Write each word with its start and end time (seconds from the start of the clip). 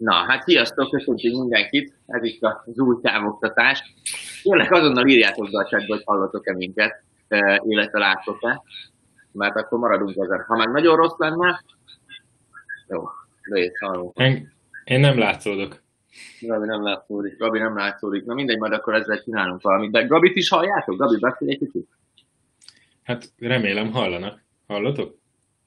Na, 0.00 0.12
hát 0.12 0.42
sziasztok, 0.42 0.90
köszöntünk 0.90 1.38
mindenkit, 1.38 1.94
ez 2.06 2.24
itt 2.24 2.42
az 2.42 2.78
új 2.78 2.96
távoktatás. 3.02 3.82
Jönnek 4.42 4.70
azonnal 4.70 5.08
írjátok 5.08 5.50
be 5.50 5.58
a 5.58 5.64
chatbe, 5.64 5.94
hogy 5.94 6.02
hallottok-e 6.04 6.54
minket, 6.54 7.02
illetve 7.62 7.98
láttok-e, 7.98 8.62
mert 9.32 9.56
akkor 9.56 9.78
maradunk 9.78 10.16
ezen. 10.16 10.44
Ha 10.46 10.56
meg 10.56 10.70
nagyon 10.70 10.96
rossz 10.96 11.16
lenne, 11.18 11.64
jó, 12.88 13.02
légy, 13.42 13.72
hallunk. 13.80 14.18
Én, 14.18 14.52
én 14.84 15.00
nem 15.00 15.18
látszódok. 15.18 15.82
Gabi 16.40 16.66
nem 16.66 16.82
látszódik. 16.82 17.38
Gabi 17.38 17.58
nem 17.58 17.76
látszódik. 17.76 18.24
Na 18.24 18.34
mindegy, 18.34 18.58
majd 18.58 18.72
akkor 18.72 18.94
ezzel 18.94 19.22
csinálunk 19.22 19.62
valamit. 19.62 19.90
De 19.90 20.06
Gabit 20.06 20.36
is 20.36 20.48
halljátok? 20.48 20.98
Gabi, 20.98 21.18
beszélj 21.18 21.50
egy 21.50 21.58
kicsit. 21.58 21.88
Hát 23.02 23.24
remélem 23.38 23.92
hallanak. 23.92 24.42
Hallotok? 24.66 25.18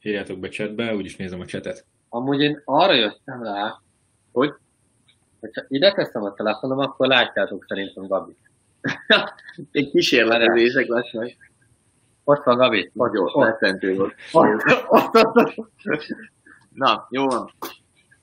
Írjátok 0.01 0.39
be 0.39 0.49
chatbe, 0.49 0.95
úgyis 0.95 1.15
nézem 1.15 1.39
a 1.39 1.45
chatet. 1.45 1.85
Amúgy 2.09 2.41
én 2.41 2.61
arra 2.65 2.93
jöttem 2.93 3.43
rá, 3.43 3.81
hogy 4.33 4.53
ha 5.41 5.63
ide 5.67 5.91
teszem 5.91 6.23
a 6.23 6.33
telefonom, 6.33 6.77
akkor 6.77 7.07
látjátok 7.07 7.65
szerintem 7.67 8.07
Gabi. 8.07 8.35
Egy 9.71 9.89
kísérletezések 9.89 10.87
lesznek. 10.87 11.51
Ott 12.23 12.43
van 12.43 12.57
Gabi. 12.57 12.91
Nagyon 12.93 13.45
rettentő 13.45 13.95
volt. 13.95 14.15
Na, 16.73 17.07
jó 17.09 17.27
van. 17.27 17.51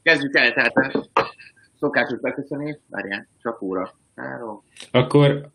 Kezdjük 0.02 0.36
el, 0.36 0.52
tehát 0.52 0.76
a 0.76 1.34
szokásos 1.78 2.20
beköszönés. 2.20 2.78
Várjál, 2.88 3.28
csak 3.42 3.62
óra. 3.62 3.94
Három. 4.16 4.62
Akkor 4.90 5.50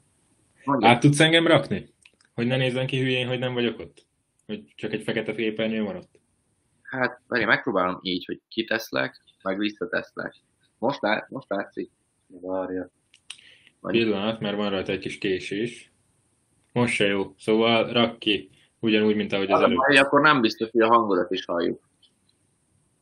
Mondjad. 0.63 0.91
át 0.91 0.99
tudsz 0.99 1.19
engem 1.19 1.47
rakni? 1.47 1.93
Hogy 2.33 2.47
ne 2.47 2.57
nézzen 2.57 2.87
ki 2.87 2.99
hülyén, 2.99 3.27
hogy 3.27 3.39
nem 3.39 3.53
vagyok 3.53 3.79
ott? 3.79 4.05
Hogy 4.45 4.73
csak 4.75 4.91
egy 4.93 5.03
fekete 5.03 5.33
képernyő 5.33 5.83
van 5.83 5.95
ott? 5.95 6.19
Hát, 6.81 7.21
várjál, 7.27 7.49
megpróbálom 7.49 7.99
így, 8.01 8.25
hogy 8.25 8.41
kiteszlek, 8.47 9.21
meg 9.45 9.57
visszateszlek. 9.57 10.35
Most, 10.77 11.01
lát, 11.01 11.29
most 11.29 11.49
látszik. 11.49 11.91
Várja. 12.27 12.89
Pillanat, 13.81 14.39
mert 14.39 14.55
van 14.55 14.69
rajta 14.69 14.91
egy 14.91 14.99
kis 14.99 15.17
késés. 15.17 15.91
Most 16.73 16.93
se 16.93 17.05
jó. 17.05 17.33
Szóval 17.37 17.91
rak 17.93 18.19
ki, 18.19 18.49
ugyanúgy, 18.79 19.15
mint 19.15 19.33
ahogy 19.33 19.51
Az 19.51 19.61
előbb. 19.61 19.77
baj, 19.77 19.97
akkor 19.97 20.21
nem 20.21 20.41
biztos, 20.41 20.69
hogy 20.71 20.81
a 20.81 20.87
hangodat 20.87 21.31
is 21.31 21.45
halljuk. 21.45 21.81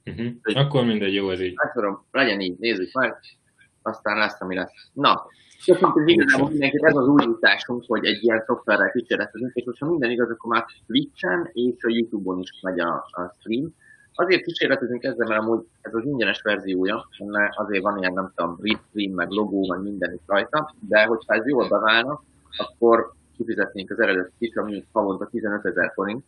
Uh-huh. 0.06 0.32
Akkor 0.44 0.86
mindegy, 0.86 1.14
jó 1.14 1.30
ez 1.30 1.42
így. 1.42 1.54
Megtudom, 1.56 2.06
legyen 2.12 2.40
így, 2.40 2.58
nézzük 2.60 2.94
meg. 2.94 3.16
Aztán 3.82 4.17
lesz, 4.17 4.42
ami 4.42 4.56
lesz. 4.56 4.89
Na, 4.94 5.26
köszönjük 5.66 6.10
igazából 6.10 6.50
mindenkit, 6.50 6.84
ez 6.84 6.95
az 6.95 7.08
újításunk, 7.08 7.84
hogy 7.88 8.06
egy 8.06 8.23
ilyen 8.23 8.44
szoftverrel 8.45 8.92
kísérletezünk, 8.92 9.54
és 9.54 9.64
hogyha 9.64 9.89
minden 9.89 10.12
igaz, 10.12 10.30
akkor 10.30 10.52
már 10.52 10.66
Twitch-en 10.88 11.50
és 11.54 11.84
a 11.84 11.89
YouTube-on 11.89 12.39
is 12.39 12.50
megy 12.62 12.80
a, 12.80 12.94
a 12.94 13.36
stream. 13.39 13.76
Azért 14.16 14.44
kísérletezünk 14.44 15.03
ezzel, 15.03 15.28
mert 15.28 15.42
amúgy 15.42 15.66
ez 15.81 15.94
az 15.94 16.06
ingyenes 16.06 16.42
verziója, 16.42 17.08
mert 17.25 17.53
azért 17.56 17.83
van 17.83 17.97
ilyen, 17.97 18.14
nem 18.14 18.31
tudom, 18.36 18.59
stream, 18.89 19.14
meg 19.14 19.30
logó, 19.30 19.67
meg 19.67 19.81
minden 19.81 20.14
itt 20.14 20.23
rajta, 20.25 20.73
de 20.80 21.03
hogyha 21.03 21.33
ez 21.33 21.47
jól 21.47 21.67
beválna, 21.67 22.23
akkor 22.58 23.14
kifizetnénk 23.38 23.92
az 23.92 24.00
eredet 24.00 24.31
is, 24.38 24.55
ami 24.55 24.86
havonta 24.92 25.28
15 25.31 25.66
ezer 25.66 25.92
forint, 25.94 26.25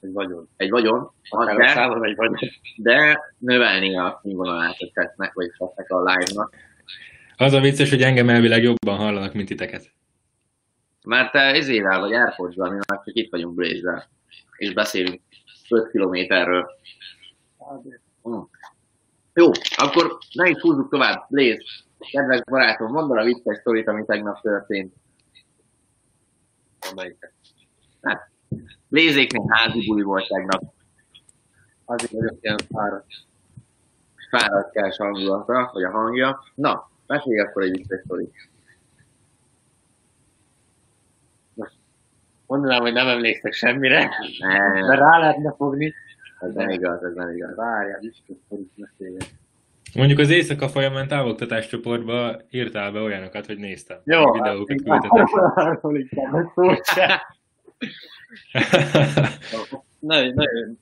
Egy 0.00 0.12
vagyon. 0.12 0.48
egy 0.56 0.70
vagyon, 0.70 1.10
de, 1.56 1.68
számon 1.68 2.04
egy 2.04 2.16
vagyon. 2.16 2.36
de 2.76 3.20
növelni 3.38 3.96
a 3.98 4.20
színvonalát 4.22 4.76
a 4.78 4.90
chatnek, 4.94 5.32
vagy 5.32 5.50
chatnek 5.56 5.90
a 5.90 5.98
live-nak. 5.98 6.54
Az 7.36 7.52
a 7.52 7.60
vicces, 7.60 7.90
hogy 7.90 8.02
engem 8.02 8.28
elvileg 8.28 8.62
jobban 8.62 8.96
hallanak, 8.96 9.32
mint 9.32 9.48
titeket. 9.48 9.92
Mert 11.06 11.32
te 11.32 11.38
ezével 11.40 12.00
vagy 12.00 12.12
airpods 12.12 12.54
mi 12.54 12.62
már 12.68 13.02
csak 13.04 13.14
itt 13.14 13.30
vagyunk 13.30 13.54
blaze 13.54 14.08
és 14.56 14.72
beszélünk 14.72 15.20
5 15.70 15.90
kilométerről. 15.90 16.70
Mm. 18.28 18.40
Jó, 19.34 19.50
akkor 19.76 20.18
ne 20.32 20.48
is 20.48 20.60
húzzuk 20.60 20.90
tovább. 20.90 21.26
Blaze, 21.28 21.62
kedves 21.98 22.40
barátom, 22.44 22.92
mondd 22.92 23.18
a 23.18 23.24
vicces 23.24 23.58
sztorit, 23.58 23.88
ami 23.88 24.04
tegnap 24.04 24.40
történt. 24.40 24.94
Amelyiket. 26.90 27.32
Hát, 28.02 28.30
Blaze-éknél 28.88 29.44
házi 29.48 29.86
buli 29.86 30.02
volt 30.02 30.28
tegnap. 30.28 30.62
Azért 31.84 32.12
vagyok 32.12 32.36
ilyen 32.40 32.58
fáradt. 32.72 33.06
Fáradtkás 34.30 34.96
hangulata, 34.96 35.70
vagy 35.72 35.82
a 35.82 35.90
hangja. 35.90 36.44
Na, 36.54 36.90
mesélj 37.06 37.40
akkor 37.40 37.62
egy 37.62 37.76
vicces 37.76 38.00
sztorit. 38.04 38.52
Mondanám, 42.46 42.80
hogy 42.80 42.92
nem 42.92 43.08
emlékszek 43.08 43.52
semmire, 43.52 44.10
Nem, 44.38 44.86
de 44.86 44.94
rá 44.94 45.18
lehetne 45.18 45.54
fogni. 45.56 45.94
Ez 46.44 46.54
nem 46.54 46.68
igaz, 46.68 47.02
ez 47.02 47.14
nem 47.14 47.30
igaz. 47.30 47.56
Várjál, 47.56 48.00
biztos, 48.00 48.36
hogy 48.48 48.66
meséljen. 48.76 49.22
Mondjuk 49.94 50.18
az 50.18 50.30
éjszaka 50.30 50.68
folyamán 50.68 51.08
távoktatás 51.08 51.66
csoportba 51.68 52.40
írtál 52.50 52.92
be 52.92 53.00
olyanokat, 53.00 53.46
hogy 53.46 53.58
néztem. 53.58 53.98
Jó, 54.04 54.32
videókat 54.32 54.82
hát, 54.86 55.00
küldtetek. 55.00 55.28
szó 56.54 56.74
se. 56.82 57.22
Nagyon, 59.98 60.32
nagyon, 60.34 60.78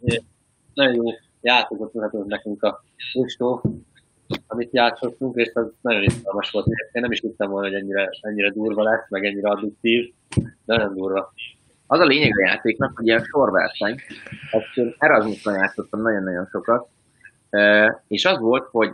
nagyon 0.74 0.94
jó 0.94 1.02
játékot 1.40 1.92
mutatott 1.92 2.26
nekünk 2.26 2.62
a 2.62 2.84
Istó, 3.12 3.62
amit 4.46 4.72
játszottunk, 4.72 5.36
és 5.36 5.50
az 5.54 5.72
nagyon 5.80 6.02
izgalmas 6.02 6.50
volt. 6.50 6.66
Én 6.66 7.02
nem 7.02 7.12
is 7.12 7.20
hittem 7.20 7.50
volna, 7.50 7.66
hogy 7.66 7.76
ennyire, 7.76 8.08
ennyire 8.20 8.50
durva 8.50 8.82
lesz, 8.82 9.10
meg 9.10 9.24
ennyire 9.24 9.48
addiktív, 9.48 10.12
de 10.64 10.76
nagyon 10.76 10.94
durva. 10.94 11.32
Az 11.92 12.00
a 12.00 12.04
lényeg 12.04 12.38
a 12.38 12.46
játéknak, 12.46 12.96
hogy 12.96 13.06
ilyen 13.06 13.24
sorverseny. 13.24 14.00
Ezt 14.50 14.76
én 14.76 14.94
Erasmuson 14.98 15.54
játszottam 15.54 16.00
nagyon-nagyon 16.00 16.46
sokat. 16.50 16.88
És 18.08 18.24
az 18.24 18.38
volt, 18.38 18.68
hogy 18.70 18.92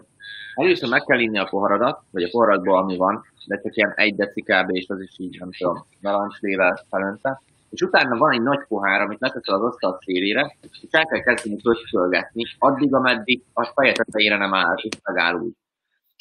először 0.55 0.89
meg 0.89 1.03
kell 1.03 1.19
inni 1.19 1.39
a 1.39 1.49
poharadat, 1.51 2.03
vagy 2.11 2.23
a 2.23 2.29
poharadból, 2.31 2.79
ami 2.79 2.97
van, 2.97 3.25
de 3.47 3.61
csak 3.61 3.77
ilyen 3.77 3.93
egy 3.97 4.15
deci 4.17 4.43
kb. 4.43 4.77
és 4.77 4.89
az 4.89 5.01
is 5.01 5.15
így, 5.19 5.39
nem 5.39 5.51
tudom, 5.53 5.87
narancslével 6.01 6.85
felönte. 6.91 7.43
És 7.71 7.83
utána 7.83 8.17
van 8.17 8.33
egy 8.33 8.43
nagy 8.43 8.65
pohár, 8.69 9.01
amit 9.01 9.21
leteszel 9.21 9.55
az 9.55 9.63
asztal 9.63 9.99
szélére, 10.05 10.57
és 10.61 10.89
el 10.91 11.05
kell 11.05 11.21
kezdeni 11.21 11.57
pöccölgetni, 11.63 12.45
addig, 12.59 12.95
ameddig 12.95 13.43
a 13.53 13.65
feje 13.65 13.93
tetejére 13.93 14.37
nem 14.37 14.55
áll, 14.55 14.77
és 14.77 14.99
megáll 15.03 15.35
úgy. 15.35 15.53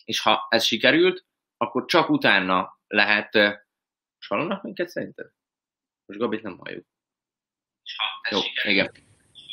És 0.06 0.22
ha 0.22 0.48
ez 0.50 0.64
sikerült, 0.64 1.26
akkor 1.58 1.86
csak 1.86 2.10
utána 2.10 2.80
lehet... 2.88 3.36
eh, 3.36 3.54
Sallanak 4.18 4.64
minket 4.64 4.90
szerinted? 4.90 5.36
Most 6.08 6.20
Gabit 6.20 6.42
nem 6.42 6.58
halljuk. 6.58 6.86
Jó, 8.30 8.40
igen. 8.64 8.92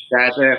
Tehát 0.09 0.39
eh, 0.39 0.59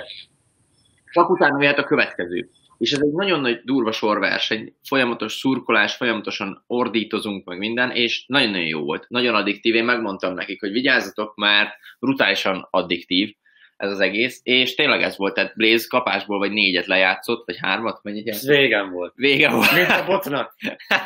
csak 1.12 1.30
utána 1.30 1.62
jöhet 1.62 1.78
a 1.78 1.84
következő. 1.84 2.50
És 2.78 2.92
ez 2.92 3.00
egy 3.00 3.12
nagyon 3.12 3.40
nagy 3.40 3.60
durva 3.64 3.92
sorverseny, 3.92 4.76
folyamatos 4.88 5.32
szurkolás, 5.32 5.96
folyamatosan 5.96 6.64
ordítozunk 6.66 7.44
meg 7.44 7.58
minden, 7.58 7.90
és 7.90 8.24
nagyon-nagyon 8.26 8.66
jó 8.66 8.82
volt. 8.84 9.08
Nagyon 9.08 9.34
addiktív, 9.34 9.74
én 9.74 9.84
megmondtam 9.84 10.34
nekik, 10.34 10.60
hogy 10.60 10.72
vigyázzatok, 10.72 11.36
mert 11.36 11.74
brutálisan 11.98 12.68
addiktív 12.70 13.34
ez 13.76 13.90
az 13.90 14.00
egész, 14.00 14.40
és 14.42 14.74
tényleg 14.74 15.02
ez 15.02 15.16
volt, 15.16 15.34
tehát 15.34 15.56
Blaze 15.56 15.86
kapásból 15.88 16.38
vagy 16.38 16.52
négyet 16.52 16.86
lejátszott, 16.86 17.46
vagy 17.46 17.56
hármat, 17.58 18.02
mennyit 18.02 18.28
Ez 18.28 18.34
játszott? 18.34 18.50
régen 18.50 18.90
volt. 18.90 19.12
Vége 19.14 19.50
volt. 19.50 19.72
Mint 19.72 19.88
a 19.88 20.04
botnak. 20.04 20.54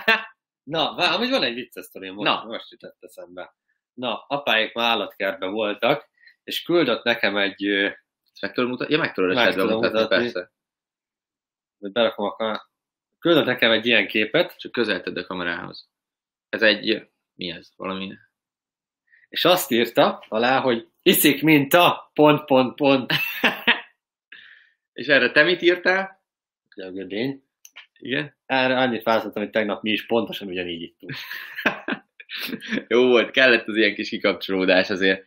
Na, 0.62 0.95
amúgy 0.95 1.31
van 1.31 1.43
egy 1.43 1.55
vicces 1.55 1.84
sztorim, 1.84 2.15
most, 2.15 2.31
Na. 2.31 2.45
most 2.45 2.71
jutott 2.71 2.97
eszembe. 3.01 3.55
Na, 4.00 4.25
apáik 4.28 4.75
már 4.75 4.91
állatkertben 4.91 5.50
voltak, 5.50 6.09
és 6.44 6.62
küldött 6.62 7.05
nekem 7.05 7.37
egy, 7.37 7.65
Ezt 7.65 8.41
meg 8.41 8.53
tudod 8.53 8.71
mutatni? 8.71 8.94
Ja, 8.94 9.00
meg 9.00 9.12
tudod 9.12 9.34
Meg 9.34 9.55
tudom 9.55 9.81
mutatni, 9.81 10.16
persze. 10.16 10.53
hogy 11.78 11.93
berakom 11.93 12.25
a 12.27 12.33
kamera- 12.33 12.69
küldött 13.19 13.44
nekem 13.44 13.71
egy 13.71 13.87
ilyen 13.87 14.06
képet, 14.06 14.56
Csak 14.59 14.72
közel 14.72 15.03
tedd 15.03 15.19
a 15.19 15.27
kamerához. 15.27 15.89
Ez 16.49 16.62
egy, 16.62 17.09
mi 17.34 17.50
ez? 17.50 17.69
Valami 17.77 18.16
és 19.28 19.44
azt 19.44 19.71
írta 19.71 20.25
alá, 20.28 20.60
hogy 20.60 20.89
iszik, 21.03 21.43
mint 21.43 21.75
a 21.75 22.10
pont, 22.15 22.44
pont, 22.44 22.75
pont. 22.75 23.12
És 24.93 25.06
erre 25.06 25.31
te 25.31 25.43
mit 25.43 25.62
írtál? 25.62 26.22
A 26.69 26.91
gödény. 26.91 27.45
Igen? 27.98 28.36
Erre 28.47 28.77
annyit 28.78 29.03
választottam, 29.03 29.42
hogy 29.42 29.51
tegnap 29.51 29.83
mi 29.83 29.91
is 29.91 30.07
pontosan 30.07 30.48
ugyanígy 30.48 30.83
ittunk. 30.83 31.13
Jó 32.88 33.06
volt, 33.06 33.30
kellett 33.30 33.66
az 33.66 33.77
ilyen 33.77 33.94
kis 33.94 34.09
kikapcsolódás 34.09 34.91
azért. 34.91 35.22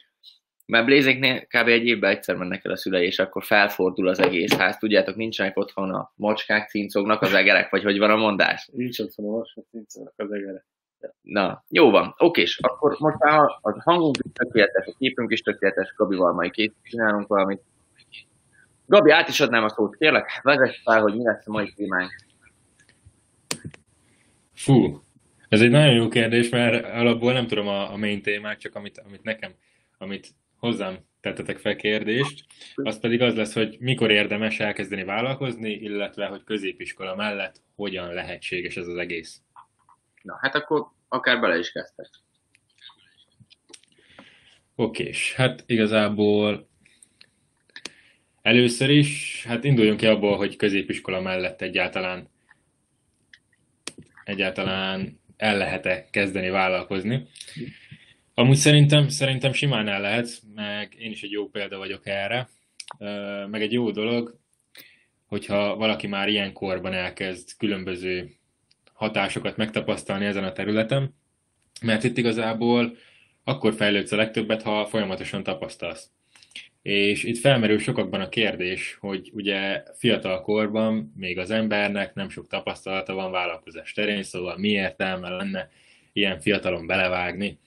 Mert 0.65 0.85
Blézéknél 0.85 1.41
kb. 1.41 1.67
egy 1.67 1.85
évben 1.85 2.09
egyszer 2.11 2.35
mennek 2.35 2.65
el 2.65 2.71
a 2.71 2.77
szülei, 2.77 3.05
és 3.05 3.19
akkor 3.19 3.43
felfordul 3.43 4.07
az 4.07 4.19
egész 4.19 4.53
ház. 4.53 4.77
Tudjátok, 4.77 5.15
nincsenek 5.15 5.57
otthon 5.57 5.93
a 5.93 6.13
macskák, 6.15 6.69
cincognak 6.69 7.21
az 7.21 7.33
egerek, 7.33 7.69
vagy 7.69 7.83
hogy 7.83 7.97
van 7.97 8.09
a 8.09 8.15
mondás? 8.15 8.69
Nincs 8.71 8.99
otthon 8.99 9.25
a 9.25 9.31
vasat, 9.31 9.65
nincsenek 9.71 10.13
az 10.15 10.31
egere. 10.31 10.65
Na, 11.21 11.63
jó 11.69 11.89
van, 11.89 12.13
okés. 12.17 12.59
Akkor 12.61 12.95
most 12.99 13.17
már 13.17 13.39
a 13.39 13.81
hangunk 13.83 14.17
is 14.23 14.31
tökéletes, 14.33 14.87
a 14.87 14.95
képünk 14.97 15.31
is 15.31 15.41
tökéletes, 15.41 15.93
Gabival 15.95 16.33
majd 16.33 16.51
két 16.51 16.73
csinálunk 16.83 17.27
valamit. 17.27 17.61
Gabi, 18.85 19.11
át 19.11 19.27
is 19.27 19.39
adnám 19.39 19.63
a 19.63 19.69
szót, 19.69 19.95
kérlek, 19.95 20.39
vezess 20.41 20.81
fel, 20.83 21.01
hogy 21.01 21.15
mi 21.15 21.23
lesz 21.23 21.47
a 21.47 21.51
mai 21.51 21.73
témánk. 21.75 22.11
Fú, 24.53 25.01
ez 25.53 25.61
egy 25.61 25.69
nagyon 25.69 25.93
jó 25.93 26.07
kérdés, 26.07 26.49
mert 26.49 26.85
alapból 26.85 27.33
nem 27.33 27.47
tudom 27.47 27.67
a, 27.67 27.91
a 27.91 27.97
main 27.97 28.21
témát, 28.21 28.59
csak 28.59 28.75
amit, 28.75 28.97
amit 28.97 29.23
nekem, 29.23 29.51
amit 29.97 30.27
hozzám 30.57 30.97
tettetek 31.21 31.57
fel 31.57 31.75
kérdést, 31.75 32.45
az 32.75 32.99
pedig 32.99 33.21
az 33.21 33.35
lesz, 33.35 33.53
hogy 33.53 33.77
mikor 33.79 34.11
érdemes 34.11 34.59
elkezdeni 34.59 35.03
vállalkozni, 35.03 35.71
illetve 35.71 36.25
hogy 36.25 36.43
középiskola 36.43 37.15
mellett 37.15 37.61
hogyan 37.75 38.13
lehetséges 38.13 38.77
ez 38.77 38.87
az 38.87 38.97
egész. 38.97 39.41
Na, 40.21 40.37
hát 40.41 40.55
akkor 40.55 40.87
akár 41.07 41.39
bele 41.39 41.57
is 41.57 41.71
kezdtek. 41.71 42.09
Oké, 44.75 45.03
és 45.03 45.33
hát 45.35 45.63
igazából 45.65 46.69
először 48.41 48.89
is, 48.89 49.43
hát 49.47 49.63
induljunk 49.63 49.99
ki 49.99 50.05
abból, 50.05 50.37
hogy 50.37 50.55
középiskola 50.55 51.21
mellett 51.21 51.61
egyáltalán 51.61 52.31
egyáltalán 54.23 55.21
el 55.37 55.57
lehet-e 55.57 56.07
kezdeni 56.11 56.49
vállalkozni. 56.49 57.27
Amúgy 58.33 58.55
szerintem, 58.55 59.07
szerintem 59.07 59.53
simán 59.53 59.87
el 59.87 60.01
lehet, 60.01 60.27
meg 60.55 60.95
én 60.97 61.11
is 61.11 61.21
egy 61.21 61.31
jó 61.31 61.49
példa 61.49 61.77
vagyok 61.77 62.07
erre, 62.07 62.49
meg 63.47 63.61
egy 63.61 63.71
jó 63.71 63.91
dolog, 63.91 64.39
hogyha 65.25 65.75
valaki 65.75 66.07
már 66.07 66.27
ilyen 66.27 66.53
korban 66.53 66.93
elkezd 66.93 67.49
különböző 67.57 68.31
hatásokat 68.93 69.57
megtapasztalni 69.57 70.25
ezen 70.25 70.43
a 70.43 70.51
területen, 70.51 71.15
mert 71.81 72.03
itt 72.03 72.17
igazából 72.17 72.97
akkor 73.43 73.73
fejlődsz 73.73 74.11
a 74.11 74.15
legtöbbet, 74.15 74.61
ha 74.61 74.85
folyamatosan 74.85 75.43
tapasztalsz. 75.43 76.09
És 76.83 77.23
itt 77.23 77.37
felmerül 77.37 77.79
sokakban 77.79 78.21
a 78.21 78.29
kérdés, 78.29 78.97
hogy 78.99 79.31
ugye 79.33 79.83
fiatal 79.97 80.41
korban 80.41 81.13
még 81.15 81.37
az 81.37 81.51
embernek 81.51 82.13
nem 82.13 82.29
sok 82.29 82.47
tapasztalata 82.47 83.13
van 83.13 83.31
vállalkozás 83.31 83.93
terén, 83.93 84.23
szóval 84.23 84.57
mi 84.57 84.69
értelme 84.69 85.29
lenne 85.29 85.69
ilyen 86.13 86.39
fiatalon 86.39 86.87
belevágni. 86.87 87.59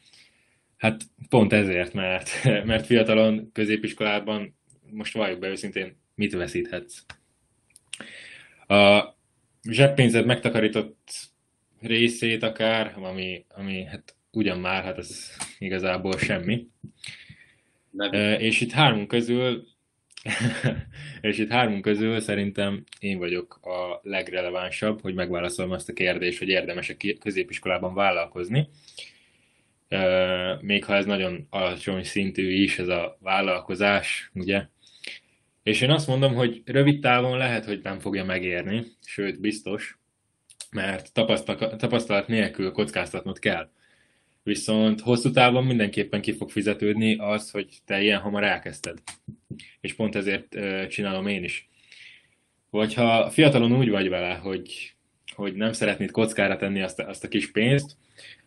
Hát 0.77 1.03
pont 1.29 1.53
ezért, 1.53 1.93
mert, 1.93 2.31
mert 2.71 2.87
fiatalon 2.87 3.51
középiskolában, 3.53 4.57
most 4.91 5.15
valljuk 5.15 5.39
be 5.39 5.49
őszintén, 5.49 5.97
mit 6.15 6.33
veszíthetsz? 6.33 7.05
A 8.67 9.15
zseppénzed 9.63 10.27
megtakarított 10.27 11.11
részét 11.81 12.43
akár, 12.43 12.95
ami, 12.97 13.45
ami 13.49 13.85
hát 13.85 14.15
ugyan 14.31 14.59
már, 14.59 14.85
hát 14.85 14.99
ez 14.99 15.37
igazából 15.59 16.19
semmi. 16.19 16.67
Nem. 17.97 18.13
És 18.41 18.61
itt 18.61 18.73
három 18.73 19.07
közül 19.07 19.67
és 21.21 21.39
itt 21.39 21.51
három 21.51 21.81
közül 21.81 22.21
szerintem 22.21 22.85
én 23.01 23.19
vagyok 23.19 23.59
a 23.63 24.01
legrelevánsabb, 24.03 25.01
hogy 25.01 25.15
megválaszolom 25.15 25.71
azt 25.71 25.89
a 25.89 25.93
kérdést, 25.93 26.39
hogy 26.39 26.49
érdemes 26.49 26.89
a 26.89 26.95
középiskolában 27.21 27.95
vállalkozni. 27.95 28.69
Még 30.61 30.85
ha 30.85 30.95
ez 30.95 31.07
nagyon 31.07 31.47
alacsony 31.51 32.05
szintű 32.05 32.53
is, 32.53 32.79
ez 32.79 32.89
a 32.89 33.19
vállalkozás, 33.21 34.31
ugye? 34.35 34.67
És 35.63 35.81
én 35.81 35.91
azt 35.91 36.07
mondom, 36.07 36.35
hogy 36.35 36.63
rövid 36.65 37.01
távon 37.01 37.39
lehet, 37.39 37.65
hogy 37.65 37.81
nem 37.83 37.99
fogja 37.99 38.25
megérni, 38.25 38.85
sőt 39.05 39.41
biztos, 39.41 39.99
mert 40.71 41.13
tapasztalat 41.79 42.27
nélkül 42.27 42.73
kockáztatnod 42.73 43.39
kell. 43.39 43.71
Viszont 44.47 45.01
hosszú 45.01 45.31
távon 45.31 45.65
mindenképpen 45.65 46.21
ki 46.21 46.33
fog 46.33 46.51
fizetődni 46.51 47.17
az, 47.17 47.51
hogy 47.51 47.69
te 47.85 48.03
ilyen 48.03 48.21
hamar 48.21 48.45
elkezdted. 48.45 48.99
És 49.81 49.95
pont 49.95 50.15
ezért 50.15 50.57
csinálom 50.89 51.27
én 51.27 51.45
is. 51.45 51.69
Vagy 52.71 52.95
ha 52.95 53.31
fiatalon 53.31 53.77
úgy 53.77 53.89
vagy 53.89 54.09
vele, 54.09 54.35
hogy, 54.35 54.95
hogy 55.35 55.55
nem 55.55 55.73
szeretnéd 55.73 56.11
kockára 56.11 56.57
tenni 56.57 56.83
azt, 56.83 57.01
azt 57.01 57.25
a 57.25 57.29
kis 57.29 57.51
pénzt, 57.51 57.97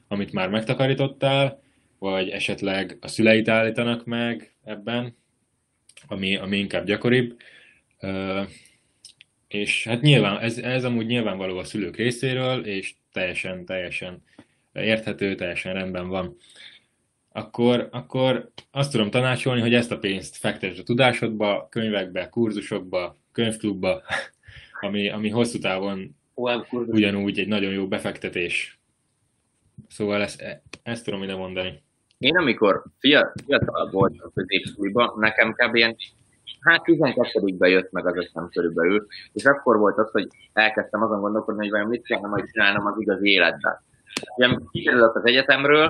amit 0.08 0.32
már 0.32 0.50
megtakarítottál, 0.50 1.62
vagy 1.98 2.30
esetleg 2.30 2.98
a 3.02 3.08
szüleit 3.08 3.48
állítanak 3.48 4.06
meg 4.06 4.56
ebben, 4.64 5.16
ami, 6.08 6.36
ami 6.36 6.58
inkább 6.58 6.86
gyakoribb. 6.86 7.38
És 9.48 9.84
hát 9.84 10.02
nyilván, 10.02 10.40
ez, 10.40 10.58
ez 10.58 10.84
amúgy 10.84 11.06
nyilvánvaló 11.06 11.58
a 11.58 11.64
szülők 11.64 11.96
részéről, 11.96 12.66
és 12.66 12.94
teljesen, 13.12 13.66
teljesen 13.66 14.24
érthető, 14.74 15.36
teljesen 15.36 15.74
rendben 15.74 16.08
van, 16.08 16.36
akkor, 17.32 17.88
akkor 17.92 18.52
azt 18.72 18.92
tudom 18.92 19.10
tanácsolni, 19.10 19.62
hogy 19.62 19.74
ezt 19.74 19.92
a 19.92 20.00
pénzt 20.00 20.36
fektesd 20.36 20.80
a 20.80 20.84
tudásodba, 20.84 21.68
könyvekbe, 21.70 22.30
kurzusokba, 22.30 23.16
könyvklubba, 23.32 24.02
ami, 24.82 25.10
ami 25.10 25.30
hosszú 25.30 25.60
távon 25.60 26.16
ugyanúgy 26.72 27.40
egy 27.40 27.48
nagyon 27.48 27.72
jó 27.72 27.88
befektetés. 27.88 28.80
Szóval 29.88 30.22
ezt, 30.22 30.64
ezt 30.84 31.06
tudom 31.06 31.24
ide 31.24 31.36
mondani. 31.36 31.84
Én 32.18 32.38
amikor 32.38 32.84
fiatal 33.00 33.90
voltam 33.92 34.32
középsúlyban, 34.34 35.20
nekem 35.20 35.54
kb. 35.54 35.76
ilyen, 35.76 35.96
hát 36.60 36.84
12 36.84 37.68
jött 37.68 37.92
meg 37.92 38.08
az 38.08 38.16
összem 38.16 38.50
körülbelül, 38.50 39.08
és 39.34 39.46
akkor 39.46 39.78
volt 39.78 39.98
az, 39.98 40.12
hogy 40.12 40.28
elkezdtem 40.54 41.02
azon 41.02 41.22
gondolkodni, 41.22 41.62
hogy 41.62 41.70
vajon 41.70 41.88
mit 41.88 42.06
kellene 42.06 42.28
majd 42.28 42.52
csinálnom 42.52 42.86
az 42.86 43.00
igaz 43.00 43.24
életben 43.24 43.88
ugye 44.36 44.56
kikerülök 44.72 45.16
az 45.16 45.26
egyetemről, 45.26 45.90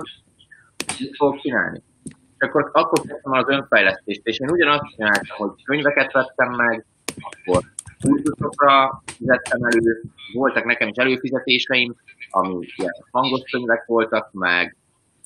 mit 0.98 1.16
fogok 1.16 1.40
csinálni? 1.40 1.82
És 2.04 2.46
akkor, 2.46 2.70
akkor 2.72 3.00
kezdtem 3.06 3.32
az 3.32 3.48
önfejlesztést, 3.48 4.20
és 4.26 4.38
én 4.38 4.50
ugyanazt 4.50 4.94
csináltam, 4.94 5.36
hogy 5.36 5.64
könyveket 5.64 6.12
vettem 6.12 6.54
meg, 6.54 6.86
akkor 7.20 7.62
kurzusokra 8.00 9.02
fizettem 9.16 9.62
elő, 9.62 10.02
voltak 10.32 10.64
nekem 10.64 10.88
is 10.88 10.96
előfizetéseim, 10.96 11.94
ami 12.30 12.66
ilyen 12.76 12.92
hangos 13.10 13.50
könyvek 13.50 13.84
voltak, 13.86 14.32
meg 14.32 14.76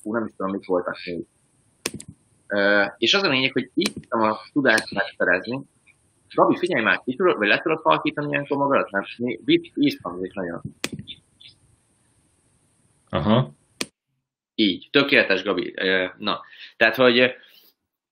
hú, 0.03 0.13
nem 0.13 0.25
is 0.25 0.31
tudom, 0.37 0.51
mit 0.51 0.65
voltak 0.65 0.97
még. 1.05 1.25
Uh, 2.49 2.93
és 2.97 3.13
az 3.13 3.23
a 3.23 3.29
lényeg, 3.29 3.51
hogy 3.51 3.71
így 3.73 3.93
tudtam 3.93 4.21
a 4.21 4.37
tudást 4.53 4.93
megszerezni. 4.93 5.61
Gabi, 6.35 6.57
figyelj 6.57 6.83
már, 6.83 7.01
ki 7.05 7.15
tudod, 7.15 7.37
vagy 7.37 7.47
le 7.47 7.61
tudod 7.61 7.81
halkítani 7.81 8.29
ilyenkor 8.29 8.57
magadat? 8.57 8.91
Mert 8.91 9.07
víz 9.73 9.97
hangzik 10.01 10.33
nagyon. 10.33 10.61
Aha. 13.15 13.53
Így, 14.55 14.87
tökéletes, 14.91 15.43
Gabi. 15.43 15.73
Na, 16.17 16.41
tehát, 16.77 16.95
hogy 16.95 17.33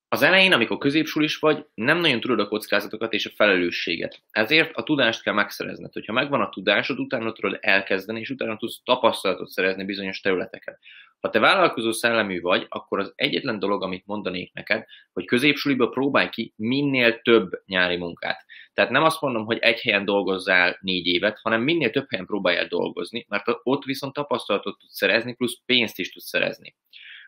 az 0.08 0.22
elején, 0.22 0.54
amikor 0.54 0.78
középsulis 0.78 1.38
vagy, 1.38 1.66
nem 1.74 1.98
nagyon 1.98 2.20
tudod 2.20 2.40
a 2.40 2.48
kockázatokat 2.48 3.14
és 3.14 3.26
a 3.26 3.32
felelősséget. 3.36 4.22
Ezért 4.32 4.76
a 4.76 4.84
tudást 4.84 5.24
kell 5.24 5.34
megszerezned. 5.34 5.94
Hogyha 5.94 6.14
megvan 6.14 6.42
a 6.42 6.50
tudásod, 6.50 7.00
utána 7.00 7.32
tudod 7.32 7.58
elkezdeni, 7.62 8.20
és 8.20 8.30
utána 8.30 8.58
tudsz 8.58 8.82
tapasztalatot 8.84 9.50
szerezni 9.50 9.86
bizonyos 9.86 10.20
területeken. 10.20 10.78
Ha 11.24 11.30
te 11.30 11.40
vállalkozó 11.40 11.92
szellemű 11.92 12.42
vagy, 12.42 12.66
akkor 12.70 13.00
az 13.00 13.14
egyetlen 13.16 13.60
dolog, 13.60 13.84
amit 13.84 14.06
mondanék 14.06 14.54
neked, 14.54 14.86
hogy 15.14 15.25
középsuliba 15.25 15.90
próbálj 15.90 16.30
ki 16.30 16.54
minél 16.56 17.22
több 17.22 17.62
nyári 17.66 17.98
munkát. 17.98 18.46
Tehát 18.74 18.92
nem 18.92 19.04
azt 19.04 19.22
mondom, 19.22 19.46
hogy 19.46 19.58
egy 19.58 19.80
helyen 19.80 20.06
dolgozzál 20.06 20.78
négy 20.81 21.06
évet, 21.06 21.40
hanem 21.42 21.62
minél 21.62 21.90
több 21.90 22.10
helyen 22.10 22.25
próbálj 22.25 22.58
el 22.58 22.68
dolgozni, 22.68 23.25
mert 23.30 23.44
ott 23.63 23.84
viszont 23.84 24.13
tapasztalatot 24.13 24.77
tudsz 24.77 24.96
szerezni, 24.96 25.34
plusz 25.34 25.60
pénzt 25.65 26.00
is 26.00 26.12
tudsz 26.12 26.27
szerezni. 26.27 26.75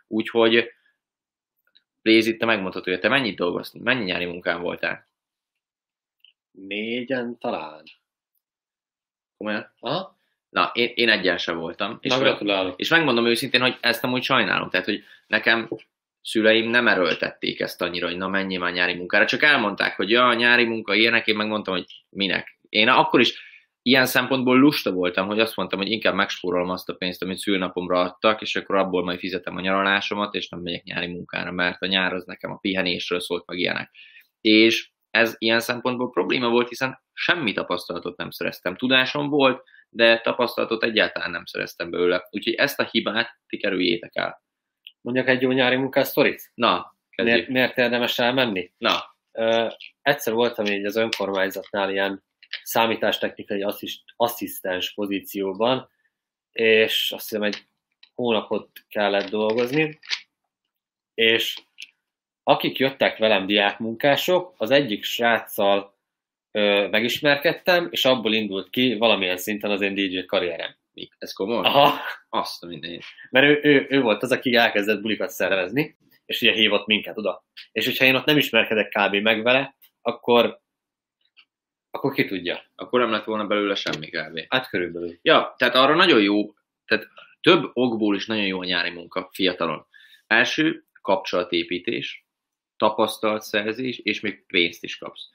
Úgyhogy 0.07 0.69
Lézi, 2.01 2.37
te 2.37 2.45
megmondhatod, 2.45 2.93
hogy 2.93 3.01
te 3.01 3.09
mennyit 3.09 3.35
dolgoztál, 3.35 3.81
mennyi 3.81 4.03
nyári 4.03 4.25
munkán 4.25 4.61
voltál? 4.61 5.07
Négyen 6.51 7.37
talán. 7.37 7.83
Komolyan? 9.37 9.73
Aha. 9.79 10.14
Na, 10.55 10.71
én, 10.73 10.91
én 10.93 11.09
egyen 11.09 11.37
sem 11.37 11.57
voltam. 11.57 11.97
És, 12.01 12.15
Na, 12.17 12.73
és 12.75 12.89
megmondom 12.89 13.25
őszintén, 13.25 13.61
hogy 13.61 13.77
ezt 13.81 14.03
amúgy 14.03 14.23
sajnálom. 14.23 14.69
Tehát, 14.69 14.85
hogy 14.85 15.03
nekem 15.27 15.69
szüleim 16.21 16.69
nem 16.69 16.87
erőltették 16.87 17.59
ezt 17.59 17.81
annyira, 17.81 18.07
hogy 18.07 18.17
na 18.17 18.27
menjél 18.27 18.59
már 18.59 18.73
nyári 18.73 18.93
munkára, 18.93 19.25
csak 19.25 19.43
elmondták, 19.43 19.95
hogy 19.95 20.09
ja, 20.09 20.33
nyári 20.33 20.63
munka 20.63 20.93
ilyenek, 20.93 21.27
én 21.27 21.35
megmondtam, 21.35 21.73
hogy 21.73 21.85
minek. 22.09 22.59
Én 22.69 22.87
akkor 22.87 23.19
is 23.19 23.41
ilyen 23.81 24.05
szempontból 24.05 24.59
lusta 24.59 24.91
voltam, 24.91 25.27
hogy 25.27 25.39
azt 25.39 25.55
mondtam, 25.55 25.79
hogy 25.79 25.91
inkább 25.91 26.13
megspórolom 26.13 26.69
azt 26.69 26.89
a 26.89 26.93
pénzt, 26.93 27.23
amit 27.23 27.37
szülnapomra 27.37 27.99
adtak, 27.99 28.41
és 28.41 28.55
akkor 28.55 28.75
abból 28.75 29.03
majd 29.03 29.19
fizetem 29.19 29.55
a 29.55 29.61
nyaralásomat, 29.61 30.33
és 30.33 30.49
nem 30.49 30.59
megyek 30.59 30.83
nyári 30.83 31.07
munkára, 31.07 31.51
mert 31.51 31.81
a 31.81 31.85
nyár 31.85 32.13
az 32.13 32.25
nekem 32.25 32.51
a 32.51 32.57
pihenésről 32.57 33.19
szólt 33.19 33.45
meg 33.47 33.57
ilyenek. 33.57 33.91
És 34.41 34.89
ez 35.09 35.35
ilyen 35.37 35.59
szempontból 35.59 36.09
probléma 36.09 36.49
volt, 36.49 36.69
hiszen 36.69 37.03
semmi 37.13 37.53
tapasztalatot 37.53 38.17
nem 38.17 38.29
szereztem. 38.29 38.75
Tudásom 38.75 39.29
volt, 39.29 39.63
de 39.95 40.21
tapasztalatot 40.21 40.83
egyáltalán 40.83 41.31
nem 41.31 41.45
szereztem 41.45 41.89
belőle. 41.89 42.27
Úgyhogy 42.29 42.53
ezt 42.53 42.79
a 42.79 42.87
hibát 42.91 43.39
ti 43.47 43.57
kerüljétek 43.57 44.15
el. 44.15 44.41
Mondjak 45.01 45.27
egy 45.27 45.41
jó 45.41 45.51
nyári 45.51 45.75
munkás 45.75 46.07
sztorit? 46.07 46.51
Na, 46.53 46.95
miért, 47.15 47.47
miért 47.47 47.77
érdemes 47.77 48.19
elmenni? 48.19 48.71
Na. 48.77 49.15
Ö, 49.31 49.67
egyszer 50.01 50.33
voltam 50.33 50.65
így 50.65 50.85
az 50.85 50.95
önkormányzatnál 50.95 51.91
ilyen 51.91 52.23
számítástechnikai 52.63 53.61
asszist, 53.61 54.03
asszisztens 54.15 54.93
pozícióban, 54.93 55.89
és 56.51 57.11
azt 57.11 57.29
hiszem 57.29 57.43
egy 57.43 57.67
hónapot 58.13 58.69
kellett 58.87 59.29
dolgozni, 59.29 59.99
és 61.13 61.57
akik 62.43 62.77
jöttek 62.77 63.17
velem 63.17 63.45
diákmunkások, 63.45 64.53
az 64.57 64.71
egyik 64.71 65.03
sráccal 65.03 65.94
megismerkedtem, 66.89 67.87
és 67.91 68.05
abból 68.05 68.33
indult 68.33 68.69
ki 68.69 68.95
valamilyen 68.97 69.37
szinten 69.37 69.71
az 69.71 69.81
én 69.81 69.93
DJ 69.93 70.25
karrierem. 70.25 70.75
Ez 71.17 71.33
komoly? 71.33 71.65
Aha. 71.65 71.99
Azt 72.29 72.63
a 72.63 72.67
minden. 72.67 72.99
Mert 73.29 73.45
ő, 73.45 73.59
ő, 73.69 73.85
ő, 73.89 74.01
volt 74.01 74.23
az, 74.23 74.31
aki 74.31 74.55
elkezdett 74.55 75.01
bulikat 75.01 75.29
szervezni, 75.29 75.97
és 76.25 76.41
ugye 76.41 76.51
hívott 76.51 76.85
minket 76.85 77.17
oda. 77.17 77.45
És 77.71 77.85
hogyha 77.85 78.05
én 78.05 78.15
ott 78.15 78.25
nem 78.25 78.37
ismerkedek 78.37 78.89
kb. 78.89 79.15
meg 79.15 79.43
vele, 79.43 79.75
akkor, 80.01 80.59
akkor 81.91 82.13
ki 82.13 82.25
tudja. 82.25 82.63
Akkor 82.75 82.99
nem 82.99 83.11
lett 83.11 83.23
volna 83.25 83.47
belőle 83.47 83.75
semmi 83.75 84.07
kb. 84.07 84.39
Hát 84.49 84.69
körülbelül. 84.69 85.19
Ja, 85.21 85.53
tehát 85.57 85.75
arra 85.75 85.95
nagyon 85.95 86.21
jó, 86.21 86.53
tehát 86.85 87.07
több 87.41 87.69
okból 87.73 88.15
is 88.15 88.25
nagyon 88.25 88.45
jó 88.45 88.59
a 88.59 88.65
nyári 88.65 88.89
munka 88.89 89.29
fiatalon. 89.33 89.85
Első, 90.27 90.83
kapcsolatépítés, 91.01 92.25
tapasztalatszerzés, 92.77 93.99
és 93.99 94.19
még 94.19 94.45
pénzt 94.47 94.83
is 94.83 94.97
kapsz. 94.97 95.29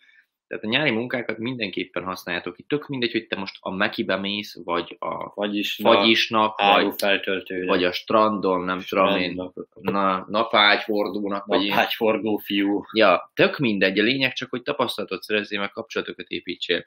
Tehát 0.51 0.65
a 0.65 0.69
nyári 0.69 0.91
munkákat 0.91 1.39
mindenképpen 1.39 2.05
használjátok 2.05 2.57
ki. 2.57 2.63
Tök 2.63 2.87
mindegy, 2.87 3.13
hogy 3.13 3.27
te 3.27 3.37
most 3.37 3.57
a 3.61 3.71
Mekibe 3.71 4.17
mész, 4.17 4.57
vagy 4.65 4.97
a 4.99 5.35
Vagyis 5.35 5.75
fagyisnak, 5.83 6.61
vagy, 6.61 7.67
vagy 7.67 7.85
a 7.85 7.93
strandon, 7.93 8.61
nem 8.61 8.81
tudom 8.89 9.17
én, 9.17 9.51
na, 9.81 10.27
napágyfordónak, 10.29 11.47
vagy 11.47 11.63
én. 11.63 11.69
Napágyforgó 11.69 12.37
fiú. 12.37 12.85
Ja, 12.93 13.31
tök 13.35 13.59
mindegy, 13.59 13.99
a 13.99 14.03
lényeg 14.03 14.33
csak, 14.33 14.51
hogy 14.51 14.63
tapasztalatot 14.63 15.23
szerezzél, 15.23 15.61
meg 15.61 15.71
kapcsolatokat 15.71 16.29
építsél. 16.29 16.87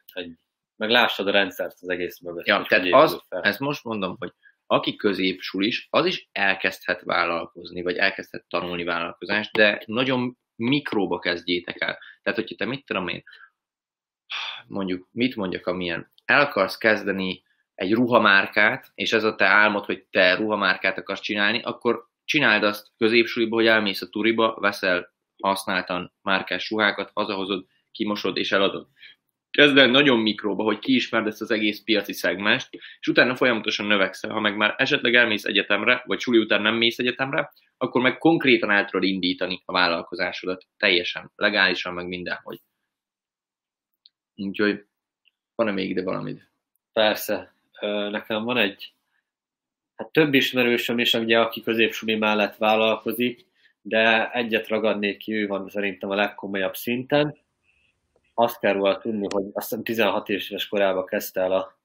Meg 0.75 0.89
lássad 0.89 1.27
a 1.27 1.31
rendszert 1.31 1.77
az 1.81 1.89
egész 1.89 2.19
mögött. 2.19 2.47
Ja, 2.47 2.65
tehát 2.67 2.87
az, 2.91 3.23
fel. 3.29 3.41
ezt 3.41 3.59
most 3.59 3.83
mondom, 3.83 4.15
hogy 4.19 4.31
aki 4.67 4.95
középsulis, 4.95 5.87
az 5.89 6.05
is 6.05 6.29
elkezdhet 6.31 7.01
vállalkozni, 7.01 7.81
vagy 7.81 7.95
elkezdhet 7.95 8.45
tanulni 8.47 8.83
vállalkozást, 8.83 9.51
de 9.51 9.83
nagyon 9.85 10.37
mikróba 10.55 11.19
kezdjétek 11.19 11.81
el. 11.81 11.99
Tehát, 12.21 12.39
hogyha 12.39 12.55
te 12.55 12.65
mit 12.65 12.85
tudom 12.85 13.07
én, 13.07 13.23
mondjuk, 14.67 15.07
mit 15.11 15.35
mondjak, 15.35 15.67
amilyen, 15.67 16.11
el 16.25 16.41
akarsz 16.41 16.77
kezdeni 16.77 17.43
egy 17.75 17.93
ruhamárkát, 17.93 18.91
és 18.95 19.13
ez 19.13 19.23
a 19.23 19.35
te 19.35 19.45
álmod, 19.45 19.85
hogy 19.85 20.03
te 20.03 20.35
ruhamárkát 20.35 20.97
akarsz 20.97 21.21
csinálni, 21.21 21.61
akkor 21.61 22.07
csináld 22.25 22.63
azt 22.63 22.87
középsuliba, 22.97 23.55
hogy 23.55 23.67
elmész 23.67 24.01
a 24.01 24.09
turiba, 24.09 24.57
veszel 24.59 25.13
használtan 25.43 26.13
márkás 26.21 26.69
ruhákat, 26.69 27.11
hazahozod, 27.13 27.65
kimosod 27.91 28.37
és 28.37 28.51
eladod. 28.51 28.87
Kezd 29.51 29.77
el 29.77 29.87
nagyon 29.87 30.19
mikróba, 30.19 30.63
hogy 30.63 30.79
kiismerd 30.79 31.27
ezt 31.27 31.41
az 31.41 31.51
egész 31.51 31.83
piaci 31.83 32.13
szegmest, 32.13 32.69
és 32.99 33.07
utána 33.07 33.35
folyamatosan 33.35 33.85
növekszel. 33.85 34.31
Ha 34.31 34.39
meg 34.39 34.57
már 34.57 34.73
esetleg 34.77 35.15
elmész 35.15 35.43
egyetemre, 35.43 36.03
vagy 36.05 36.19
suli 36.19 36.37
után 36.37 36.61
nem 36.61 36.75
mész 36.75 36.99
egyetemre, 36.99 37.51
akkor 37.77 38.01
meg 38.01 38.17
konkrétan 38.17 38.71
el 38.71 38.85
tudod 38.85 39.09
indítani 39.09 39.61
a 39.65 39.71
vállalkozásodat 39.71 40.65
teljesen, 40.77 41.31
legálisan, 41.35 41.93
meg 41.93 42.07
mindenhogy. 42.07 42.59
Úgyhogy 44.35 44.85
van-e 45.55 45.71
még 45.71 45.89
ide 45.89 46.03
valamit? 46.03 46.51
Persze. 46.93 47.53
Nekem 48.09 48.43
van 48.43 48.57
egy, 48.57 48.93
hát 49.95 50.11
több 50.11 50.33
ismerősöm 50.33 50.99
is, 50.99 51.13
ugye, 51.13 51.39
aki 51.39 51.61
középsuli 51.61 52.15
mellett 52.15 52.55
vállalkozik, 52.55 53.45
de 53.81 54.31
egyet 54.31 54.67
ragadnék 54.67 55.17
ki, 55.17 55.33
ő 55.33 55.47
van 55.47 55.69
szerintem 55.69 56.09
a 56.09 56.15
legkomolyabb 56.15 56.75
szinten. 56.75 57.37
Azt 58.33 58.59
kell 58.59 58.73
róla 58.73 58.97
tudni, 58.97 59.27
hogy 59.29 59.45
azt 59.53 59.69
hiszem 59.69 59.83
16 59.83 60.29
éves 60.29 60.67
korában 60.67 61.05
kezdte 61.05 61.41
el 61.41 61.51
a, 61.51 61.77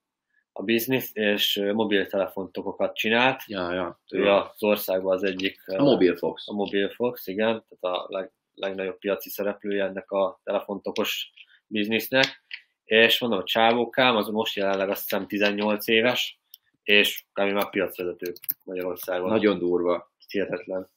a 0.52 0.62
bizniszt, 0.62 1.16
és 1.16 1.62
mobiltelefontokokat 1.72 2.96
csinált. 2.96 3.42
Ja, 3.46 3.72
ja. 3.72 4.00
Ő 4.10 4.30
az 4.30 4.62
országban 4.62 5.14
az 5.14 5.22
egyik... 5.22 5.60
A 5.66 5.82
Mobile 5.82 6.16
Fox. 6.16 6.48
A 6.48 6.52
Mobile 6.52 6.90
Fox, 6.90 7.26
igen, 7.26 7.64
tehát 7.68 7.98
a 7.98 8.06
leg, 8.08 8.32
legnagyobb 8.54 8.98
piaci 8.98 9.30
szereplője 9.30 9.84
ennek 9.84 10.10
a 10.10 10.40
telefontokos 10.44 11.30
biznisznek. 11.68 12.42
És 12.84 13.18
mondom, 13.18 13.38
a 13.38 13.44
csávókám, 13.44 14.16
az 14.16 14.28
most 14.28 14.56
jelenleg 14.56 14.88
azt 14.88 15.02
hiszem 15.02 15.26
18 15.26 15.86
éves, 15.88 16.40
és 16.82 17.24
kb. 17.32 17.50
már 17.50 17.70
piacvezető 17.70 18.32
Magyarországon. 18.64 19.28
Nagyon 19.28 19.58
durva. 19.58 20.12
hihetetlen. 20.26 20.90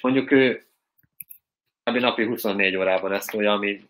Mondjuk 0.00 0.30
ő 0.30 0.66
kb. 1.82 1.96
napi 1.96 2.24
24 2.24 2.76
órában 2.76 3.12
ezt 3.12 3.34
olyan, 3.34 3.54
ami 3.54 3.88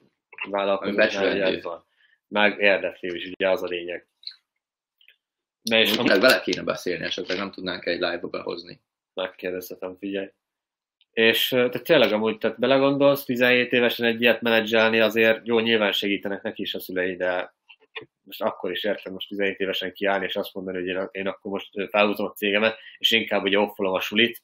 vállalkozás 0.50 0.94
Becsülető. 0.94 1.42
ez 1.42 1.62
van. 1.62 1.85
Meg 2.28 2.61
érdekli 2.61 3.16
is, 3.16 3.25
ugye 3.25 3.50
az 3.50 3.62
a 3.62 3.66
lényeg. 3.66 4.09
Na 5.62 5.78
és 5.78 5.90
Tényleg 5.90 6.20
vele 6.20 6.40
kéne 6.40 6.62
beszélni, 6.62 7.04
esetleg 7.04 7.37
nem 7.37 7.50
tudnánk 7.50 7.87
egy 7.87 8.00
live-ba 8.00 8.28
behozni. 8.28 8.80
megkérdezhetem, 9.14 9.97
figyelj. 9.99 10.28
És 11.21 11.49
te 11.49 11.79
tényleg 11.79 12.12
amúgy, 12.12 12.39
tehát 12.39 12.59
belegondolsz, 12.59 13.25
17 13.25 13.73
évesen 13.73 14.07
egy 14.07 14.21
ilyet 14.21 14.41
menedzselni, 14.41 15.00
azért 15.00 15.47
jó, 15.47 15.59
nyilván 15.59 15.93
segítenek 15.93 16.43
neki 16.43 16.62
is 16.62 16.75
a 16.75 16.81
szülei, 16.81 17.17
de 17.17 17.55
most 18.23 18.43
akkor 18.43 18.71
is 18.71 18.85
értem, 18.85 19.12
most 19.12 19.29
17 19.29 19.59
évesen 19.59 19.93
kiállni, 19.93 20.25
és 20.25 20.37
azt 20.37 20.55
mondani, 20.55 20.79
hogy 20.79 20.87
én, 20.87 21.09
én 21.11 21.27
akkor 21.27 21.50
most 21.50 21.79
ö, 21.79 21.87
felhúzom 21.91 22.27
a 22.27 22.33
cégemet, 22.33 22.79
és 22.99 23.11
inkább 23.11 23.43
ugye 23.43 23.59
offolom 23.59 23.93
a 23.93 24.00
sulit, 24.00 24.43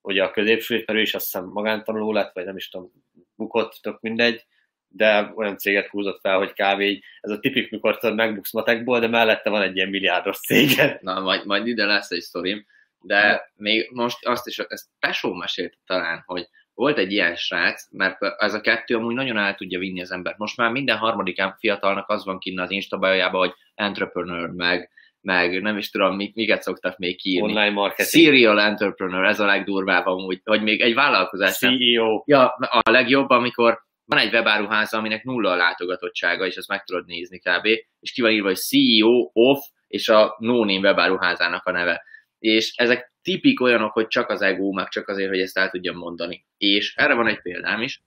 ugye 0.00 0.24
a 0.24 0.30
középsulit, 0.30 0.86
mert 0.86 0.98
ő 0.98 1.02
is 1.02 1.14
azt 1.14 1.24
hiszem 1.24 1.44
magántanuló 1.44 2.12
lett, 2.12 2.34
vagy 2.34 2.44
nem 2.44 2.56
is 2.56 2.68
tudom, 2.68 2.92
bukott, 3.36 3.78
tök 3.82 4.00
mindegy, 4.00 4.46
de 4.88 5.32
olyan 5.34 5.58
céget 5.58 5.88
húzott 5.88 6.20
fel, 6.20 6.38
hogy 6.38 6.80
így, 6.80 7.04
ez 7.20 7.30
a 7.30 7.38
tipik, 7.38 7.70
mikor 7.70 7.98
tudod, 7.98 8.16
megbuksz 8.16 8.52
matekból, 8.52 9.00
de 9.00 9.06
mellette 9.06 9.50
van 9.50 9.62
egy 9.62 9.76
ilyen 9.76 9.88
milliárdos 9.88 10.38
céged. 10.40 11.02
Na, 11.02 11.20
majd, 11.20 11.46
majd 11.46 11.66
ide 11.66 11.84
lesz 11.84 12.10
egy 12.10 12.20
sztorim, 12.20 12.66
de 13.00 13.50
még 13.54 13.90
most 13.92 14.26
azt 14.26 14.46
is, 14.46 14.58
ezt 14.58 14.88
Tesó 14.98 15.32
mesélte 15.32 15.76
talán, 15.86 16.22
hogy 16.26 16.48
volt 16.74 16.98
egy 16.98 17.12
ilyen 17.12 17.36
srác, 17.36 17.88
mert 17.90 18.16
ez 18.38 18.54
a 18.54 18.60
kettő 18.60 18.96
amúgy 18.96 19.14
nagyon 19.14 19.38
el 19.38 19.54
tudja 19.54 19.78
vinni 19.78 20.00
az 20.00 20.12
embert. 20.12 20.38
Most 20.38 20.56
már 20.56 20.70
minden 20.70 20.96
harmadik 20.96 21.42
fiatalnak 21.58 22.08
az 22.08 22.24
van 22.24 22.38
kinn 22.38 22.58
az 22.58 22.70
Insta 22.70 22.98
biojában, 22.98 23.40
hogy 23.40 23.54
entrepreneur, 23.74 24.50
meg, 24.50 24.90
meg 25.20 25.62
nem 25.62 25.76
is 25.76 25.90
tudom, 25.90 26.16
mik, 26.16 26.34
miket 26.34 26.62
szoktak 26.62 26.98
még 26.98 27.20
kiírni. 27.20 27.48
Online 27.48 27.70
marketing, 27.70 28.24
Serial 28.24 28.60
entrepreneur, 28.60 29.24
ez 29.24 29.40
a 29.40 29.46
legdurvább 29.46 30.06
amúgy, 30.06 30.40
hogy 30.44 30.62
még 30.62 30.80
egy 30.80 30.94
vállalkozás 30.94 31.58
CEO, 31.58 32.22
Ja, 32.26 32.46
a 32.58 32.90
legjobb, 32.90 33.28
amikor 33.30 33.86
van 34.04 34.18
egy 34.18 34.32
webáruháza, 34.32 34.98
aminek 34.98 35.24
nulla 35.24 35.50
a 35.50 35.56
látogatottsága, 35.56 36.46
és 36.46 36.56
ezt 36.56 36.68
meg 36.68 36.84
tudod 36.84 37.06
nézni 37.06 37.38
kb. 37.38 37.66
És 38.00 38.12
ki 38.12 38.22
van 38.22 38.30
írva, 38.30 38.46
hogy 38.46 38.56
CEO 38.56 39.30
off, 39.32 39.58
és 39.86 40.08
a 40.08 40.36
no-name 40.38 40.88
webáruházának 40.88 41.66
a 41.66 41.70
neve. 41.70 42.02
És 42.38 42.72
ezek 42.76 43.12
tipik 43.22 43.60
olyanok, 43.60 43.92
hogy 43.92 44.06
csak 44.06 44.28
az 44.28 44.42
ego, 44.42 44.72
meg 44.72 44.88
csak 44.88 45.08
azért, 45.08 45.28
hogy 45.28 45.40
ezt 45.40 45.58
el 45.58 45.70
tudjam 45.70 45.96
mondani. 45.96 46.44
És 46.56 46.94
erre 46.96 47.14
van 47.14 47.26
egy 47.26 47.42
példám 47.42 47.82
is, 47.82 48.02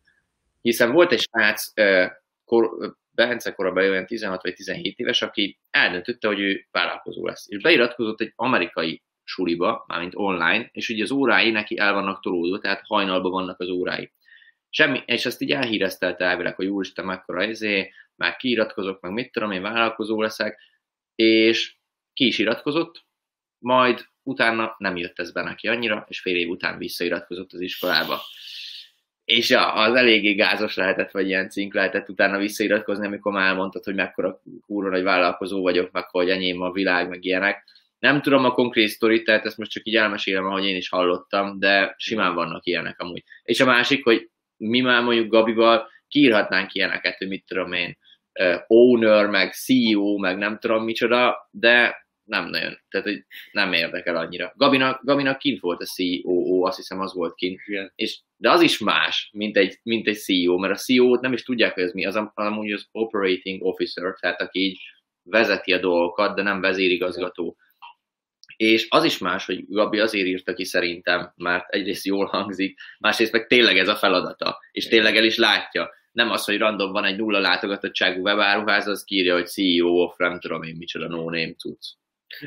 hiszen 0.61 0.91
volt 0.91 1.11
egy 1.11 1.19
srác, 1.19 1.73
kor, 2.45 2.95
Bence 3.13 3.53
korában 3.53 3.83
olyan 3.83 4.05
16 4.05 4.41
vagy 4.41 4.53
17 4.53 4.99
éves, 4.99 5.21
aki 5.21 5.59
eldöntötte, 5.69 6.27
hogy 6.27 6.39
ő 6.39 6.67
vállalkozó 6.71 7.25
lesz. 7.25 7.45
És 7.49 7.61
beiratkozott 7.61 8.21
egy 8.21 8.33
amerikai 8.35 9.01
suliba, 9.23 9.85
mármint 9.87 10.15
online, 10.15 10.69
és 10.71 10.89
ugye 10.89 11.03
az 11.03 11.11
órái 11.11 11.51
neki 11.51 11.77
el 11.77 11.93
vannak 11.93 12.21
tolódva, 12.21 12.59
tehát 12.59 12.81
hajnalban 12.85 13.31
vannak 13.31 13.59
az 13.59 13.69
órái. 13.69 14.11
Semmi, 14.69 15.03
és 15.05 15.25
ezt 15.25 15.41
így 15.41 15.51
elhíreztelte 15.51 16.25
elvileg, 16.25 16.55
hogy 16.55 16.65
úristen, 16.67 17.05
mekkora 17.05 17.43
izé, 17.43 17.91
már 18.15 18.35
kiiratkozok, 18.35 19.01
meg 19.01 19.11
mit 19.11 19.31
tudom, 19.31 19.51
én 19.51 19.61
vállalkozó 19.61 20.21
leszek, 20.21 20.59
és 21.15 21.75
ki 22.13 22.25
is 22.25 22.39
iratkozott, 22.39 23.05
majd 23.57 24.05
utána 24.23 24.75
nem 24.77 24.95
jött 24.95 25.19
ez 25.19 25.31
be 25.31 25.43
neki 25.43 25.67
annyira, 25.67 26.05
és 26.09 26.19
fél 26.19 26.35
év 26.35 26.49
után 26.49 26.77
visszairatkozott 26.77 27.53
az 27.53 27.61
iskolába. 27.61 28.21
És 29.25 29.49
ja, 29.49 29.73
az 29.73 29.95
eléggé 29.95 30.33
gázos 30.33 30.75
lehetett, 30.75 31.11
vagy 31.11 31.27
ilyen 31.27 31.49
cink 31.49 31.73
lehetett 31.73 32.09
utána 32.09 32.37
visszairatkozni, 32.37 33.05
amikor 33.05 33.31
már 33.31 33.47
elmondtad, 33.47 33.83
hogy 33.83 33.95
mekkora 33.95 34.41
kurva 34.65 34.89
nagy 34.89 35.03
vállalkozó 35.03 35.61
vagyok, 35.61 35.91
meg 35.91 36.09
hogy 36.09 36.29
enyém 36.29 36.61
a 36.61 36.71
világ, 36.71 37.09
meg 37.09 37.23
ilyenek. 37.23 37.63
Nem 37.99 38.21
tudom 38.21 38.45
a 38.45 38.51
konkrét 38.51 38.87
sztorit, 38.87 39.23
tehát 39.23 39.45
ezt 39.45 39.57
most 39.57 39.71
csak 39.71 39.85
így 39.85 39.95
elmesélem, 39.95 40.45
ahogy 40.45 40.65
én 40.65 40.75
is 40.75 40.89
hallottam, 40.89 41.59
de 41.59 41.93
simán 41.97 42.33
vannak 42.33 42.65
ilyenek 42.65 42.99
amúgy. 42.99 43.23
És 43.43 43.59
a 43.59 43.65
másik, 43.65 44.03
hogy 44.03 44.29
mi 44.57 44.79
már 44.79 45.03
mondjuk 45.03 45.27
Gabival 45.27 45.89
kiírhatnánk 46.07 46.73
ilyeneket, 46.73 47.17
hogy 47.17 47.27
mit 47.27 47.45
tudom 47.45 47.73
én, 47.73 47.97
owner, 48.67 49.27
meg 49.27 49.53
CEO, 49.53 50.17
meg 50.17 50.37
nem 50.37 50.59
tudom 50.59 50.83
micsoda, 50.83 51.49
de 51.51 52.07
nem 52.31 52.49
nagyon, 52.49 52.79
tehát 52.89 53.07
hogy 53.07 53.25
nem 53.51 53.73
érdekel 53.73 54.15
annyira. 54.15 54.53
Gabinak, 54.55 55.03
Gabinak 55.03 55.37
kint 55.37 55.59
volt 55.59 55.81
a 55.81 55.85
CEO, 55.85 56.65
azt 56.65 56.77
hiszem 56.77 56.99
az 56.99 57.13
volt 57.13 57.35
kint, 57.35 57.59
Igen. 57.65 57.91
és, 57.95 58.19
de 58.37 58.49
az 58.49 58.61
is 58.61 58.77
más, 58.77 59.29
mint 59.33 59.57
egy, 59.57 59.79
mint 59.83 60.07
egy 60.07 60.17
CEO, 60.17 60.57
mert 60.57 60.73
a 60.73 60.77
CEO-t 60.77 61.21
nem 61.21 61.33
is 61.33 61.43
tudják, 61.43 61.73
hogy 61.73 61.83
ez 61.83 61.91
mi, 61.91 62.05
az 62.05 62.15
am- 62.15 62.31
amúgy 62.33 62.71
az 62.71 62.87
operating 62.91 63.63
officer, 63.63 64.13
tehát 64.19 64.41
aki 64.41 64.59
így 64.59 64.79
vezeti 65.23 65.73
a 65.73 65.79
dolgokat, 65.79 66.35
de 66.35 66.41
nem 66.41 66.61
vezérigazgató. 66.61 67.57
És 68.57 68.87
az 68.89 69.03
is 69.03 69.17
más, 69.17 69.45
hogy 69.45 69.65
Gabi 69.67 69.99
azért 69.99 70.27
írta 70.27 70.53
ki 70.53 70.65
szerintem, 70.65 71.33
mert 71.35 71.69
egyrészt 71.69 72.05
jól 72.05 72.25
hangzik, 72.25 72.79
másrészt 72.99 73.31
meg 73.31 73.47
tényleg 73.47 73.77
ez 73.77 73.87
a 73.87 73.95
feladata, 73.95 74.59
és 74.71 74.87
tényleg 74.87 75.15
el 75.15 75.23
is 75.23 75.37
látja. 75.37 75.89
Nem 76.11 76.29
az, 76.29 76.45
hogy 76.45 76.57
random 76.57 76.91
van 76.91 77.05
egy 77.05 77.17
nulla 77.17 77.39
látogatottságú 77.39 78.21
webáruház, 78.21 78.87
az 78.87 79.03
kírja, 79.03 79.33
hogy 79.33 79.47
CEO 79.47 79.87
of 79.87 80.17
nem 80.17 80.39
tudom 80.39 80.63
én 80.63 80.75
micsoda 80.75 81.07
no 81.07 81.23
name 81.23 81.53
cucc. 81.53 81.99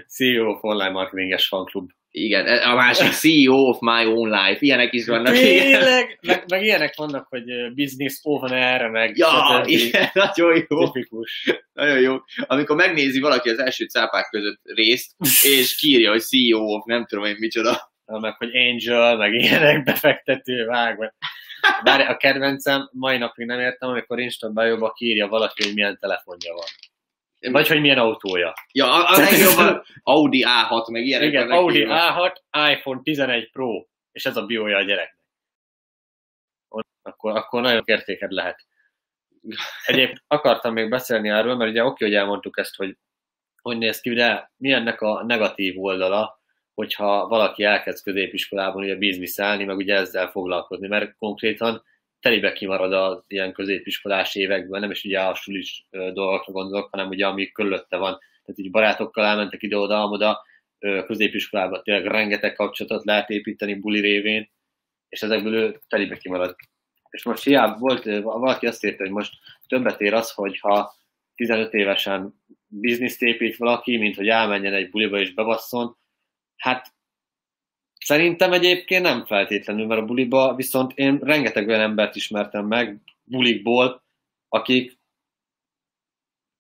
CEO 0.09 0.51
of 0.51 0.59
online 0.63 0.91
marketinges 0.91 1.47
fanklub. 1.47 1.91
Igen, 2.11 2.47
a 2.47 2.75
másik 2.75 3.11
CEO 3.23 3.55
of 3.55 3.79
my 3.81 4.05
own 4.07 4.31
life, 4.31 4.57
ilyenek 4.61 4.93
is 4.93 5.07
vannak. 5.07 5.33
Tényleg, 5.35 6.19
meg, 6.21 6.45
meg, 6.49 6.63
ilyenek 6.63 6.95
vannak, 6.97 7.27
hogy 7.29 7.45
business 7.75 8.19
owner, 8.23 8.89
meg 8.91 9.17
Ja, 9.17 9.29
stb. 9.29 9.69
igen, 9.69 10.11
nagyon 10.25 10.65
jó. 10.69 10.85
tipikus. 10.85 11.51
Nagyon 11.73 12.01
jó. 12.01 12.17
Amikor 12.47 12.77
megnézi 12.77 13.21
valaki 13.21 13.49
az 13.51 13.59
első 13.59 13.85
cápák 13.85 14.29
között 14.31 14.61
részt, 14.65 15.13
és 15.43 15.77
kírja, 15.77 16.11
hogy 16.11 16.21
CEO 16.21 16.59
of 16.61 16.85
nem 16.85 17.07
tudom 17.07 17.25
én 17.25 17.37
micsoda. 17.39 17.93
meg 18.07 18.35
hogy 18.37 18.51
Angel, 18.57 19.17
meg 19.17 19.33
ilyenek 19.33 19.83
befektető, 19.85 20.65
vág, 20.67 20.99
meg. 20.99 21.15
Bár 21.85 22.01
a 22.01 22.17
kedvencem, 22.17 22.89
mai 22.93 23.19
napig 23.19 23.47
nem 23.47 23.61
értem, 23.61 23.89
amikor 23.89 24.19
Insta 24.19 24.49
bio 24.49 24.93
kiírja 24.93 25.29
valaki, 25.29 25.65
hogy 25.65 25.75
milyen 25.75 25.99
telefonja 26.01 26.53
van. 26.55 26.67
Vagy 27.51 27.69
hogy 27.69 27.81
milyen 27.81 27.99
autója. 27.99 28.55
Ja, 28.73 28.93
a, 28.93 29.15
a 29.15 29.19
legjobban 29.19 29.85
Audi 30.03 30.45
A6, 30.47 30.91
meg 30.91 31.05
ilyenek. 31.05 31.29
Igen, 31.29 31.51
Audi 31.51 31.79
írva. 31.79 31.95
A6, 31.95 32.71
iPhone 32.71 33.01
11 33.03 33.51
Pro, 33.51 33.87
és 34.13 34.27
ez 34.27 34.37
a 34.37 34.47
biója 34.47 34.77
a 34.77 34.83
gyereknek. 34.83 35.23
Akkor, 37.03 37.37
akkor 37.37 37.63
nagyon 37.63 37.83
értéked 37.85 38.31
lehet. 38.31 38.67
Egyébként 39.85 40.23
akartam 40.27 40.73
még 40.73 40.89
beszélni 40.89 41.29
erről, 41.29 41.57
mert 41.57 41.71
ugye 41.71 41.85
oké, 41.85 42.05
hogy 42.05 42.15
elmondtuk 42.15 42.59
ezt, 42.59 42.77
hogy 42.77 42.97
hogy 43.65 43.79
néz 43.79 44.01
ki, 44.01 44.15
de 44.15 44.53
mi 44.57 44.73
ennek 44.73 45.01
a 45.01 45.25
negatív 45.25 45.83
oldala, 45.83 46.41
hogyha 46.75 47.29
valaki 47.29 47.65
elkezd 47.65 48.05
középiskolában 48.05 48.83
ugye 48.83 48.97
bizniszálni, 48.97 49.65
meg 49.65 49.77
ugye 49.77 49.95
ezzel 49.95 50.31
foglalkozni, 50.31 50.89
mert 50.89 51.17
konkrétan 51.17 51.83
telibe 52.25 52.53
kimarad 52.53 52.93
az 52.93 53.25
ilyen 53.27 53.53
középiskolás 53.53 54.35
években, 54.35 54.81
nem 54.81 54.91
is 54.91 55.05
ugye 55.05 55.21
a 55.21 55.35
sulis 55.35 55.87
dolgokra 55.91 56.53
gondolok, 56.53 56.89
hanem 56.91 57.09
ugye 57.09 57.27
ami 57.27 57.51
körülötte 57.53 57.97
van. 57.97 58.19
Tehát 58.45 58.61
így 58.61 58.71
barátokkal 58.71 59.25
elmentek 59.25 59.63
ide-oda, 59.63 60.03
amoda, 60.03 60.43
ö, 60.79 61.03
középiskolában 61.07 61.83
tényleg 61.83 62.07
rengeteg 62.07 62.53
kapcsolatot 62.55 63.05
lehet 63.05 63.31
építeni 63.31 63.75
buli 63.75 64.01
révén, 64.01 64.51
és 65.09 65.23
ezekből 65.23 65.55
ő 65.55 65.81
telibe 65.89 66.17
kimarad. 66.17 66.57
És 67.11 67.25
most 67.25 67.45
hiába 67.45 67.79
volt, 67.79 68.05
valaki 68.23 68.67
azt 68.67 68.85
írta, 68.85 69.03
hogy 69.03 69.13
most 69.13 69.35
többet 69.67 70.01
ér 70.01 70.15
az, 70.15 70.33
hogyha 70.33 70.95
15 71.35 71.73
évesen 71.73 72.35
bizniszt 72.67 73.23
épít 73.23 73.57
valaki, 73.57 73.97
mint 73.97 74.17
hogy 74.17 74.29
elmenjen 74.29 74.75
egy 74.75 74.91
buliba 74.91 75.21
és 75.21 75.35
bebasszon. 75.35 75.97
Hát 76.57 76.93
szerintem 78.05 78.53
egyébként 78.53 79.03
nem 79.03 79.25
feltétlenül, 79.25 79.87
mert 79.87 80.01
a 80.01 80.05
buliba 80.05 80.55
viszont 80.55 80.93
én 80.95 81.19
rengeteg 81.23 81.69
olyan 81.69 81.81
embert 81.81 82.17
ismertem 82.17 82.67
meg 82.67 82.99
bulikból, 83.25 84.03
akik 84.49 84.99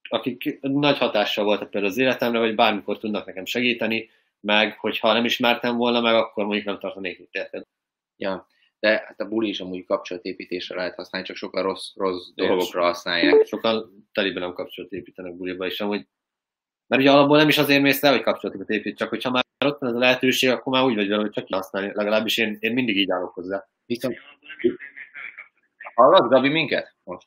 akik 0.09 0.61
nagy 0.61 0.99
hatással 0.99 1.45
voltak 1.45 1.71
például 1.71 1.93
az 1.93 1.99
életemre, 1.99 2.39
vagy 2.39 2.55
bármikor 2.55 2.99
tudnak 2.99 3.27
nekem 3.27 3.45
segíteni, 3.45 4.11
meg 4.41 4.79
hogyha 4.79 5.13
nem 5.13 5.25
ismertem 5.25 5.77
volna 5.77 6.01
meg, 6.01 6.15
akkor 6.15 6.45
mondjuk 6.45 6.67
nem 6.67 6.79
tartanék 6.79 7.19
itt, 7.19 7.35
érted? 7.35 7.63
Ja, 8.17 8.47
de 8.79 8.89
hát 8.89 9.21
a 9.21 9.29
buli 9.29 9.49
is 9.49 9.61
amúgy 9.61 9.85
kapcsolatépítésre 9.85 10.77
lehet 10.77 10.95
használni, 10.95 11.27
csak 11.27 11.37
sokan 11.37 11.63
rossz, 11.63 11.95
rossz 11.95 12.27
dolgokra 12.35 12.83
használják. 12.83 13.47
Sokan 13.47 14.09
telibe 14.13 14.41
nem 14.41 14.53
kapcsolat 14.53 14.93
építenek 14.93 15.37
buliba, 15.37 15.67
és 15.67 15.81
amúgy 15.81 16.07
mert 16.87 17.03
ugye 17.03 17.11
alapból 17.11 17.37
nem 17.37 17.49
is 17.49 17.59
azért 17.59 17.83
mész 17.83 18.03
el, 18.03 18.13
hogy 18.13 18.23
kapcsolatokat 18.23 18.71
épít, 18.71 18.97
csak 18.97 19.09
hogyha 19.09 19.31
már 19.31 19.44
ott 19.66 19.80
van 19.80 19.90
ez 19.90 19.97
a 19.97 19.99
lehetőség, 19.99 20.50
akkor 20.50 20.73
már 20.73 20.85
úgy 20.85 20.94
vagy 20.94 21.09
vele, 21.09 21.21
hogy 21.21 21.30
csak 21.30 21.47
használni. 21.49 21.90
Legalábbis 21.94 22.38
én, 22.38 22.56
én 22.61 22.73
mindig 22.73 22.97
így 22.97 23.11
állok 23.11 23.35
hozzá. 23.35 23.66
Viszont... 23.87 24.18
Hallasz, 25.94 26.28
Gabi, 26.28 26.49
minket? 26.49 26.94
Most. 27.04 27.26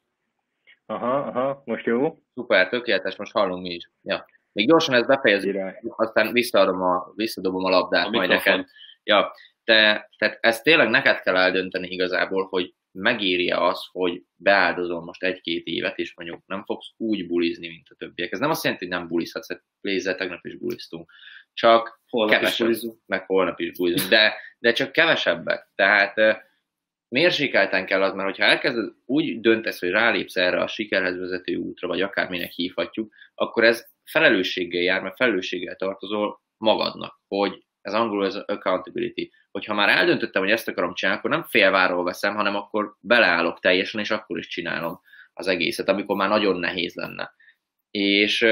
Aha, 0.86 1.18
aha, 1.18 1.62
most 1.66 1.86
jó? 1.86 2.20
Szuper, 2.34 2.70
tökéletes, 2.70 3.16
most 3.16 3.32
hallunk 3.32 3.62
mi 3.62 3.74
is. 3.74 3.90
Ja. 4.02 4.26
Még 4.52 4.68
gyorsan 4.68 4.96
ezt 4.96 5.08
befejezzük, 5.08 5.58
aztán 5.82 6.34
visszaadom 6.34 6.82
a, 6.82 7.12
visszadobom 7.16 7.66
a 7.66 7.70
labdát 7.70 8.06
A 8.06 8.10
majd 8.10 8.30
mikrofon. 8.30 8.58
neked. 8.58 8.72
Ja, 9.04 9.32
te, 9.64 10.10
tehát 10.18 10.38
ezt 10.42 10.64
tényleg 10.64 10.90
neked 10.90 11.20
kell 11.20 11.38
eldönteni 11.38 11.88
igazából, 11.88 12.46
hogy 12.46 12.74
megírja 12.92 13.60
az, 13.62 13.88
hogy 13.92 14.24
beáldozol 14.36 15.04
most 15.04 15.24
egy-két 15.24 15.66
évet, 15.66 15.98
és 15.98 16.14
mondjuk 16.16 16.42
nem 16.46 16.64
fogsz 16.64 16.88
úgy 16.98 17.28
bulizni, 17.28 17.68
mint 17.68 17.88
a 17.90 17.96
többiek. 17.96 18.32
Ez 18.32 18.40
nem 18.40 18.50
azt 18.50 18.64
jelenti, 18.64 18.88
hogy 18.88 18.98
nem 18.98 19.08
bulizhatsz, 19.08 19.50
hát 19.50 19.64
Lézzel 19.82 20.16
tegnap 20.16 20.46
is 20.46 20.58
buliztunk. 20.58 21.12
Csak 21.58 22.02
Holnap 22.10 22.32
is 22.32 22.38
kevesebb, 22.38 22.68
bulizunk. 22.68 23.00
meg 23.06 23.26
holnap 23.26 23.60
is 23.60 23.72
bulizunk, 23.72 24.10
de, 24.10 24.34
de 24.60 24.72
csak 24.72 24.92
kevesebbet. 24.92 25.68
Tehát 25.76 26.16
mérsékelten 27.08 27.86
kell 27.86 28.04
az, 28.04 28.14
mert 28.14 28.28
hogyha 28.28 28.44
elkezded 28.44 28.94
úgy 29.06 29.40
döntesz, 29.40 29.80
hogy 29.80 29.90
rálépsz 29.90 30.36
erre 30.36 30.62
a 30.62 30.68
sikerhez 30.68 31.20
vezető 31.20 31.56
útra, 31.56 31.88
vagy 31.88 32.02
akárminek 32.02 32.52
hívhatjuk, 32.52 33.14
akkor 33.36 33.64
ez 33.64 33.88
felelősséggel 34.04 34.82
jár, 34.82 35.02
mert 35.02 35.16
felelősséggel 35.16 35.76
tartozol 35.76 36.42
magadnak, 36.58 37.22
hogy 37.28 37.66
ez 37.82 37.94
angolul 37.94 38.26
ez 38.26 38.36
accountability, 38.36 39.32
hogyha 39.52 39.74
már 39.74 39.90
eldöntöttem, 39.90 40.42
hogy 40.42 40.52
ezt 40.52 40.68
akarom 40.68 40.94
csinálni, 40.94 41.20
akkor 41.20 41.32
nem 41.32 41.44
félváról 41.44 42.04
veszem, 42.04 42.36
hanem 42.36 42.56
akkor 42.56 42.96
beleállok 43.00 43.60
teljesen, 43.60 44.00
és 44.00 44.12
akkor 44.12 44.38
is 44.38 44.48
csinálom 44.48 45.02
az 45.34 45.48
egészet, 45.48 45.90
amikor 45.90 46.16
már 46.16 46.30
nagyon 46.30 46.60
nehéz 46.60 46.94
lenne. 46.96 47.34
És 47.92 48.46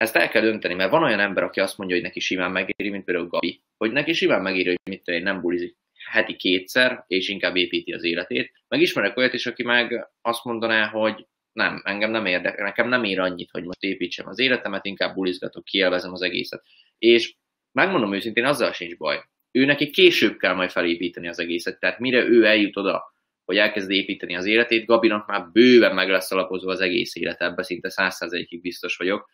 ezt 0.00 0.16
el 0.16 0.28
kell 0.28 0.42
dönteni, 0.42 0.74
mert 0.74 0.90
van 0.90 1.02
olyan 1.02 1.20
ember, 1.20 1.42
aki 1.42 1.60
azt 1.60 1.78
mondja, 1.78 1.96
hogy 1.96 2.04
neki 2.04 2.20
simán 2.20 2.50
megéri, 2.50 2.90
mint 2.90 3.04
például 3.04 3.26
Gabi, 3.26 3.62
hogy 3.76 3.92
neki 3.92 4.12
simán 4.12 4.42
megéri, 4.42 4.68
hogy 4.68 4.78
mit 4.90 5.06
én, 5.06 5.22
nem 5.22 5.40
bulizik 5.40 5.76
heti 6.10 6.36
kétszer, 6.36 7.04
és 7.06 7.28
inkább 7.28 7.56
építi 7.56 7.92
az 7.92 8.04
életét. 8.04 8.52
Meg 8.68 8.80
ismerek 8.80 9.16
olyat 9.16 9.32
is, 9.32 9.46
aki 9.46 9.62
meg 9.62 10.08
azt 10.22 10.44
mondaná, 10.44 10.86
hogy 10.86 11.26
nem, 11.52 11.80
engem 11.84 12.10
nem 12.10 12.26
érdekel, 12.26 12.64
nekem 12.64 12.88
nem 12.88 13.04
ér 13.04 13.20
annyit, 13.20 13.50
hogy 13.50 13.64
most 13.64 13.82
építsem 13.82 14.28
az 14.28 14.38
életemet, 14.38 14.84
inkább 14.84 15.14
bulizgatok, 15.14 15.64
kielvezem 15.64 16.12
az 16.12 16.22
egészet. 16.22 16.62
És 16.98 17.34
megmondom 17.72 18.14
őszintén, 18.14 18.44
azzal 18.44 18.72
sincs 18.72 18.96
baj. 18.96 19.24
Ő 19.50 19.64
neki 19.64 19.90
később 19.90 20.36
kell 20.36 20.54
majd 20.54 20.70
felépíteni 20.70 21.28
az 21.28 21.38
egészet, 21.38 21.80
tehát 21.80 21.98
mire 21.98 22.24
ő 22.24 22.44
eljut 22.44 22.76
oda, 22.76 23.12
hogy 23.44 23.56
elkezd 23.56 23.90
építeni 23.90 24.36
az 24.36 24.46
életét, 24.46 24.86
Gabinak 24.86 25.26
már 25.26 25.50
bőven 25.52 25.94
meg 25.94 26.08
lesz 26.08 26.30
alapozva 26.30 26.70
az 26.70 26.80
egész 26.80 27.16
élet, 27.16 27.40
ebben 27.40 27.64
szinte 27.64 27.90
százszerzelékig 27.90 28.60
biztos 28.60 28.96
vagyok. 28.96 29.28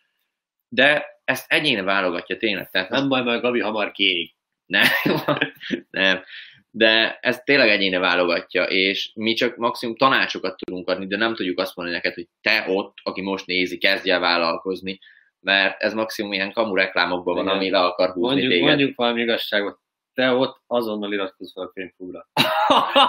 De 0.69 1.07
ezt 1.25 1.53
egyéne 1.53 1.83
válogatja 1.83 2.37
tényleg, 2.37 2.71
tehát 2.71 2.89
Nem 2.89 3.09
baj, 3.09 3.23
mert 3.23 3.43
Gabi 3.43 3.61
hamar 3.61 3.91
kérik. 3.91 4.35
nem, 4.67 4.85
nem. 5.91 6.23
De 6.71 7.19
ez 7.21 7.43
tényleg 7.43 7.69
egyéne 7.69 7.99
válogatja, 7.99 8.65
és 8.65 9.11
mi 9.15 9.35
csak 9.35 9.57
maximum 9.57 9.97
tanácsokat 9.97 10.57
tudunk 10.57 10.89
adni, 10.89 11.07
de 11.07 11.17
nem 11.17 11.35
tudjuk 11.35 11.59
azt 11.59 11.77
mondani 11.77 11.97
neked, 11.99 12.15
hogy 12.15 12.29
te 12.41 12.65
ott, 12.69 12.97
aki 13.03 13.21
most 13.21 13.47
nézi, 13.47 13.79
kezdj 13.79 14.11
el 14.11 14.21
vállalkozni, 14.21 14.99
mert 15.41 15.83
ez 15.83 15.95
maximum 15.95 16.33
ilyen 16.33 16.53
kamu 16.53 16.75
reklámokban 16.75 17.35
van, 17.35 17.45
Igen. 17.45 17.57
ami 17.57 17.71
le 17.71 17.79
akar 17.79 18.09
húzni 18.09 18.29
Mondjuk, 18.29 18.51
téged. 18.51 18.67
mondjuk 18.67 18.97
valami 18.97 19.23
igazságot. 19.23 19.79
Te 20.15 20.33
ott 20.33 20.63
azonnal 20.67 21.13
iratkozz 21.13 21.53
fel 21.53 21.65
a 21.65 21.71
könyvklubra. 21.73 22.29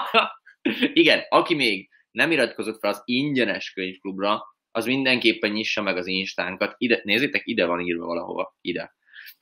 Igen, 0.92 1.22
aki 1.28 1.54
még 1.54 1.88
nem 2.10 2.30
iratkozott 2.30 2.78
fel 2.78 2.90
az 2.90 3.02
ingyenes 3.04 3.72
könyvklubra, 3.72 4.42
az 4.78 4.86
mindenképpen 4.86 5.50
nyissa 5.50 5.82
meg 5.82 5.96
az 5.96 6.06
instánkat. 6.06 6.74
Ide, 6.78 7.00
nézzétek, 7.04 7.42
ide 7.46 7.66
van 7.66 7.80
írva 7.80 8.06
valahova, 8.06 8.56
ide 8.60 8.96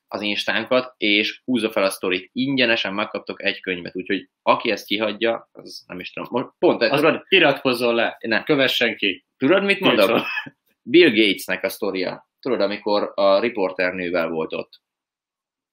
az 0.08 0.20
instánkat, 0.22 0.94
és 0.96 1.40
húzza 1.44 1.70
fel 1.70 1.84
a 1.84 1.90
sztorit. 1.90 2.30
Ingyenesen 2.32 2.94
megkaptok 2.94 3.42
egy 3.42 3.60
könyvet, 3.60 3.96
úgyhogy 3.96 4.28
aki 4.42 4.70
ezt 4.70 4.86
kihagyja, 4.86 5.48
az 5.52 5.84
nem 5.86 6.00
is 6.00 6.12
tudom. 6.12 6.28
Most 6.32 6.54
pont, 6.58 6.82
Az 6.82 7.00
tudod, 7.00 7.24
iratkozzon 7.28 7.94
le. 7.94 8.16
ne, 8.20 8.42
Kövessen 8.42 8.96
ki. 8.96 9.24
tudod, 9.36 9.64
mit? 9.64 9.80
Nincs 9.80 10.04
Bill 10.82 11.10
Gatesnek 11.10 11.64
a 11.64 11.68
sztoria. 11.68 12.28
Tudod, 12.40 12.60
amikor 12.60 13.12
a 13.14 13.40
riporternővel 13.40 14.28
volt 14.28 14.52
ott. 14.52 14.80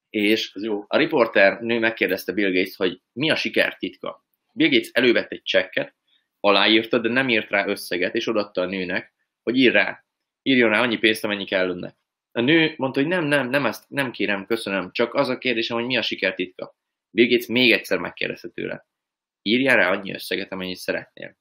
És 0.10 0.52
Ez 0.54 0.64
jó. 0.64 0.84
a 0.88 0.98
riporter 0.98 1.60
nő 1.62 1.80
megkérdezte 1.80 2.32
Bill 2.34 2.52
Gates, 2.52 2.76
hogy 2.76 3.02
mi 3.14 3.30
a 3.30 3.36
siker 3.36 3.78
titka. 3.78 4.26
Bill 4.54 4.70
Gates 4.70 4.90
elővett 4.92 5.32
egy 5.32 5.42
csekket, 5.44 5.96
aláírta, 6.40 7.00
de 7.00 7.10
nem 7.10 7.30
írt 7.30 7.50
rá 7.50 7.68
összeget, 7.68 8.16
és 8.16 8.28
odaadta 8.28 8.62
a 8.62 8.66
nőnek, 8.66 9.14
hogy 9.44 9.58
ír 9.58 9.72
rá, 9.72 10.06
írjon 10.42 10.70
rá 10.70 10.82
annyi 10.82 10.98
pénzt, 10.98 11.24
amennyi 11.24 11.46
kell 11.46 11.70
önnek. 11.70 11.96
A 12.32 12.42
nő 12.42 12.74
mondta, 12.78 13.00
hogy 13.00 13.10
nem, 13.10 13.26
nem, 13.26 13.50
nem, 13.50 13.66
ezt 13.66 13.90
nem 13.90 14.12
kérem, 14.12 14.46
köszönöm, 14.46 14.92
csak 14.92 15.14
az 15.14 15.30
a 15.30 15.38
kérdésem, 15.38 15.78
hogy 15.78 15.86
mi 15.86 15.98
a 15.98 16.02
siker 16.02 16.34
titka. 16.34 16.76
Bill 17.10 17.28
Gates 17.28 17.48
még 17.48 17.72
egyszer 17.72 17.98
megkérdezte 17.98 18.50
tőle. 18.50 18.88
Írjál 19.42 19.76
rá 19.76 19.90
annyi 19.90 20.14
összeget, 20.14 20.52
amennyit 20.52 20.78
szeretnél. 20.78 21.38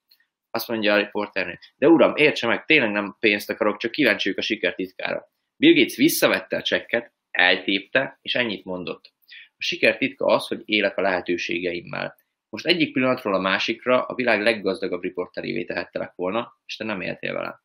Azt 0.51 0.69
mondja 0.69 0.93
a 0.93 0.97
riporternő, 0.97 1.59
de 1.77 1.89
uram, 1.89 2.17
értse 2.17 2.47
meg, 2.47 2.65
tényleg 2.65 2.91
nem 2.91 3.17
pénzt 3.21 3.51
akarok, 3.51 3.77
csak 3.77 3.91
kíváncsi 3.91 4.33
a 4.37 4.41
siker 4.41 4.75
titkára. 4.75 5.31
Bill 5.57 5.75
Gates 5.75 5.97
visszavette 5.97 6.57
a 6.57 6.63
csekket, 6.63 7.13
eltépte, 7.31 8.19
és 8.23 8.35
ennyit 8.35 8.65
mondott. 8.65 9.13
A 9.57 9.63
siker 9.63 9.97
titka 9.97 10.25
az, 10.25 10.47
hogy 10.47 10.63
élek 10.65 10.97
a 10.97 11.03
lehetőségeimmel. 11.03 12.17
Most 12.49 12.67
egyik 12.67 12.93
pillanatról 12.93 13.35
a 13.35 13.41
másikra 13.41 14.03
a 14.03 14.15
világ 14.15 14.43
leggazdagabb 14.43 15.03
riporterévé 15.03 15.65
tehettelek 15.65 16.13
volna, 16.15 16.61
és 16.67 16.77
te 16.77 16.85
nem 16.85 17.01
éltél 17.01 17.33
vele. 17.33 17.63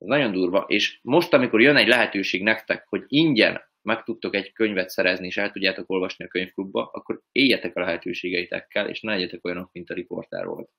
Ez 0.00 0.06
nagyon 0.06 0.32
durva, 0.32 0.64
és 0.68 0.98
most, 1.02 1.32
amikor 1.32 1.60
jön 1.60 1.76
egy 1.76 1.88
lehetőség 1.88 2.42
nektek, 2.42 2.86
hogy 2.88 3.04
ingyen 3.06 3.60
meg 3.82 4.02
tudtok 4.02 4.34
egy 4.34 4.52
könyvet 4.52 4.88
szerezni, 4.88 5.26
és 5.26 5.36
el 5.36 5.50
tudjátok 5.50 5.90
olvasni 5.90 6.24
a 6.24 6.28
könyvklubba, 6.28 6.90
akkor 6.92 7.20
éljetek 7.32 7.76
a 7.76 7.80
lehetőségeitekkel, 7.80 8.88
és 8.88 9.00
ne 9.00 9.12
legyetek 9.12 9.44
olyanok, 9.44 9.72
mint 9.72 9.90
a 9.90 9.94
riporter 9.94 10.46
volt. 10.46 10.70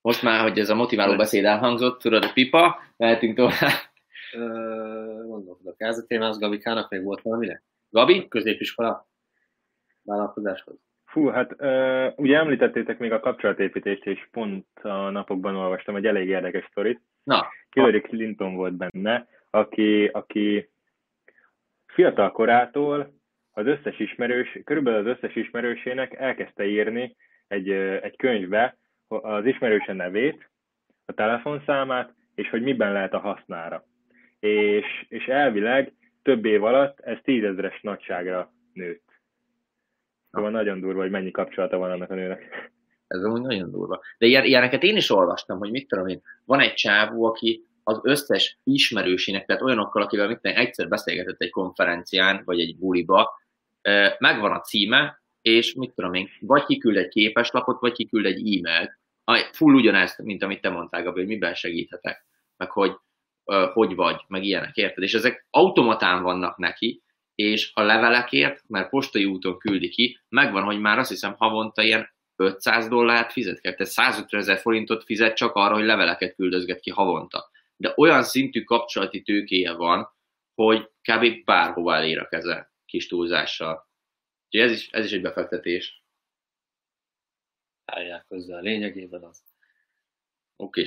Most 0.00 0.22
már, 0.22 0.40
hogy 0.40 0.58
ez 0.58 0.70
a 0.70 0.74
motiváló 0.74 1.16
beszéd 1.16 1.44
elhangzott, 1.44 2.00
tudod, 2.00 2.24
a 2.24 2.32
pipa, 2.32 2.80
mehetünk 2.96 3.36
tovább. 3.36 3.94
Gondolkodok. 5.26 5.74
Ez 5.76 5.98
a 5.98 6.06
témához 6.06 6.38
Gabikának 6.38 6.90
még 6.90 7.02
volt 7.02 7.22
valamire? 7.22 7.62
Gabi? 7.88 8.28
Középiskola? 8.28 9.08
Vállalkozáshoz? 10.02 10.85
Fú, 11.16 11.26
hát 11.26 11.54
ö, 11.56 12.08
ugye 12.16 12.38
említettétek 12.38 12.98
még 12.98 13.12
a 13.12 13.20
kapcsolatépítést, 13.20 14.06
és 14.06 14.28
pont 14.30 14.66
a 14.82 15.10
napokban 15.10 15.56
olvastam 15.56 15.96
egy 15.96 16.06
elég 16.06 16.28
érdekes 16.28 16.66
sztorit. 16.70 17.00
Na, 17.22 17.46
Hillary 17.70 18.00
Clinton 18.00 18.54
volt 18.54 18.74
benne, 18.74 19.26
aki, 19.50 20.06
aki 20.06 20.70
fiatal 21.86 22.32
korától 22.32 23.14
az 23.52 23.66
összes 23.66 23.98
ismerős, 23.98 24.58
körülbelül 24.64 25.08
az 25.08 25.16
összes 25.16 25.36
ismerősének 25.36 26.14
elkezdte 26.14 26.66
írni 26.66 27.16
egy, 27.48 27.70
egy 27.70 28.16
könyvbe 28.16 28.76
az 29.08 29.46
ismerőse 29.46 29.92
nevét, 29.92 30.50
a 31.04 31.12
telefonszámát, 31.12 32.14
és 32.34 32.50
hogy 32.50 32.62
miben 32.62 32.92
lehet 32.92 33.14
a 33.14 33.18
hasznára. 33.18 33.84
És, 34.40 35.04
és 35.08 35.26
elvileg 35.26 35.92
több 36.22 36.44
év 36.44 36.64
alatt 36.64 37.00
ez 37.00 37.18
tízezres 37.22 37.80
nagyságra 37.80 38.52
nőtt. 38.72 39.05
Szóval 40.36 40.50
nagyon 40.50 40.80
durva, 40.80 41.00
hogy 41.00 41.10
mennyi 41.10 41.30
kapcsolata 41.30 41.76
van 41.76 41.90
annak 41.90 42.10
a 42.10 42.14
nőnek. 42.14 42.70
Ez 43.06 43.22
amúgy 43.22 43.40
nagyon 43.40 43.70
durva. 43.70 44.00
De 44.18 44.26
ilyen, 44.26 44.44
ilyeneket 44.44 44.82
én 44.82 44.96
is 44.96 45.10
olvastam, 45.10 45.58
hogy 45.58 45.70
mit 45.70 45.88
tudom 45.88 46.06
én, 46.06 46.22
van 46.44 46.60
egy 46.60 46.74
csávó, 46.74 47.24
aki 47.24 47.64
az 47.82 48.00
összes 48.02 48.58
ismerősének, 48.64 49.46
tehát 49.46 49.62
olyanokkal, 49.62 50.02
akivel 50.02 50.28
mit 50.28 50.40
tudom, 50.40 50.56
egyszer 50.56 50.88
beszélgetett 50.88 51.40
egy 51.40 51.50
konferencián, 51.50 52.42
vagy 52.44 52.60
egy 52.60 52.76
buliba, 52.78 53.40
megvan 54.18 54.52
a 54.52 54.60
címe, 54.60 55.22
és 55.40 55.74
mit 55.74 55.94
tudom 55.94 56.14
én, 56.14 56.28
vagy 56.40 56.64
kiküld 56.64 56.96
egy 56.96 57.08
képeslapot, 57.08 57.80
vagy 57.80 57.92
kiküld 57.92 58.26
egy 58.26 58.58
e-mailt. 58.58 58.98
Full 59.52 59.74
ugyanezt, 59.74 60.22
mint 60.22 60.42
amit 60.42 60.60
te 60.60 60.68
mondtál, 60.68 61.02
Gabi, 61.02 61.18
hogy 61.18 61.28
miben 61.28 61.54
segíthetek, 61.54 62.26
meg 62.56 62.70
hogy 62.70 62.92
hogy 63.72 63.94
vagy, 63.94 64.24
meg 64.28 64.44
ilyenek, 64.44 64.76
érted? 64.76 65.02
És 65.02 65.14
ezek 65.14 65.46
automatán 65.50 66.22
vannak 66.22 66.56
neki, 66.56 67.02
és 67.36 67.70
a 67.74 67.82
levelekért, 67.82 68.62
mert 68.68 68.88
postai 68.88 69.24
úton 69.24 69.58
küldi 69.58 69.88
ki, 69.88 70.20
megvan, 70.28 70.62
hogy 70.62 70.80
már 70.80 70.98
azt 70.98 71.08
hiszem 71.08 71.34
havonta 71.36 71.82
ilyen 71.82 72.14
500 72.36 72.88
dollárt 72.88 73.32
fizet 73.32 73.60
kell, 73.60 73.72
tehát 73.72 73.92
150 73.92 74.40
ezer 74.40 74.58
forintot 74.58 75.04
fizet 75.04 75.36
csak 75.36 75.54
arra, 75.54 75.74
hogy 75.74 75.84
leveleket 75.84 76.34
küldözget 76.34 76.80
ki 76.80 76.90
havonta. 76.90 77.50
De 77.76 77.92
olyan 77.96 78.22
szintű 78.22 78.62
kapcsolati 78.62 79.22
tőkéje 79.22 79.72
van, 79.72 80.08
hogy 80.54 80.90
kb. 81.02 81.44
bárhova 81.44 81.94
elér 81.94 82.18
a 82.18 82.28
keze 82.28 82.72
kis 82.86 83.06
túlzással. 83.06 83.88
Úgyhogy 84.44 84.70
ez 84.70 84.76
is, 84.76 84.88
ez 84.90 85.04
is 85.04 85.12
egy 85.12 85.20
befektetés. 85.20 86.02
Állják 87.84 88.24
hozzá 88.28 88.56
a 88.56 88.60
lényegében 88.60 89.22
az. 89.22 89.42
Oké. 90.56 90.84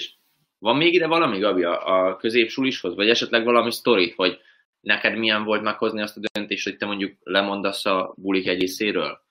Van 0.57 0.77
még 0.77 0.93
ide 0.93 1.07
valami, 1.07 1.39
Gabi, 1.39 1.63
a, 1.63 2.07
a 2.07 2.15
középsulishoz? 2.15 2.95
Vagy 2.95 3.09
esetleg 3.09 3.43
valami 3.43 3.71
sztori, 3.71 4.13
hogy 4.15 4.41
neked 4.81 5.17
milyen 5.17 5.43
volt 5.43 5.61
meghozni 5.61 6.01
azt 6.01 6.17
a 6.17 6.21
döntést, 6.33 6.63
hogy 6.63 6.77
te 6.77 6.85
mondjuk 6.85 7.17
lemondasz 7.23 7.85
a 7.85 8.13
bulik 8.17 8.47
egy 8.47 8.59
részéről? 8.59 9.21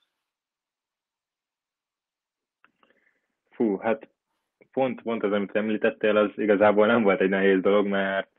Fú, 3.51 3.77
hát 3.77 4.09
pont, 4.73 5.03
pont 5.03 5.23
az, 5.23 5.33
amit 5.33 5.57
említettél, 5.57 6.17
az 6.17 6.31
igazából 6.37 6.87
nem 6.87 7.03
volt 7.03 7.21
egy 7.21 7.29
nehéz 7.29 7.61
dolog, 7.61 7.87
mert 7.87 8.31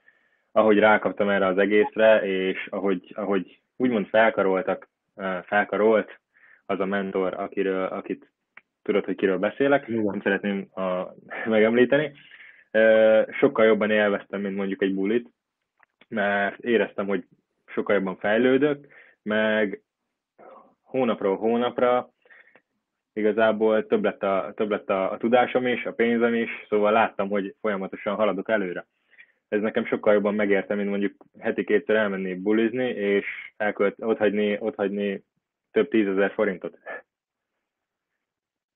ahogy 0.52 0.78
rákaptam 0.78 1.30
erre 1.30 1.46
az 1.46 1.58
egészre, 1.58 2.22
és 2.22 2.68
ahogy, 2.70 3.14
ahogy 3.16 3.62
úgymond 3.76 4.08
felkaroltak, 4.08 4.90
felkarolt 5.44 6.20
az 6.66 6.80
a 6.80 6.86
mentor, 6.86 7.34
akiről, 7.34 7.86
akit 7.86 8.32
tudod, 8.82 9.06
hogy 9.06 9.16
kiről 9.16 9.38
beszélek, 9.38 9.88
nem 9.88 10.22
szeretném 10.22 10.68
a, 10.74 11.16
megemlíteni, 11.56 12.12
sokkal 13.40 13.66
jobban 13.66 13.92
élveztem, 13.92 14.42
mint 14.42 14.56
mondjuk 14.56 14.82
egy 14.82 14.94
bulit, 14.94 15.30
mert 16.10 16.60
éreztem, 16.60 17.08
hogy 17.08 17.26
sokkal 17.66 17.96
jobban 17.96 18.18
fejlődök, 18.18 18.88
meg 19.22 19.82
hónapról 20.82 21.38
hónapra 21.38 22.10
igazából 23.14 23.86
több 23.88 24.04
lett, 24.04 24.24
a, 24.24 24.54
több 24.56 24.70
lett 24.70 24.90
a, 24.90 25.12
a 25.12 25.18
tudásom 25.18 25.68
is, 25.68 25.86
a 25.86 25.94
pénzem 25.94 26.34
is, 26.34 26.50
szóval 26.70 26.92
láttam, 26.92 27.30
hogy 27.30 27.56
folyamatosan 27.62 28.16
haladok 28.16 28.50
előre. 28.50 28.88
Ez 29.48 29.62
nekem 29.62 29.86
sokkal 29.86 30.14
jobban 30.14 30.34
megérte, 30.34 30.76
mint 30.76 30.90
mondjuk 30.90 31.26
heti 31.40 31.64
kétszer 31.64 31.96
elmenni 31.96 32.34
bulizni, 32.36 32.90
és 32.90 33.26
elkölt, 33.58 33.96
otthagyni, 33.98 34.58
otthagyni 34.60 35.24
több 35.72 35.90
tízezer 35.90 36.32
forintot. 36.32 36.78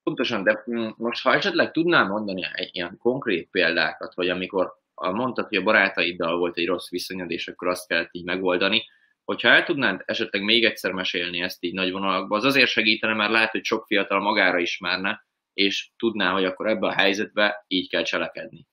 Pontosan, 0.03 0.43
de 0.43 0.63
most 0.97 1.23
ha 1.23 1.33
esetleg 1.33 1.71
tudnál 1.71 2.07
mondani 2.07 2.41
egy 2.53 2.69
ilyen 2.71 2.97
konkrét 2.97 3.49
példákat, 3.51 4.13
vagy 4.13 4.29
amikor 4.29 4.81
mondtad, 5.11 5.47
hogy 5.47 5.57
a 5.57 5.63
barátaiddal 5.63 6.37
volt 6.37 6.57
egy 6.57 6.67
rossz 6.67 6.89
viszonyod, 6.89 7.31
és 7.31 7.47
akkor 7.47 7.67
azt 7.67 7.87
kellett 7.87 8.09
így 8.11 8.25
megoldani, 8.25 8.83
hogyha 9.23 9.47
el 9.47 9.63
tudnád 9.63 10.01
esetleg 10.05 10.43
még 10.43 10.65
egyszer 10.65 10.91
mesélni 10.91 11.41
ezt 11.41 11.63
így 11.63 11.73
nagy 11.73 11.91
vonalakban, 11.91 12.37
az 12.37 12.45
azért 12.45 12.69
segítene, 12.69 13.13
mert 13.13 13.31
lehet, 13.31 13.51
hogy 13.51 13.63
sok 13.63 13.85
fiatal 13.85 14.19
magára 14.19 14.59
ismerne, 14.59 15.25
és 15.53 15.89
tudná, 15.97 16.31
hogy 16.31 16.45
akkor 16.45 16.67
ebbe 16.67 16.87
a 16.87 16.93
helyzetbe 16.93 17.65
így 17.67 17.89
kell 17.89 18.03
cselekedni. 18.03 18.67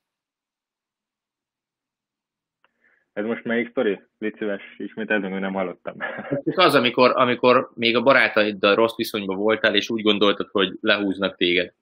Ez 3.13 3.25
most 3.25 3.43
melyik 3.43 3.69
sztori? 3.69 4.01
Légy 4.17 4.35
szíves, 4.37 4.61
ismételd 4.77 5.23
hogy 5.23 5.39
nem 5.39 5.53
hallottam. 5.53 5.95
Az, 6.55 6.75
amikor, 6.75 7.11
amikor 7.15 7.71
még 7.75 7.95
a 7.95 8.03
barátaiddal 8.03 8.75
rossz 8.75 8.95
viszonyban 8.95 9.37
voltál, 9.37 9.75
és 9.75 9.89
úgy 9.89 10.01
gondoltad, 10.01 10.47
hogy 10.51 10.77
lehúznak 10.81 11.35
téged. 11.35 11.73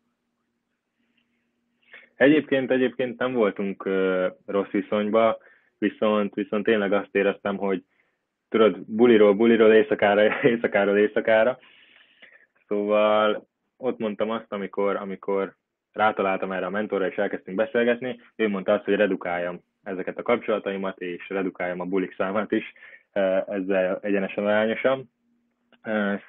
Egyébként, 2.19 2.71
egyébként 2.71 3.19
nem 3.19 3.33
voltunk 3.33 3.89
rossz 4.45 4.69
viszonyba, 4.71 5.37
viszont, 5.77 6.33
viszont 6.33 6.63
tényleg 6.63 6.93
azt 6.93 7.15
éreztem, 7.15 7.57
hogy 7.57 7.83
tudod, 8.49 8.77
buliról 8.85 9.33
buliról, 9.33 9.73
éjszakára, 9.73 10.41
éjszakáról 10.51 10.97
éjszakára. 10.97 11.59
Szóval 12.67 13.47
ott 13.77 13.97
mondtam 13.97 14.29
azt, 14.29 14.51
amikor, 14.53 14.95
amikor 14.95 15.55
rátaláltam 15.91 16.51
erre 16.51 16.65
a 16.65 16.69
mentorra, 16.69 17.07
és 17.07 17.15
elkezdtünk 17.15 17.57
beszélgetni, 17.57 18.21
ő 18.35 18.47
mondta 18.47 18.73
azt, 18.73 18.83
hogy 18.83 18.95
redukáljam 18.95 19.59
ezeket 19.83 20.17
a 20.17 20.23
kapcsolataimat, 20.23 20.99
és 20.99 21.29
redukáljam 21.29 21.79
a 21.79 21.85
bulik 21.85 22.15
számát 22.15 22.51
is 22.51 22.73
ezzel 23.47 23.99
egyenesen 24.01 24.45
arányosan. 24.45 25.11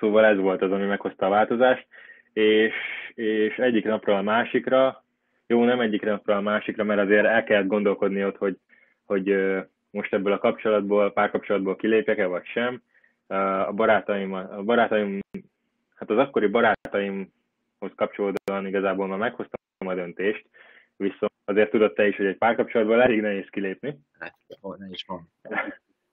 Szóval 0.00 0.24
ez 0.24 0.36
volt 0.36 0.62
az, 0.62 0.72
ami 0.72 0.86
meghozta 0.86 1.26
a 1.26 1.30
változást, 1.30 1.86
és, 2.32 2.74
és 3.14 3.56
egyik 3.56 3.84
napról 3.84 4.16
a 4.16 4.22
másikra, 4.22 5.04
jó, 5.50 5.64
nem 5.64 5.80
egyik 5.80 6.02
napról 6.02 6.36
a 6.36 6.40
másikra, 6.40 6.84
mert 6.84 7.00
azért 7.00 7.26
el 7.26 7.44
kellett 7.44 7.66
gondolkodni 7.66 8.24
ott, 8.24 8.36
hogy, 8.36 8.56
hogy 9.04 9.36
most 9.90 10.12
ebből 10.12 10.32
a 10.32 10.38
kapcsolatból, 10.38 11.12
párkapcsolatból 11.12 11.76
kilépjek-e, 11.76 12.26
vagy 12.26 12.46
sem. 12.46 12.82
A 13.26 13.72
barátaim, 13.72 14.32
a 14.32 14.62
barátaim, 14.62 15.20
hát 15.94 16.10
az 16.10 16.18
akkori 16.18 16.46
barátaimhoz 16.46 17.92
kapcsolódóan 17.94 18.66
igazából 18.66 19.06
már 19.06 19.18
meghoztam 19.18 19.60
a 19.78 19.94
döntést, 19.94 20.46
viszont 20.96 21.32
azért 21.44 21.70
tudod 21.70 21.92
te 21.92 22.06
is, 22.06 22.16
hogy 22.16 22.26
egy 22.26 22.38
párkapcsolatból 22.38 23.02
elég 23.02 23.20
nehéz 23.20 23.48
kilépni. 23.48 23.98
Hát, 24.18 24.34
ne 24.60 24.88
is 24.88 25.04
van. 25.06 25.30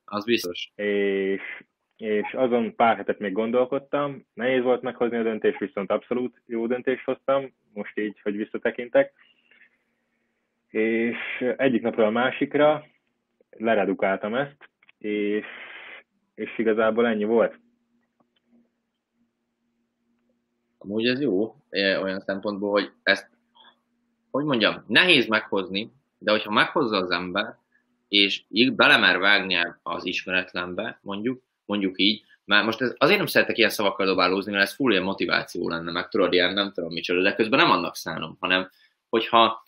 Az 0.06 0.26
biztos. 0.26 0.71
És, 0.76 1.41
és 1.98 2.34
azon 2.34 2.76
pár 2.76 2.96
hetet 2.96 3.20
még 3.20 3.32
gondolkodtam, 3.32 4.26
nehéz 4.34 4.64
volt 4.64 4.82
meghozni 4.82 5.18
a 5.18 5.24
döntést, 5.24 5.60
viszont 5.60 5.92
abszolút 5.92 6.42
jó 6.46 6.68
döntést 6.68 7.04
hoztam, 7.04 7.54
most 7.74 8.00
így, 8.00 8.20
hogy 8.22 8.36
visszatekintek. 8.36 9.14
És 10.70 11.18
egyik 11.58 11.82
napról 11.82 12.06
a 12.06 12.10
másikra 12.10 12.86
leredukáltam 13.50 14.36
ezt, 14.36 14.70
és, 14.98 15.46
és 16.36 16.58
igazából 16.58 17.08
ennyi 17.08 17.24
volt. 17.24 17.60
Amúgy 20.78 21.08
ez 21.08 21.22
jó, 21.22 21.56
olyan 21.72 22.20
szempontból, 22.20 22.72
hogy 22.72 22.92
ezt, 23.04 23.30
hogy 24.32 24.46
mondjam, 24.46 24.84
nehéz 24.88 25.28
meghozni, 25.28 25.92
de 26.18 26.32
hogyha 26.32 26.52
meghozza 26.52 26.98
az 26.98 27.12
ember, 27.12 27.56
és 28.08 28.44
így 28.50 28.76
belemer 28.76 29.18
vágni 29.20 29.58
az 29.84 30.06
ismeretlenbe, 30.06 31.00
mondjuk, 31.02 31.42
mondjuk 31.67 31.99
így, 31.99 32.23
mert 32.45 32.65
most 32.65 32.82
ez, 32.82 32.93
azért 32.97 33.17
nem 33.17 33.27
szeretek 33.27 33.58
ilyen 33.58 33.69
szavakkal 33.69 34.06
dobálózni, 34.06 34.51
mert 34.51 34.63
ez 34.63 34.73
full 34.73 34.91
ilyen 34.91 35.03
motiváció 35.03 35.69
lenne, 35.69 35.91
meg 35.91 36.08
tudod, 36.08 36.34
ilyen 36.34 36.53
nem 36.53 36.71
tudom 36.71 36.91
micsoda, 36.91 37.21
de 37.21 37.36
közben 37.36 37.60
nem 37.60 37.71
annak 37.71 37.95
szánom, 37.95 38.38
hanem 38.39 38.69
hogyha 39.10 39.63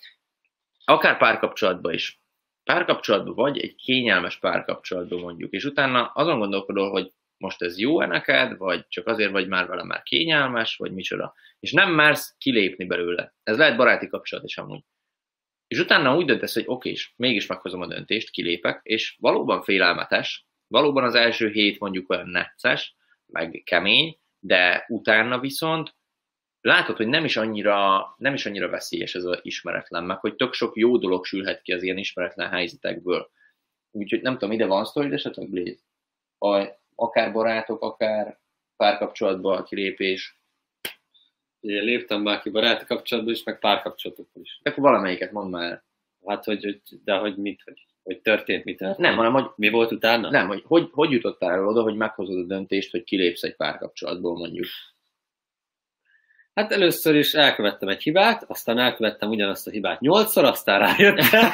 akár 0.86 1.18
párkapcsolatban 1.18 1.94
is 1.94 2.22
párkapcsolatban 2.64 3.34
vagy, 3.34 3.60
egy 3.60 3.76
kényelmes 3.76 4.40
párkapcsolatban 4.40 5.20
mondjuk, 5.20 5.52
és 5.52 5.64
utána 5.64 6.06
azon 6.06 6.40
gondolkodol, 6.40 6.90
hogy 6.90 7.12
most 7.38 7.62
ez 7.62 7.80
jó-e 7.80 8.06
neked, 8.06 8.58
vagy 8.58 8.88
csak 8.88 9.08
azért 9.08 9.32
vagy 9.32 9.48
már 9.48 9.68
vele 9.68 9.84
már 9.84 10.04
kényelmes, 10.04 10.76
vagy 10.76 10.92
micsoda. 10.92 11.34
És 11.60 11.72
nem 11.72 11.94
mersz 11.94 12.36
kilépni 12.38 12.86
belőle. 12.86 13.34
Ez 13.44 13.58
lehet 13.58 13.78
baráti 13.78 14.08
kapcsolat 14.08 14.44
is 14.44 14.58
amúgy. 14.58 14.84
És 15.68 15.80
utána 15.80 16.16
úgy 16.16 16.26
döntesz, 16.26 16.54
hogy 16.54 16.64
oké, 16.68 16.90
és 16.90 17.12
mégis 17.16 17.48
meghozom 17.48 17.82
a 17.82 17.88
döntést, 17.88 18.30
kilépek, 18.30 18.80
és 18.84 19.16
valóban 19.20 19.62
félelmetes, 19.62 20.46
valóban 20.70 21.04
az 21.04 21.16
első 21.16 21.50
hét 21.50 21.80
mondjuk 21.80 22.10
olyan 22.10 22.30
necces, 22.30 22.96
meg 23.26 23.62
kemény, 23.66 24.18
de 24.40 24.86
utána 24.88 25.40
viszont 25.40 25.96
látod, 26.62 26.98
hogy 26.98 27.08
nem 27.08 27.26
is 27.26 27.38
annyira, 27.38 28.06
nem 28.18 28.34
is 28.34 28.46
annyira 28.46 28.70
veszélyes 28.70 29.16
ez 29.16 29.24
az 29.24 29.40
ismeretlen, 29.42 30.04
meg 30.04 30.20
hogy 30.20 30.36
tök 30.36 30.54
sok 30.54 30.76
jó 30.78 30.98
dolog 30.98 31.26
sülhet 31.26 31.62
ki 31.62 31.74
az 31.74 31.84
ilyen 31.84 31.98
ismeretlen 31.98 32.50
helyzetekből. 32.50 33.32
Úgyhogy 33.92 34.22
nem 34.22 34.34
tudom, 34.34 34.52
ide 34.52 34.66
van 34.66 34.86
sztori, 34.86 35.14
esetleg 35.14 35.50
Blaze? 35.50 35.82
A, 36.38 36.68
akár 36.96 37.32
barátok, 37.32 37.82
akár 37.82 38.40
párkapcsolatban 38.76 39.58
a 39.58 39.64
kilépés. 39.64 40.40
Én 41.60 41.84
léptem 41.84 42.22
már 42.22 42.42
ki 42.42 42.50
baráti 42.50 42.86
kapcsolatban 42.86 43.34
is, 43.34 43.44
meg 43.44 43.60
párkapcsolatokban 43.60 44.44
is. 44.44 44.60
Akkor 44.64 44.84
valamelyiket 44.84 45.32
mondd 45.32 45.50
már. 45.50 45.84
Hát, 46.26 46.44
hogy, 46.44 46.64
hogy 46.64 46.82
de 47.04 47.18
hogy 47.18 47.38
mit, 47.38 47.62
hogy, 47.62 47.86
hogy 48.10 48.22
történt, 48.22 48.64
mit 48.64 48.78
történt? 48.78 49.08
Nem, 49.08 49.16
hanem 49.16 49.34
hogy 49.34 49.46
Mi 49.56 49.70
volt 49.70 49.92
utána? 49.92 50.30
Nem, 50.30 50.48
hogy, 50.48 50.64
hogy 50.66 50.90
hogy 50.92 51.12
jutottál 51.12 51.52
el 51.52 51.68
oda, 51.68 51.82
hogy 51.82 51.96
meghozod 51.96 52.38
a 52.38 52.48
döntést, 52.48 52.92
hogy 52.92 53.04
kilépsz 53.04 53.44
egy 53.44 53.56
párkapcsolatból 53.56 54.38
mondjuk. 54.38 54.66
Hát 56.54 56.72
először 56.72 57.16
is 57.16 57.34
elkövettem 57.34 57.90
egy 57.90 58.04
hibát, 58.04 58.44
aztán 58.48 58.78
elkövettem 58.80 59.30
ugyanazt 59.30 59.68
a 59.68 59.72
hibát 59.72 60.00
nyolcszor, 60.00 60.44
aztán 60.44 60.80
rájöttem. 60.80 61.50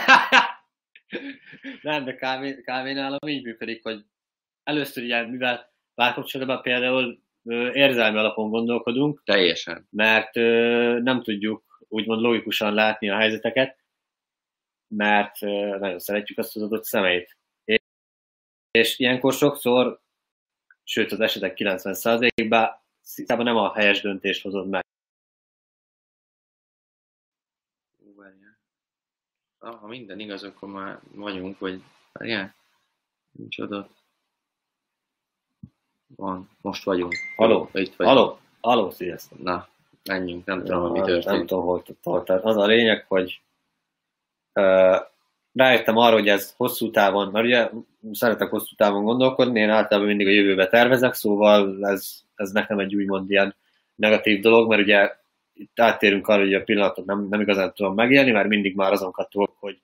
Nem, 1.82 2.06
de 2.06 2.16
kávé, 2.16 2.62
kávénál 2.62 3.18
így 3.28 3.44
működik, 3.44 3.84
hogy 3.84 4.04
először 4.64 5.04
ilyen, 5.04 5.30
mivel 5.30 5.74
párkapcsolatban 5.96 6.62
például 6.62 7.20
ö, 7.44 7.74
érzelmi 7.74 8.18
alapon 8.18 8.50
gondolkodunk, 8.50 9.22
Teljesen. 9.26 9.88
mert 9.92 10.38
ö, 10.38 11.00
nem 11.04 11.22
tudjuk 11.22 11.64
úgymond 11.88 12.22
logikusan 12.22 12.74
látni 12.74 13.10
a 13.10 13.18
helyzeteket, 13.18 13.85
mert 14.88 15.40
nagyon 15.80 16.00
szeretjük 16.00 16.38
azt 16.38 16.56
az 16.56 16.62
adott 16.62 16.84
személyt. 16.84 17.38
És, 18.72 19.00
ilyenkor 19.00 19.34
sokszor, 19.34 20.02
sőt 20.84 21.12
az 21.12 21.20
esetek 21.20 21.58
90%-ban 21.60 22.70
szinte 23.02 23.36
nem 23.36 23.58
a 23.58 23.74
helyes 23.74 24.02
döntést 24.02 24.42
hozod 24.42 24.68
meg. 24.68 24.84
Ah, 29.66 29.80
ha 29.80 29.88
minden 29.88 30.20
igaz, 30.20 30.44
akkor 30.44 30.70
már 30.70 31.00
vagyunk, 31.12 31.60
vagy 31.60 31.84
várjál. 32.12 32.56
Nincs 33.32 33.60
adat. 33.60 33.90
Van, 36.16 36.50
most 36.62 36.84
vagyunk. 36.84 37.16
Haló? 37.36 37.70
Itt 37.74 37.96
vagyunk. 37.96 38.18
Haló, 38.18 38.40
haló, 38.62 38.90
sziasztok! 38.90 39.40
Na, 39.40 39.68
menjünk, 40.04 40.46
nem 40.46 40.64
tudom, 40.64 40.92
mi 40.92 40.98
nem 40.98 41.08
történt. 41.08 41.48
tudom, 41.48 41.64
hol 41.64 41.84
tart. 42.02 42.26
Tehát 42.26 42.44
az 42.44 42.58
a 42.58 42.66
lényeg, 42.66 43.06
hogy 43.08 43.42
rájöttem 45.54 45.98
arra, 45.98 46.14
hogy 46.14 46.28
ez 46.28 46.54
hosszú 46.58 46.92
távon, 46.92 47.32
mert 47.32 47.46
ugye 47.46 47.70
szeretek 48.12 48.50
hosszú 48.50 48.76
távon 48.76 49.04
gondolkodni, 49.04 49.60
én 49.60 49.70
általában 49.70 50.08
mindig 50.08 50.28
a 50.28 50.32
jövőbe 50.32 50.68
tervezek, 50.68 51.14
szóval 51.14 51.88
ez, 51.88 52.24
ez 52.36 52.52
nekem 52.52 52.80
egy 52.80 52.96
úgymond 52.96 53.32
ilyen 53.32 53.56
negatív 53.96 54.42
dolog, 54.42 54.70
mert 54.70 54.82
ugye 54.82 55.16
itt 55.54 55.80
áttérünk 55.80 56.28
arra, 56.28 56.42
hogy 56.42 56.54
a 56.54 56.64
pillanatot 56.64 57.06
nem, 57.06 57.28
nem 57.30 57.42
igazán 57.42 57.74
tudom 57.74 57.94
megélni, 57.94 58.32
mert 58.32 58.48
mindig 58.48 58.76
már 58.76 58.92
azon 58.92 59.12
kattogok, 59.12 59.56
hogy 59.60 59.80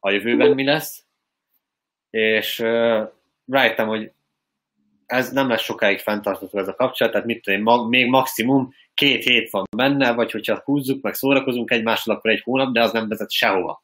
a 0.00 0.10
jövőben 0.10 0.50
mi 0.50 0.64
lesz. 0.64 1.04
És 2.10 2.58
uh, 2.60 3.08
rájöttem, 3.46 3.88
hogy 3.88 4.12
ez 5.06 5.32
nem 5.32 5.48
lesz 5.48 5.62
sokáig 5.62 5.98
fenntartható 5.98 6.58
ez 6.58 6.68
a 6.68 6.74
kapcsolat, 6.74 7.12
tehát 7.12 7.26
mit 7.26 7.42
tudom 7.42 7.88
még 7.88 8.06
maximum 8.06 8.74
két 8.94 9.24
hét 9.24 9.50
van 9.50 9.64
benne, 9.76 10.12
vagy 10.12 10.30
hogyha 10.30 10.62
húzzuk, 10.64 11.02
meg 11.02 11.14
szórakozunk 11.14 11.70
egymással, 11.70 12.14
akkor 12.14 12.30
egy 12.30 12.42
hónap, 12.42 12.72
de 12.72 12.82
az 12.82 12.92
nem 12.92 13.08
vezet 13.08 13.30
sehova. 13.30 13.83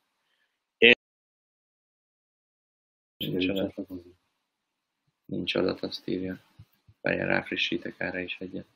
Nincs 5.24 5.54
adat, 5.54 5.82
azt 5.82 6.08
írja. 6.08 6.40
Várjál, 7.00 7.26
ráfrissítek 7.26 7.94
erre 7.96 8.22
is 8.22 8.36
egyet. 8.40 8.66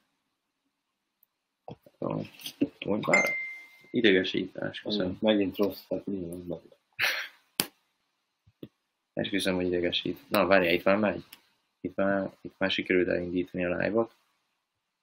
Hogy 2.79 3.01
bár? 3.01 3.29
Idegesítás, 3.91 4.81
köszönöm. 4.81 5.19
Megint 5.21 5.57
rossz, 5.57 5.81
tehát 5.89 6.07
mi 6.07 6.45
van? 6.47 6.63
Esküszöm, 9.13 9.55
hogy 9.55 9.67
idegesít. 9.67 10.31
Na, 10.31 10.47
várjál, 10.47 10.75
itt 10.75 10.85
már 10.85 10.97
megy. 10.97 11.25
Itt 11.81 11.95
már, 11.95 12.37
itt 12.41 12.59
már 12.59 12.71
sikerült 12.71 13.09
elindítani 13.09 13.65
a 13.65 13.77
live-ot. 13.77 14.17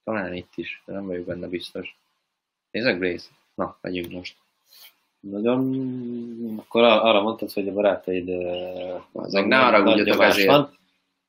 Talán 0.04 0.34
itt 0.34 0.52
is, 0.54 0.82
de 0.86 0.92
nem 0.92 1.06
vagyok 1.06 1.26
benne 1.26 1.48
biztos. 1.48 1.96
Nézzek, 2.70 2.98
Blaze? 2.98 3.28
Na, 3.54 3.78
megyünk 3.80 4.12
most. 4.12 4.38
Nagyon... 5.30 5.74
Akkor 6.58 6.82
ar- 6.82 7.02
arra 7.02 7.22
mondtad, 7.22 7.52
hogy 7.52 7.68
a 7.68 7.72
barátaid... 7.72 8.28
Uh, 8.28 9.00
Azok 9.12 9.46
ne 9.46 9.56
haragudjatok 9.56 10.22
ezért. 10.22 10.68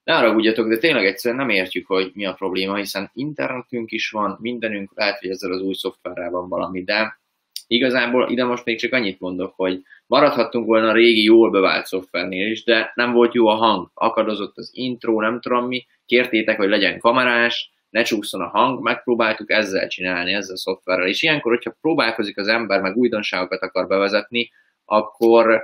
Ne 0.04 0.14
haragudjatok, 0.14 0.68
de 0.68 0.78
tényleg 0.78 1.06
egyszerűen 1.06 1.40
nem 1.46 1.56
értjük, 1.56 1.88
hogy 1.88 2.12
mi 2.14 2.26
a 2.26 2.34
probléma, 2.34 2.76
hiszen 2.76 3.10
internetünk 3.14 3.92
is 3.92 4.10
van, 4.10 4.38
mindenünk, 4.42 4.92
lehet, 4.96 5.20
hogy 5.20 5.30
ezzel 5.30 5.52
az 5.52 5.62
új 5.62 5.74
szoftverrel 5.74 6.30
van 6.30 6.50
valami, 6.50 6.84
de 6.84 7.22
igazából 7.68 8.30
ide 8.30 8.44
most 8.44 8.66
még 8.66 8.80
csak 8.80 8.94
annyit 8.94 9.20
mondok, 9.20 9.54
hogy 9.56 9.82
maradhattunk 10.08 10.66
volna 10.66 10.90
a 10.90 10.94
régi 10.94 11.24
jól 11.24 11.52
bevált 11.52 11.86
szoftvernél 11.86 12.52
is, 12.52 12.64
de 12.64 12.92
nem 12.96 13.12
volt 13.12 13.34
jó 13.34 13.48
a 13.48 13.56
hang, 13.56 13.92
akadozott 13.94 14.58
az 14.58 14.70
intro, 14.74 15.22
nem 15.22 15.42
tudom 15.42 15.68
mi, 15.68 15.86
kértétek, 16.06 16.58
hogy 16.58 16.70
legyen 16.70 17.00
kamerás, 17.00 17.72
ne 17.94 18.04
csúszson 18.04 18.42
a 18.42 18.48
hang, 18.48 18.82
megpróbáltuk 18.82 19.52
ezzel 19.52 19.88
csinálni, 19.88 20.34
ezzel 20.34 20.54
a 20.54 20.58
szoftverrel. 20.58 21.08
És 21.08 21.22
ilyenkor, 21.22 21.52
hogyha 21.52 21.78
próbálkozik 21.82 22.38
az 22.38 22.48
ember, 22.48 22.82
meg 22.82 22.96
újdonságokat 22.98 23.62
akar 23.62 23.88
bevezetni, 23.88 24.52
akkor, 24.86 25.64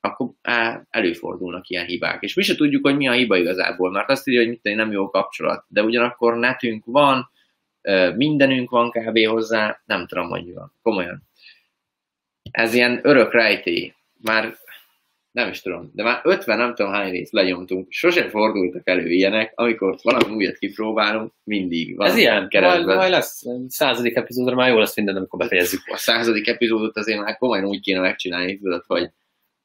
akkor 0.00 0.28
előfordulnak 0.90 1.68
ilyen 1.68 1.86
hibák. 1.86 2.22
És 2.22 2.34
mi 2.34 2.42
se 2.42 2.54
tudjuk, 2.54 2.86
hogy 2.86 2.96
mi 2.96 3.08
a 3.08 3.12
hiba 3.12 3.36
igazából, 3.36 3.90
mert 3.90 4.10
azt 4.10 4.28
írja, 4.28 4.40
hogy 4.40 4.50
mit 4.50 4.76
nem 4.76 4.90
jó 4.90 5.08
kapcsolat. 5.08 5.64
De 5.68 5.82
ugyanakkor 5.82 6.36
netünk 6.36 6.84
van, 6.86 7.30
mindenünk 8.16 8.70
van 8.70 8.90
kb. 8.90 9.26
hozzá, 9.26 9.82
nem 9.84 10.06
tudom, 10.06 10.28
hogy 10.28 10.44
mi 10.44 10.52
van. 10.52 10.72
Komolyan. 10.82 11.22
Ez 12.50 12.74
ilyen 12.74 13.00
örök 13.02 13.32
rejtély. 13.32 13.94
Már 14.22 14.56
nem 15.34 15.48
is 15.48 15.62
tudom, 15.62 15.90
de 15.94 16.02
már 16.02 16.20
50 16.24 16.58
nem 16.58 16.74
tudom 16.74 16.92
hány 16.92 17.10
részt 17.10 17.32
lenyomtunk, 17.32 17.86
sosem 17.90 18.28
fordultak 18.28 18.88
elő 18.88 19.10
ilyenek, 19.10 19.52
amikor 19.54 19.96
valami 20.02 20.34
újat 20.34 20.58
kipróbálunk, 20.58 21.32
mindig 21.44 21.96
van 21.96 22.06
Ez 22.06 22.16
ilyen, 22.16 22.36
majd, 22.36 22.48
keretben. 22.48 22.96
majd 22.96 23.10
lesz, 23.10 23.42
századik 23.68 24.16
epizódra 24.16 24.54
már 24.54 24.68
jó 24.68 24.78
lesz 24.78 24.96
minden, 24.96 25.16
amikor 25.16 25.38
befejezzük. 25.38 25.80
A 25.86 25.96
századik 25.96 26.46
epizódot 26.46 26.96
azért 26.96 27.20
már 27.20 27.36
komolyan 27.36 27.64
úgy 27.64 27.80
kéne 27.80 28.00
megcsinálni, 28.00 28.58
tudod, 28.58 28.84
hogy, 28.86 29.10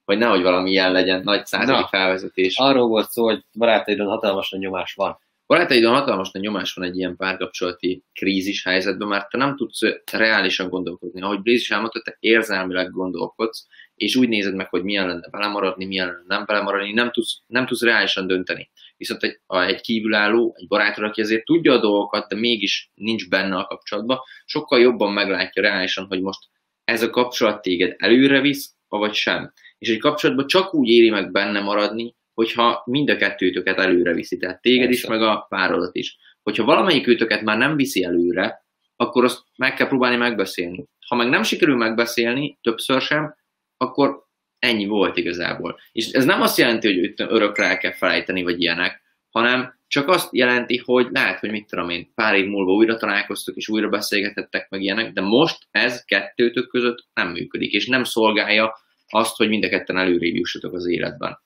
hogy 0.06 0.18
nehogy 0.18 0.42
valami 0.42 0.70
ilyen 0.70 0.92
legyen, 0.92 1.22
nagy 1.24 1.46
századik 1.46 1.82
Na. 1.82 1.88
felvezetés. 1.88 2.58
Arról 2.58 2.88
volt 2.88 3.10
szó, 3.10 3.24
hogy 3.24 3.44
barátaidon 3.54 4.08
hatalmas 4.08 4.50
nagy 4.50 4.60
nyomás 4.60 4.94
van. 4.94 5.20
Barátaidon 5.48 5.94
hatalmas 5.94 6.32
nagy 6.32 6.42
nyomás 6.42 6.74
van 6.74 6.86
egy 6.86 6.98
ilyen 6.98 7.16
párkapcsolati 7.16 8.04
krízis 8.14 8.64
helyzetben, 8.64 9.08
mert 9.08 9.30
te 9.30 9.38
nem 9.38 9.56
tudsz 9.56 9.80
reálisan 10.12 10.70
gondolkodni. 10.70 11.22
Ahogy 11.22 11.42
Blaze 11.42 11.60
is 11.60 11.72
elmondta, 11.72 12.02
te 12.02 12.18
érzelmileg 12.20 12.92
gondolkodsz, 12.92 13.68
és 14.00 14.16
úgy 14.16 14.30
nézed 14.30 14.56
meg, 14.56 14.70
hogy 14.70 14.84
milyen 14.84 15.08
lenne 15.08 15.30
belemaradni, 15.30 15.86
milyen 15.86 16.08
lenne 16.08 16.24
nem 16.28 16.46
belemaradni, 16.46 16.94
nem 16.94 17.12
tudsz, 17.12 17.42
nem 17.48 17.66
tudsz 17.66 17.82
reálisan 17.82 18.28
dönteni. 18.28 18.70
Viszont 18.98 19.24
egy, 19.24 19.40
a, 19.46 19.62
egy 19.62 19.82
kívülálló, 19.82 20.56
egy 20.58 20.68
barátod, 20.68 21.04
aki 21.04 21.22
azért 21.22 21.46
tudja 21.46 21.74
a 21.74 21.80
dolgokat, 21.80 22.28
de 22.28 22.36
mégis 22.36 22.92
nincs 22.96 23.30
benne 23.30 23.56
a 23.56 23.66
kapcsolatban, 23.66 24.20
sokkal 24.46 24.80
jobban 24.80 25.14
meglátja 25.14 25.62
reálisan, 25.62 26.06
hogy 26.06 26.22
most 26.22 26.40
ez 26.84 27.04
a 27.04 27.10
kapcsolat 27.10 27.62
téged 27.62 27.96
előre 27.98 28.42
visz, 28.42 28.76
vagy 28.88 29.14
sem. 29.14 29.54
És 29.78 29.90
egy 29.90 30.00
kapcsolatban 30.00 30.48
csak 30.48 30.74
úgy 30.74 30.90
éri 30.90 31.10
meg 31.10 31.32
benne 31.32 31.60
maradni, 31.60 32.16
hogyha 32.34 32.82
mind 32.86 33.10
a 33.10 33.16
kettőtöket 33.16 33.78
előre 33.78 34.14
viszi, 34.14 34.38
tehát 34.38 34.62
téged 34.62 34.92
is, 34.92 35.02
Persze. 35.02 35.18
meg 35.18 35.28
a 35.28 35.46
párodat 35.50 35.96
is. 35.96 36.18
Hogyha 36.44 36.64
valamelyik 36.66 37.08
őtöket 37.08 37.42
már 37.42 37.58
nem 37.58 37.76
viszi 37.76 38.04
előre, 38.04 38.66
akkor 38.96 39.24
azt 39.24 39.44
meg 39.56 39.74
kell 39.74 39.88
próbálni 39.88 40.18
megbeszélni. 40.18 40.86
Ha 41.08 41.16
meg 41.16 41.30
nem 41.30 41.44
sikerül 41.44 41.76
megbeszélni, 41.76 42.58
többször 42.62 43.02
sem, 43.02 43.36
akkor 43.82 44.28
ennyi 44.60 44.86
volt 44.86 45.18
igazából. 45.18 45.80
És 45.92 46.12
ez 46.12 46.26
nem 46.26 46.42
azt 46.42 46.58
jelenti, 46.58 46.88
hogy 46.88 46.98
őt 46.98 47.20
örökre 47.20 47.66
el 47.66 47.78
kell 47.78 47.94
felejteni, 47.94 48.44
vagy 48.44 48.62
ilyenek, 48.62 49.02
hanem 49.30 49.78
csak 49.88 50.08
azt 50.08 50.34
jelenti, 50.34 50.78
hogy 50.78 51.08
lehet, 51.12 51.40
hogy 51.40 51.52
mit 51.52 51.68
tudom 51.68 51.90
én, 51.90 52.12
pár 52.16 52.36
év 52.36 52.46
múlva 52.46 52.72
újra 52.72 52.98
találkoztok, 52.98 53.56
és 53.56 53.70
újra 53.70 53.90
beszélgetettek 53.90 54.70
meg 54.70 54.82
ilyenek, 54.82 55.14
de 55.14 55.22
most 55.22 55.68
ez 55.72 56.06
kettőtök 56.06 56.70
között 56.70 57.08
nem 57.14 57.32
működik, 57.32 57.72
és 57.72 57.88
nem 57.88 58.04
szolgálja 58.04 58.76
azt, 59.08 59.36
hogy 59.36 59.50
mind 59.50 59.64
a 59.64 59.70
ketten 59.70 59.98
előrébb 59.98 60.36
jussatok 60.36 60.74
az 60.74 60.88
életben. 60.88 61.40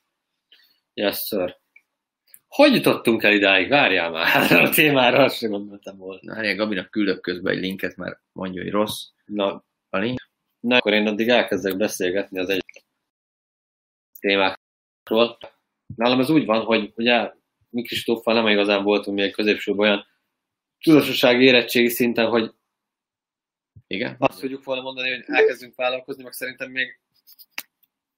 Yes, 0.94 1.26
sir. 1.26 1.62
Hogy 2.48 2.74
jutottunk 2.74 3.24
el 3.24 3.34
idáig? 3.34 3.70
Várjál 3.70 4.12
már, 4.12 4.52
a 4.66 4.70
témára 4.70 5.24
azt 5.24 5.38
sem 5.38 5.50
gondoltam 5.50 5.98
volna. 5.98 6.20
Na, 6.22 6.34
Várjál, 6.34 6.56
Gabinak 6.56 6.92
küldök 6.92 7.22
közben 7.22 7.54
egy 7.54 7.62
linket, 7.62 7.96
mert 7.96 8.20
mondja, 8.32 8.62
hogy 8.62 8.72
rossz 8.72 9.04
Na, 9.26 9.66
a 9.90 9.98
link. 9.98 10.23
Na, 10.64 10.76
akkor 10.76 10.94
én 10.94 11.08
addig 11.08 11.30
elkezdek 11.30 11.78
beszélgetni 11.78 12.40
az 12.40 12.50
egy 12.50 12.84
témákról. 14.20 15.38
Nálam 15.96 16.20
ez 16.20 16.30
úgy 16.30 16.46
van, 16.46 16.64
hogy 16.64 16.94
ugye 16.96 17.32
mi 17.70 17.82
Kristóffal 17.82 18.34
nem 18.34 18.48
igazán 18.48 18.84
voltunk 18.84 19.20
egy 19.20 19.32
középsőben 19.32 19.80
olyan 19.80 20.06
tudatossági 20.80 21.44
érettségi 21.44 21.90
szinten, 21.90 22.30
hogy 22.30 22.54
Igen? 23.88 24.16
azt 24.20 24.40
tudjuk 24.40 24.64
volna 24.64 24.82
mondani, 24.82 25.10
hogy 25.10 25.24
elkezdünk 25.28 25.76
vállalkozni, 25.76 26.24
meg 26.24 26.34
szerintem 26.34 26.72
még 26.72 27.00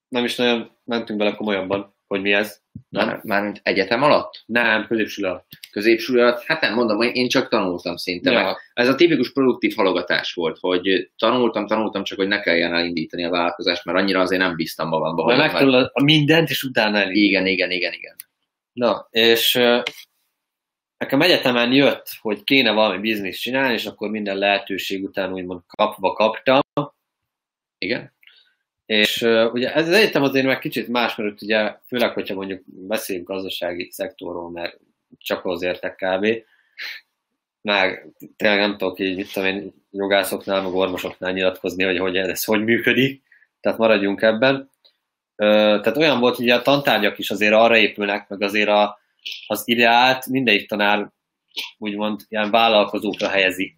nem 0.07 0.23
is 0.23 0.35
nagyon 0.35 0.77
mentünk 0.83 1.19
bele 1.19 1.35
komolyabban, 1.35 1.95
hogy 2.07 2.21
mi 2.21 2.33
ez. 2.33 2.63
Már, 2.89 3.19
mármint 3.23 3.59
egyetem 3.63 4.03
alatt? 4.03 4.43
Nem, 4.45 4.85
középső 4.87 5.23
alatt. 5.23 5.47
Középső 5.71 6.19
alatt? 6.19 6.43
Hát 6.43 6.61
nem 6.61 6.73
mondom, 6.73 7.01
én 7.01 7.27
csak 7.27 7.47
tanultam 7.49 7.95
szinte. 7.95 8.31
Meg 8.31 8.43
Ja, 8.43 8.57
Ez 8.73 8.87
a 8.87 8.95
tipikus 8.95 9.31
produktív 9.31 9.75
halogatás 9.75 10.33
volt, 10.33 10.57
hogy 10.59 11.11
tanultam, 11.17 11.67
tanultam, 11.67 12.03
csak 12.03 12.17
hogy 12.17 12.27
ne 12.27 12.39
kelljen 12.39 12.73
elindítani 12.73 13.23
a 13.23 13.29
vállalkozást, 13.29 13.85
mert 13.85 13.97
annyira 13.97 14.19
azért 14.21 14.41
nem 14.41 14.55
bíztam 14.55 14.87
magamba. 14.87 15.23
majd 15.23 15.39
hogy 15.39 15.45
megtanul 15.51 15.75
a- 15.93 16.03
mindent, 16.03 16.49
és 16.49 16.63
utána 16.63 16.97
elég. 16.97 17.15
Igen, 17.15 17.45
igen, 17.47 17.71
igen, 17.71 17.93
igen. 17.93 18.15
Na, 18.73 19.07
és 19.09 19.53
nekem 20.97 21.21
egyetemen 21.21 21.71
jött, 21.73 22.07
hogy 22.21 22.43
kéne 22.43 22.71
valami 22.71 22.97
bizniszt 23.01 23.41
csinálni, 23.41 23.73
és 23.73 23.85
akkor 23.85 24.09
minden 24.09 24.37
lehetőség 24.37 25.03
után 25.03 25.33
úgymond 25.33 25.61
kapva 25.67 26.13
kaptam, 26.13 26.59
Igen? 27.77 28.14
És 28.85 29.21
uh, 29.21 29.53
ugye 29.53 29.73
ez 29.73 29.87
az 29.87 29.93
egyetem 29.93 30.23
azért 30.23 30.45
meg 30.45 30.59
kicsit 30.59 30.87
más, 30.87 31.15
mert 31.15 31.41
ugye 31.41 31.75
főleg, 31.87 32.13
hogyha 32.13 32.35
mondjuk 32.35 32.61
beszélünk 32.65 33.27
gazdasági 33.27 33.91
szektorról, 33.91 34.51
mert 34.51 34.79
csak 35.17 35.45
az 35.45 35.61
értek 35.61 35.95
kb. 35.95 36.27
Meg 37.61 38.07
tényleg 38.35 38.59
nem 38.59 38.77
tudok 38.77 38.99
így, 38.99 39.15
mit 39.15 39.33
tudom 39.33 39.49
én, 39.49 39.73
jogászoknál, 39.91 40.61
meg 40.61 40.73
orvosoknál 40.73 41.31
nyilatkozni, 41.31 41.83
hogy, 41.83 41.97
hogy 41.97 42.17
ez 42.17 42.43
hogy 42.43 42.63
működik, 42.63 43.23
tehát 43.59 43.77
maradjunk 43.77 44.21
ebben. 44.21 44.55
Uh, 45.37 45.81
tehát 45.81 45.97
olyan 45.97 46.19
volt, 46.19 46.35
hogy 46.35 46.49
a 46.49 46.61
tantárgyak 46.61 47.17
is 47.17 47.29
azért 47.29 47.53
arra 47.53 47.77
épülnek, 47.77 48.29
meg 48.29 48.41
azért 48.41 48.69
a, 48.69 48.99
az 49.47 49.61
ideált 49.65 50.25
mindegyik 50.25 50.67
tanár 50.67 51.11
úgymond 51.77 52.21
ilyen 52.27 52.51
vállalkozókra 52.51 53.27
helyezi. 53.27 53.77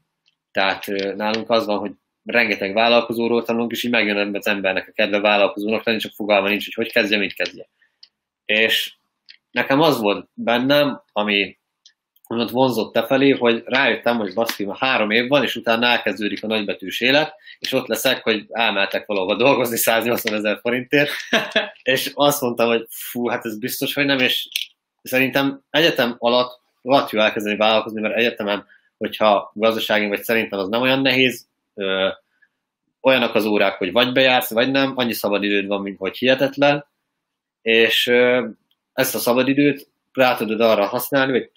Tehát 0.51 0.87
uh, 0.87 1.13
nálunk 1.13 1.49
az 1.49 1.65
van, 1.65 1.77
hogy 1.77 1.91
rengeteg 2.31 2.73
vállalkozóról 2.73 3.43
tanulunk, 3.43 3.71
és 3.71 3.83
így 3.83 3.91
megjön 3.91 4.35
az 4.35 4.47
embernek 4.47 4.87
a 4.87 4.91
kedve 4.91 5.19
vállalkozónak 5.19 5.85
lenni, 5.85 5.99
csak 5.99 6.11
fogalma 6.11 6.47
nincs, 6.47 6.65
hogy 6.65 6.73
hogy 6.73 6.91
kezdje, 6.91 7.17
mit 7.17 7.33
kezdje. 7.33 7.67
És 8.45 8.93
nekem 9.51 9.81
az 9.81 9.99
volt 9.99 10.29
bennem, 10.33 11.01
ami 11.11 11.57
ott 12.27 12.49
vonzott 12.49 12.93
te 12.93 13.05
felé, 13.05 13.29
hogy 13.29 13.63
rájöttem, 13.65 14.17
hogy 14.17 14.33
baszki, 14.33 14.65
ma 14.65 14.75
három 14.77 15.11
év 15.11 15.27
van, 15.27 15.43
és 15.43 15.55
utána 15.55 15.85
elkezdődik 15.85 16.43
a 16.43 16.47
nagybetűs 16.47 17.01
élet, 17.01 17.33
és 17.59 17.71
ott 17.71 17.87
leszek, 17.87 18.23
hogy 18.23 18.45
elmeltek 18.49 19.05
valahova 19.05 19.35
dolgozni 19.35 19.77
180 19.77 20.33
ezer 20.33 20.59
forintért, 20.61 21.11
és 21.83 22.11
azt 22.13 22.41
mondtam, 22.41 22.67
hogy 22.67 22.85
fú, 22.89 23.27
hát 23.27 23.45
ez 23.45 23.59
biztos, 23.59 23.93
hogy 23.93 24.05
nem, 24.05 24.19
és 24.19 24.47
szerintem 25.01 25.61
egyetem 25.69 26.15
alatt 26.17 26.65
alatt 26.87 27.09
jó 27.09 27.19
elkezdeni 27.19 27.57
vállalkozni, 27.57 28.01
mert 28.01 28.15
egyetemen, 28.15 28.65
hogyha 28.97 29.51
gazdasági 29.53 30.07
vagy 30.07 30.23
szerintem 30.23 30.59
az 30.59 30.67
nem 30.67 30.81
olyan 30.81 31.01
nehéz, 31.01 31.47
olyanak 33.01 33.35
az 33.35 33.45
órák, 33.45 33.77
hogy 33.77 33.91
vagy 33.91 34.11
bejársz, 34.11 34.49
vagy 34.49 34.71
nem, 34.71 34.93
annyi 34.95 35.13
szabadidőd 35.13 35.67
van, 35.67 35.81
mint 35.81 35.97
hogy 35.97 36.17
hihetetlen, 36.17 36.85
és 37.61 38.07
ezt 38.93 39.15
a 39.15 39.19
szabadidőt 39.19 39.89
rá 40.13 40.35
tudod 40.35 40.61
arra 40.61 40.85
használni, 40.85 41.31
vagy 41.31 41.51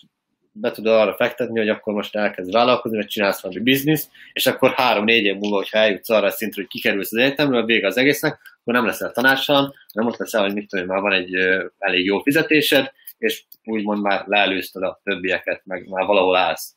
be 0.53 0.71
tudod 0.71 0.93
arra 0.93 1.15
fektetni, 1.15 1.59
hogy 1.59 1.69
akkor 1.69 1.95
most 1.95 2.17
elkezd 2.17 2.53
vállalkozni, 2.53 2.97
vagy 2.97 3.07
csinálsz 3.07 3.43
valami 3.43 3.61
bizniszt, 3.61 4.11
és 4.33 4.47
akkor 4.47 4.73
három-négy 4.73 5.25
év 5.25 5.35
múlva, 5.35 5.57
hogyha 5.57 5.79
eljutsz 5.79 6.11
arra 6.11 6.27
a 6.27 6.31
szintre, 6.31 6.61
hogy 6.61 6.71
kikerülsz 6.71 7.13
az 7.13 7.19
egyetemről, 7.19 7.65
vége 7.65 7.87
az 7.87 7.97
egésznek, 7.97 8.41
akkor 8.61 8.75
nem 8.75 8.87
leszel 8.87 9.13
tanácsalan, 9.13 9.75
nem 9.93 10.07
ott 10.07 10.17
leszel, 10.17 10.43
hogy 10.43 10.55
mit 10.55 10.69
tudom, 10.69 10.87
már 10.87 11.01
van 11.01 11.13
egy 11.13 11.35
elég 11.79 12.05
jó 12.05 12.21
fizetésed, 12.21 12.93
és 13.19 13.43
úgymond 13.65 14.03
már 14.03 14.25
leelőzted 14.27 14.83
a 14.83 15.01
többieket, 15.03 15.63
meg 15.65 15.89
már 15.89 16.07
valahol 16.07 16.37
állsz. 16.37 16.75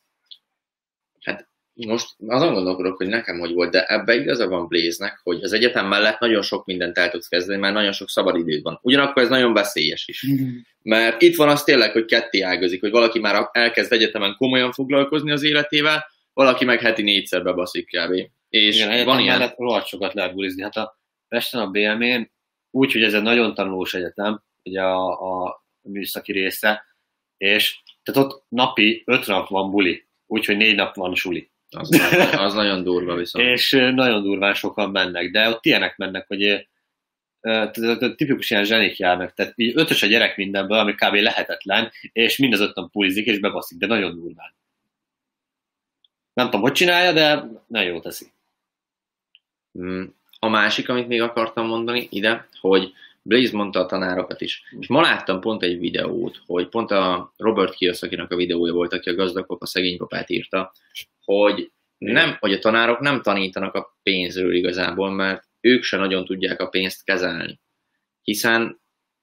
Most 1.74 2.14
azon 2.26 2.52
gondolkodok, 2.52 2.96
hogy 2.96 3.06
nekem 3.06 3.38
hogy 3.38 3.52
volt, 3.52 3.70
de 3.70 3.84
ebbe 3.86 4.14
igaza 4.14 4.48
van 4.48 4.68
Blaze-nek, 4.68 5.20
hogy 5.22 5.42
az 5.42 5.52
egyetem 5.52 5.86
mellett 5.86 6.18
nagyon 6.18 6.42
sok 6.42 6.64
mindent 6.64 6.98
el 6.98 7.10
tudsz 7.10 7.28
kezdeni, 7.28 7.60
mert 7.60 7.74
nagyon 7.74 7.92
sok 7.92 8.08
szabadidőd 8.08 8.62
van. 8.62 8.78
Ugyanakkor 8.82 9.22
ez 9.22 9.28
nagyon 9.28 9.52
veszélyes 9.52 10.08
is. 10.08 10.26
Mert 10.82 11.22
itt 11.22 11.36
van 11.36 11.48
az 11.48 11.64
tényleg, 11.64 11.92
hogy 11.92 12.04
ketté 12.04 12.40
ágazik, 12.40 12.80
hogy 12.80 12.90
valaki 12.90 13.18
már 13.18 13.48
elkezd 13.52 13.92
egyetemen 13.92 14.34
komolyan 14.36 14.72
foglalkozni 14.72 15.30
az 15.30 15.42
életével, 15.42 16.06
valaki 16.32 16.64
meg 16.64 16.80
heti 16.80 17.02
négyszer 17.02 17.42
bebaszik 17.42 17.86
kb. 17.86 18.28
És 18.48 18.76
Igen, 18.76 19.04
van 19.04 19.20
ilyen. 19.20 19.38
mellett 19.38 19.58
rohadt 19.58 19.86
sokat 19.86 20.14
lehet 20.14 20.34
bulizni. 20.34 20.62
Hát 20.62 20.76
a 20.76 20.98
Pesten 21.28 21.60
a 21.60 21.70
BM-én 21.70 22.30
úgy, 22.70 22.92
hogy 22.92 23.02
ez 23.02 23.14
egy 23.14 23.22
nagyon 23.22 23.54
tanulós 23.54 23.94
egyetem, 23.94 24.42
ugye 24.62 24.82
a, 24.82 25.42
a 25.42 25.64
műszaki 25.82 26.32
része, 26.32 26.84
és 27.36 27.78
tehát 28.02 28.30
ott 28.30 28.44
napi 28.48 29.02
öt 29.06 29.26
nap 29.26 29.48
van 29.48 29.70
buli, 29.70 30.06
úgyhogy 30.26 30.56
négy 30.56 30.74
nap 30.74 30.94
van 30.94 31.14
suli. 31.14 31.52
Az, 31.74 32.00
az 32.36 32.54
nagyon 32.54 32.82
durva 32.82 33.14
viszont. 33.14 33.44
És 33.44 33.70
nagyon 33.70 34.22
durván 34.22 34.54
sokan 34.54 34.90
mennek, 34.90 35.30
de 35.30 35.48
ott 35.48 35.64
ilyenek 35.64 35.96
mennek, 35.96 36.26
hogy 36.26 36.66
tipikus 38.16 38.50
ilyen 38.50 38.64
zsenik 38.64 38.98
járnak, 38.98 39.34
tehát 39.34 39.52
így 39.56 39.72
ötös 39.76 40.02
a 40.02 40.06
gyerek 40.06 40.36
mindenből, 40.36 40.78
ami 40.78 40.92
kb. 40.92 41.14
lehetetlen, 41.14 41.90
és 42.12 42.38
mind 42.38 42.52
az 42.52 42.60
öt 42.60 42.74
nap 42.74 42.90
pulizik, 42.90 43.26
és 43.26 43.38
bebaszik, 43.38 43.78
de 43.78 43.86
nagyon 43.86 44.14
durván. 44.14 44.54
Nem 46.32 46.44
tudom, 46.44 46.60
hogy 46.60 46.72
csinálja, 46.72 47.12
de 47.12 47.44
nagyon 47.66 47.92
jó 47.92 48.00
teszi. 48.00 48.26
Mm, 49.78 50.04
A 50.38 50.48
másik, 50.48 50.88
amit 50.88 51.08
még 51.08 51.22
akartam 51.22 51.66
mondani 51.66 52.06
ide, 52.10 52.48
hogy 52.60 52.92
Blaze 53.26 53.56
mondta 53.56 53.80
a 53.80 53.86
tanárokat 53.86 54.40
is. 54.40 54.62
És 54.78 54.86
ma 54.86 55.00
láttam 55.00 55.40
pont 55.40 55.62
egy 55.62 55.78
videót, 55.78 56.42
hogy 56.46 56.68
pont 56.68 56.90
a 56.90 57.32
Robert 57.36 57.74
Kiyosakinak 57.74 58.30
a 58.30 58.36
videója 58.36 58.72
volt, 58.72 58.92
aki 58.92 59.08
a 59.08 59.14
gazdagok 59.14 59.62
a 59.62 59.66
szegény 59.66 59.96
papát 59.96 60.30
írta, 60.30 60.72
hogy 61.24 61.72
nem, 61.98 62.36
hogy 62.40 62.52
a 62.52 62.58
tanárok 62.58 63.00
nem 63.00 63.22
tanítanak 63.22 63.74
a 63.74 63.98
pénzről 64.02 64.54
igazából, 64.54 65.10
mert 65.10 65.44
ők 65.60 65.82
se 65.82 65.96
nagyon 65.96 66.24
tudják 66.24 66.60
a 66.60 66.68
pénzt 66.68 67.04
kezelni. 67.04 67.60
Hiszen 68.22 68.80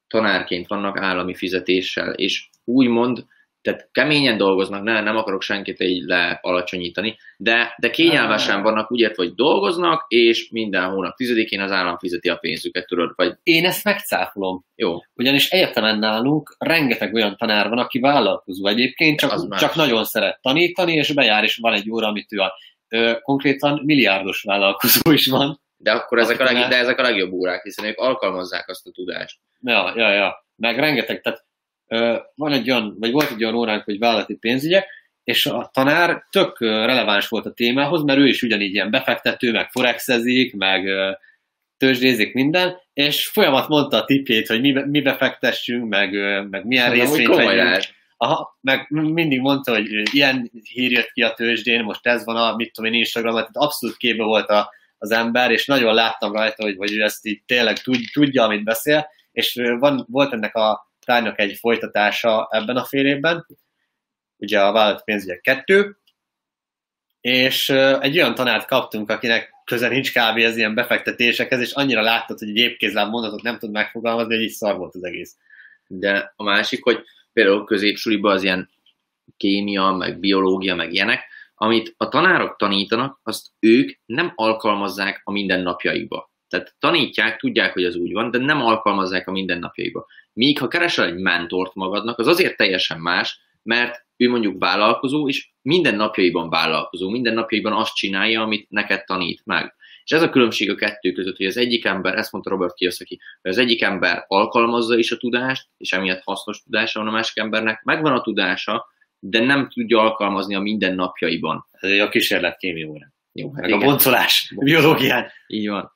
tanárként 0.08 0.68
vannak 0.68 0.98
állami 0.98 1.36
fizetéssel, 1.36 2.14
és 2.14 2.50
úgymond, 2.64 3.26
tehát 3.62 3.90
keményen 3.92 4.38
dolgoznak, 4.38 4.84
ne, 4.84 5.02
nem 5.02 5.18
akarok 5.18 5.42
senkit 5.42 5.80
így 5.80 6.04
lealacsonyítani, 6.04 7.18
de, 7.38 7.76
de 7.78 7.90
kényelmesen 7.90 8.62
vannak, 8.62 8.92
úgy 8.92 9.00
értve, 9.00 9.24
hogy 9.24 9.34
dolgoznak, 9.34 10.06
és 10.08 10.50
minden 10.52 10.84
hónap 10.90 11.16
tizedikén 11.16 11.62
az 11.62 11.72
állam 11.72 11.98
fizeti 11.98 12.30
a 12.30 12.36
pénzüket, 12.36 12.88
tudod, 12.88 13.12
vagy 13.16 13.34
Én 13.44 13.66
ezt 13.66 13.84
megcáfolom. 13.84 14.66
jó, 14.76 14.98
Ugyanis 15.16 15.50
egyetemen 15.50 16.00
nálunk 16.00 16.56
rengeteg 16.60 17.14
olyan 17.14 17.36
tanár 17.38 17.70
van, 17.70 17.78
aki 17.78 18.00
vállalkozó 18.00 18.68
egyébként, 18.68 19.22
Az 19.22 19.30
csak, 19.30 19.50
más. 19.50 19.60
csak 19.60 19.76
nagyon 19.76 20.04
szeret 20.04 20.42
tanítani, 20.42 20.94
és 20.94 21.14
bejár, 21.14 21.44
és 21.44 21.56
van 21.56 21.74
egy 21.74 21.90
óra, 21.92 22.08
amit 22.08 22.34
ő 22.34 22.40
a 22.40 22.54
ö, 22.90 23.14
konkrétan 23.22 23.82
milliárdos 23.84 24.42
vállalkozó 24.44 25.12
is 25.12 25.28
van. 25.28 25.60
de 25.78 25.92
akkor 25.92 26.20
ezek 26.20 26.40
a, 26.40 26.44
leg, 26.44 26.68
de 26.68 26.78
ezek 26.78 27.00
a 27.00 27.02
legjobb 27.02 27.32
órák, 27.32 27.64
hiszen 27.64 27.86
ők 27.86 27.98
alkalmazzák 27.98 28.70
azt 28.70 28.88
a 28.88 28.92
tudást. 28.92 29.40
Ja, 29.64 29.94
ja, 29.96 30.12
ja. 30.12 30.46
Meg 30.56 30.80
rengeteg, 30.80 31.22
tehát 31.22 31.46
van 32.36 32.52
egy 32.52 32.72
olyan, 32.72 32.96
vagy 33.00 33.12
volt 33.12 33.32
egy 33.32 33.44
olyan 33.44 33.56
óránk, 33.56 33.84
hogy 33.84 34.00
vállalati 34.00 34.36
pénzügyek, 34.36 34.88
és 35.24 35.46
a 35.46 35.70
tanár 35.74 36.26
tök 36.30 36.60
releváns 36.60 37.28
volt 37.28 37.46
a 37.46 37.54
témához, 37.54 38.04
mert 38.04 38.20
ő 38.20 38.28
is 38.28 38.42
ugyanígy 38.42 38.74
ilyen 38.74 38.92
befektető, 38.92 39.52
meg 39.52 39.70
forexezik, 39.70 40.56
meg 40.56 40.88
tőzsdézik 41.78 42.34
minden, 42.34 42.78
és 42.94 43.28
folyamat 43.28 43.68
mondta 43.68 43.98
a 43.98 44.06
tipjét, 44.06 44.48
hogy 44.48 44.62
mi, 44.62 44.72
mi 44.72 45.02
befektessünk, 45.02 45.90
meg, 45.90 46.12
meg 46.50 46.66
milyen 46.66 46.90
hogy 46.90 47.00
részvényt 47.00 47.36
vegyünk. 47.36 47.84
Aha, 48.18 48.58
meg 48.62 48.86
mindig 48.90 49.40
mondta, 49.40 49.74
hogy 49.74 49.88
ilyen 50.14 50.52
hír 50.64 50.92
jött 50.92 51.12
ki 51.12 51.22
a 51.22 51.34
tőzsdén, 51.34 51.84
most 51.84 52.08
ez 52.08 52.26
van 52.26 52.36
a, 52.36 52.56
mit 52.56 52.74
tudom 52.74 52.92
én, 52.92 53.00
Instagramon, 53.00 53.40
tehát 53.40 53.56
abszolút 53.56 53.98
képbe 53.98 54.24
volt 54.24 54.50
a, 54.50 54.70
az 54.98 55.12
ember, 55.12 55.52
és 55.52 55.66
nagyon 55.66 55.94
láttam 55.94 56.34
rajta, 56.34 56.64
hogy, 56.64 56.76
hogy 56.78 56.94
ő 56.94 57.02
ezt 57.02 57.26
így 57.26 57.42
tényleg 57.46 57.78
tud, 57.78 58.00
tudja, 58.14 58.44
amit 58.44 58.64
beszél, 58.64 59.08
és 59.32 59.62
van, 59.80 60.06
volt 60.10 60.34
ennek 60.34 60.56
a 60.56 60.91
tárgynak 61.06 61.40
egy 61.40 61.58
folytatása 61.58 62.48
ebben 62.52 62.76
a 62.76 62.84
fél 62.84 63.06
évben, 63.06 63.48
ugye 64.38 64.62
a 64.62 64.72
vállalat 64.72 65.04
pénzügyek 65.04 65.42
kettő, 65.42 66.02
és 67.22 67.70
egy 68.00 68.18
olyan 68.18 68.36
tanárt 68.36 68.68
kaptunk, 68.68 69.10
akinek 69.10 69.50
köze 69.66 69.88
nincs 69.88 70.12
kb. 70.12 70.38
az 70.38 70.58
ilyen 70.58 70.76
befektetésekhez, 70.76 71.60
és 71.60 71.72
annyira 71.72 72.02
láttad, 72.02 72.40
hogy 72.40 72.50
egy 72.50 72.58
épkézláb 72.58 73.10
mondatot 73.10 73.42
nem 73.42 73.58
tud 73.58 73.72
megfogalmazni, 73.72 74.36
hogy 74.36 74.44
így 74.44 74.50
szar 74.50 74.78
volt 74.78 74.96
az 74.96 75.04
egész. 75.04 75.38
De 75.88 76.34
a 76.36 76.44
másik, 76.44 76.84
hogy 76.84 77.04
például 77.34 77.66
középsuliban 77.66 78.32
az 78.32 78.44
ilyen 78.44 78.70
kémia, 79.38 79.92
meg 79.92 80.20
biológia, 80.20 80.76
meg 80.76 80.94
ilyenek, 80.94 81.24
amit 81.56 81.94
a 81.98 82.08
tanárok 82.08 82.56
tanítanak, 82.56 83.20
azt 83.24 83.48
ők 83.60 83.92
nem 84.06 84.32
alkalmazzák 84.36 85.22
a 85.24 85.32
mindennapjaikba. 85.32 86.31
Tehát 86.52 86.76
tanítják, 86.80 87.38
tudják, 87.38 87.74
hogy 87.74 87.84
az 87.84 87.96
úgy 87.96 88.12
van, 88.12 88.32
de 88.32 88.38
nem 88.38 88.62
alkalmazzák 88.62 89.28
a 89.28 89.32
mindennapjaikba. 89.32 90.06
Míg 90.34 90.60
ha 90.60 90.68
keresel 90.68 91.06
egy 91.06 91.16
mentort 91.16 91.76
magadnak, 91.76 92.20
az 92.20 92.28
azért 92.28 92.58
teljesen 92.58 93.00
más, 93.00 93.40
mert 93.64 94.06
ő 94.18 94.30
mondjuk 94.30 94.60
vállalkozó, 94.60 95.28
és 95.28 95.50
minden 95.62 95.96
napjaiban 95.96 96.50
vállalkozó, 96.50 97.10
minden 97.10 97.34
napjaiban 97.34 97.74
azt 97.74 97.96
csinálja, 97.96 98.42
amit 98.42 98.70
neked 98.70 99.04
tanít 99.04 99.42
meg. 99.46 99.76
És 100.04 100.12
ez 100.12 100.22
a 100.22 100.30
különbség 100.30 100.70
a 100.70 100.76
kettő 100.76 101.12
között, 101.12 101.38
hogy 101.38 101.46
az 101.46 101.58
egyik 101.58 101.86
ember, 101.86 102.16
ezt 102.16 102.32
mondta 102.32 102.50
Robert 102.50 102.74
Kiyosaki, 102.74 103.20
hogy 103.42 103.52
az 103.52 103.58
egyik 103.58 103.82
ember 103.82 104.24
alkalmazza 104.28 104.98
is 104.98 105.12
a 105.12 105.18
tudást, 105.18 105.68
és 105.78 105.92
emiatt 105.92 106.22
hasznos 106.24 106.64
tudása 106.64 107.00
van 107.00 107.08
a 107.08 107.12
másik 107.12 107.38
embernek, 107.38 107.84
megvan 107.84 108.14
a 108.14 108.22
tudása, 108.22 108.86
de 109.20 109.46
nem 109.46 109.70
tudja 109.70 110.00
alkalmazni 110.00 110.56
a 110.56 110.60
mindennapjaiban. 110.60 111.68
Ez 111.72 111.90
egy 111.90 112.00
a 112.00 112.10
kísérlet 112.10 112.58
kémia 112.58 112.88
órán. 112.88 113.14
Jó, 113.34 113.54
hát 113.54 113.62
Meg 113.62 113.72
a 113.72 113.76
igen, 113.76 113.88
boncolás, 113.88 114.54
biológián. 114.60 115.32
így 115.48 115.70
van. 115.70 115.92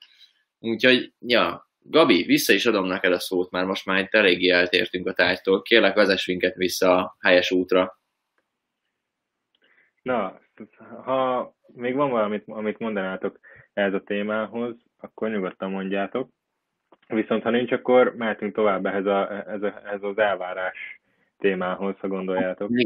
Úgyhogy, 0.66 1.13
ja, 1.20 1.70
Gabi, 1.80 2.24
vissza 2.24 2.53
is 2.53 2.66
adom 2.66 2.86
neked 2.86 3.11
a 3.11 3.20
szót, 3.20 3.51
mert 3.51 3.68
most 3.68 3.86
már 3.86 3.99
itt 3.99 4.13
eléggé 4.13 4.49
eltértünk 4.49 5.07
a 5.07 5.13
tárgytól. 5.13 5.61
Kérlek, 5.61 5.95
vezess 5.95 6.28
minket 6.28 6.55
vissza 6.55 6.97
a 6.97 7.16
helyes 7.20 7.51
útra. 7.51 7.99
Na, 10.01 10.39
ha 11.03 11.53
még 11.74 11.95
van 11.95 12.09
valamit, 12.09 12.43
amit 12.47 12.80
mondanátok 12.80 13.39
ehhez 13.74 13.93
a 13.93 14.03
témához, 14.03 14.76
akkor 14.97 15.30
nyugodtan 15.30 15.72
mondjátok. 15.72 16.30
Viszont 17.07 17.43
ha 17.43 17.49
nincs, 17.49 17.72
akkor 17.72 18.16
mehetünk 18.16 18.55
tovább 18.55 18.86
ehhez, 18.86 19.05
a, 19.05 19.32
ehhez, 19.32 19.61
a, 19.61 19.82
ehhez 19.86 20.03
az 20.03 20.18
elvárás 20.18 21.01
témához, 21.38 21.95
ha 21.99 22.07
gondoljátok. 22.07 22.69
Uh, 22.69 22.79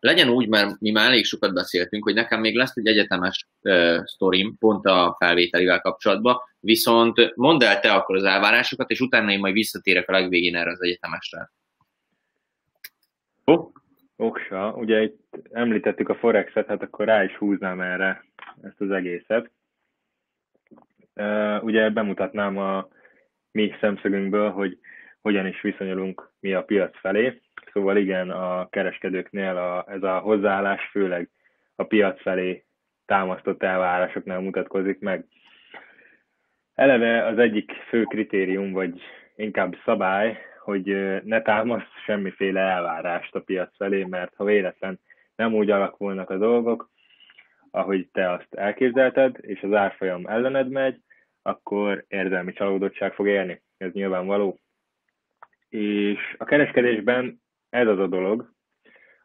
legyen 0.00 0.28
úgy, 0.28 0.48
mert 0.48 0.80
mi 0.80 0.90
már 0.90 1.06
elég 1.06 1.24
sokat 1.24 1.54
beszéltünk, 1.54 2.04
hogy 2.04 2.14
nekem 2.14 2.40
még 2.40 2.56
lesz 2.56 2.76
egy 2.76 2.86
egyetemes 2.86 3.48
uh, 3.62 4.04
sztorim, 4.04 4.56
pont 4.58 4.84
a 4.84 5.16
felvételivel 5.18 5.80
kapcsolatban, 5.80 6.36
viszont 6.60 7.34
mondd 7.34 7.64
el 7.64 7.80
te 7.80 7.92
akkor 7.92 8.16
az 8.16 8.24
elvárásokat, 8.24 8.90
és 8.90 9.00
utána 9.00 9.30
én 9.30 9.38
majd 9.38 9.52
visszatérek 9.52 10.08
a 10.08 10.12
legvégén 10.12 10.56
erre 10.56 10.70
az 10.70 10.82
egyetemesre. 10.82 11.50
Oh. 13.44 13.70
Oksa, 14.16 14.74
ugye 14.76 15.02
itt 15.02 15.38
említettük 15.50 16.08
a 16.08 16.14
Forexet, 16.14 16.66
hát 16.66 16.82
akkor 16.82 17.06
rá 17.06 17.24
is 17.24 17.36
húznám 17.36 17.80
erre 17.80 18.24
ezt 18.62 18.80
az 18.80 18.90
egészet. 18.90 19.50
Uh, 21.14 21.64
ugye 21.64 21.90
bemutatnám 21.90 22.58
a 22.58 22.88
mi 23.50 23.74
szemszögünkből, 23.80 24.50
hogy 24.50 24.78
hogyan 25.20 25.46
is 25.46 25.60
viszonyulunk 25.60 26.30
mi 26.40 26.54
a 26.54 26.62
piac 26.62 26.98
felé. 26.98 27.42
Szóval 27.78 27.96
igen, 27.96 28.30
a 28.30 28.68
kereskedőknél 28.68 29.56
a, 29.56 29.84
ez 29.88 30.02
a 30.02 30.18
hozzáállás 30.18 30.88
főleg 30.90 31.30
a 31.76 31.84
piac 31.84 32.20
felé 32.20 32.64
támasztott 33.06 33.62
elvárásoknál 33.62 34.40
mutatkozik 34.40 34.98
meg. 34.98 35.24
Eleve 36.74 37.24
az 37.26 37.38
egyik 37.38 37.72
fő 37.72 38.02
kritérium, 38.02 38.72
vagy 38.72 39.00
inkább 39.36 39.76
szabály, 39.84 40.38
hogy 40.64 40.84
ne 41.24 41.42
támaszt 41.42 41.90
semmiféle 42.04 42.60
elvárást 42.60 43.34
a 43.34 43.40
piac 43.40 43.76
felé, 43.76 44.04
mert 44.04 44.34
ha 44.34 44.44
véletlen 44.44 45.00
nem 45.36 45.54
úgy 45.54 45.70
alakulnak 45.70 46.30
a 46.30 46.38
dolgok, 46.38 46.90
ahogy 47.70 48.08
te 48.12 48.30
azt 48.32 48.54
elképzelted, 48.54 49.36
és 49.40 49.62
az 49.62 49.72
árfolyam 49.72 50.26
ellened 50.26 50.68
megy, 50.68 51.00
akkor 51.42 52.04
érzelmi 52.08 52.52
csalódottság 52.52 53.12
fog 53.14 53.26
élni. 53.26 53.62
Ez 53.76 53.92
nyilvánvaló. 53.92 54.58
És 55.68 56.34
a 56.38 56.44
kereskedésben 56.44 57.40
ez 57.70 57.86
az 57.86 57.98
a 57.98 58.06
dolog, 58.06 58.52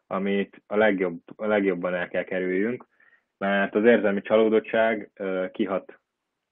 amit 0.06 0.62
a, 0.66 0.76
legjobb, 0.76 1.20
a 1.36 1.46
legjobban 1.46 1.94
el 1.94 2.08
kell 2.08 2.24
kerüljünk, 2.24 2.86
mert 3.38 3.74
az 3.74 3.84
érzelmi 3.84 4.22
csalódottság 4.22 5.10
kihat 5.52 6.00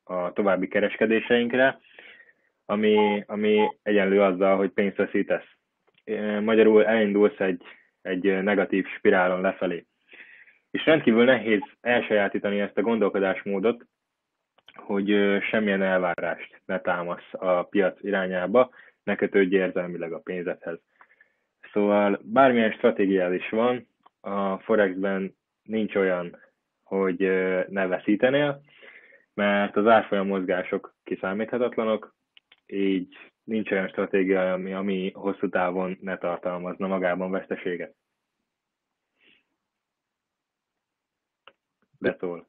a 0.05 0.33
további 0.33 0.69
kereskedéseinkre, 0.69 1.81
ami, 2.67 3.25
ami 3.27 3.69
egyenlő 3.83 4.23
azzal, 4.23 4.57
hogy 4.57 4.71
pénzt 4.71 4.97
veszítesz. 4.97 5.47
Magyarul 6.41 6.87
elindulsz 6.87 7.41
egy, 7.41 7.63
egy 8.03 8.43
negatív 8.43 8.87
spirálon 8.87 9.41
lefelé. 9.41 9.87
És 10.71 10.85
rendkívül 10.85 11.25
nehéz 11.25 11.61
elsajátítani 11.81 12.61
ezt 12.61 12.79
a 12.79 12.83
gondolkodásmódot, 12.83 13.87
hogy 14.75 15.39
semmilyen 15.51 15.83
elvárást 15.83 16.63
ne 16.65 16.81
támasz 16.81 17.29
a 17.33 17.63
piac 17.63 18.03
irányába, 18.03 18.71
ne 19.03 19.15
kötődj 19.17 19.57
érzelmileg 19.57 20.13
a 20.13 20.19
pénzedhez. 20.19 20.79
Szóval 21.73 22.21
bármilyen 22.23 22.73
stratégiád 22.73 23.33
is 23.33 23.49
van, 23.49 23.87
a 24.21 24.59
Forexben 24.59 25.37
nincs 25.63 25.95
olyan, 25.95 26.37
hogy 26.83 27.19
ne 27.69 27.87
veszítenél, 27.87 28.63
mert 29.35 29.77
az 29.77 29.87
árfolyam 29.87 30.27
mozgások 30.27 30.95
kiszámíthatatlanok, 31.05 32.15
így 32.67 33.17
nincs 33.45 33.71
olyan 33.71 33.89
stratégia, 33.89 34.53
ami, 34.53 34.73
ami 34.73 35.11
hosszú 35.15 35.49
távon 35.49 35.99
ne 36.01 36.19
tartalmazna 36.19 36.87
magában 36.87 37.31
veszteséget. 37.31 37.95
Szól. 42.19 42.47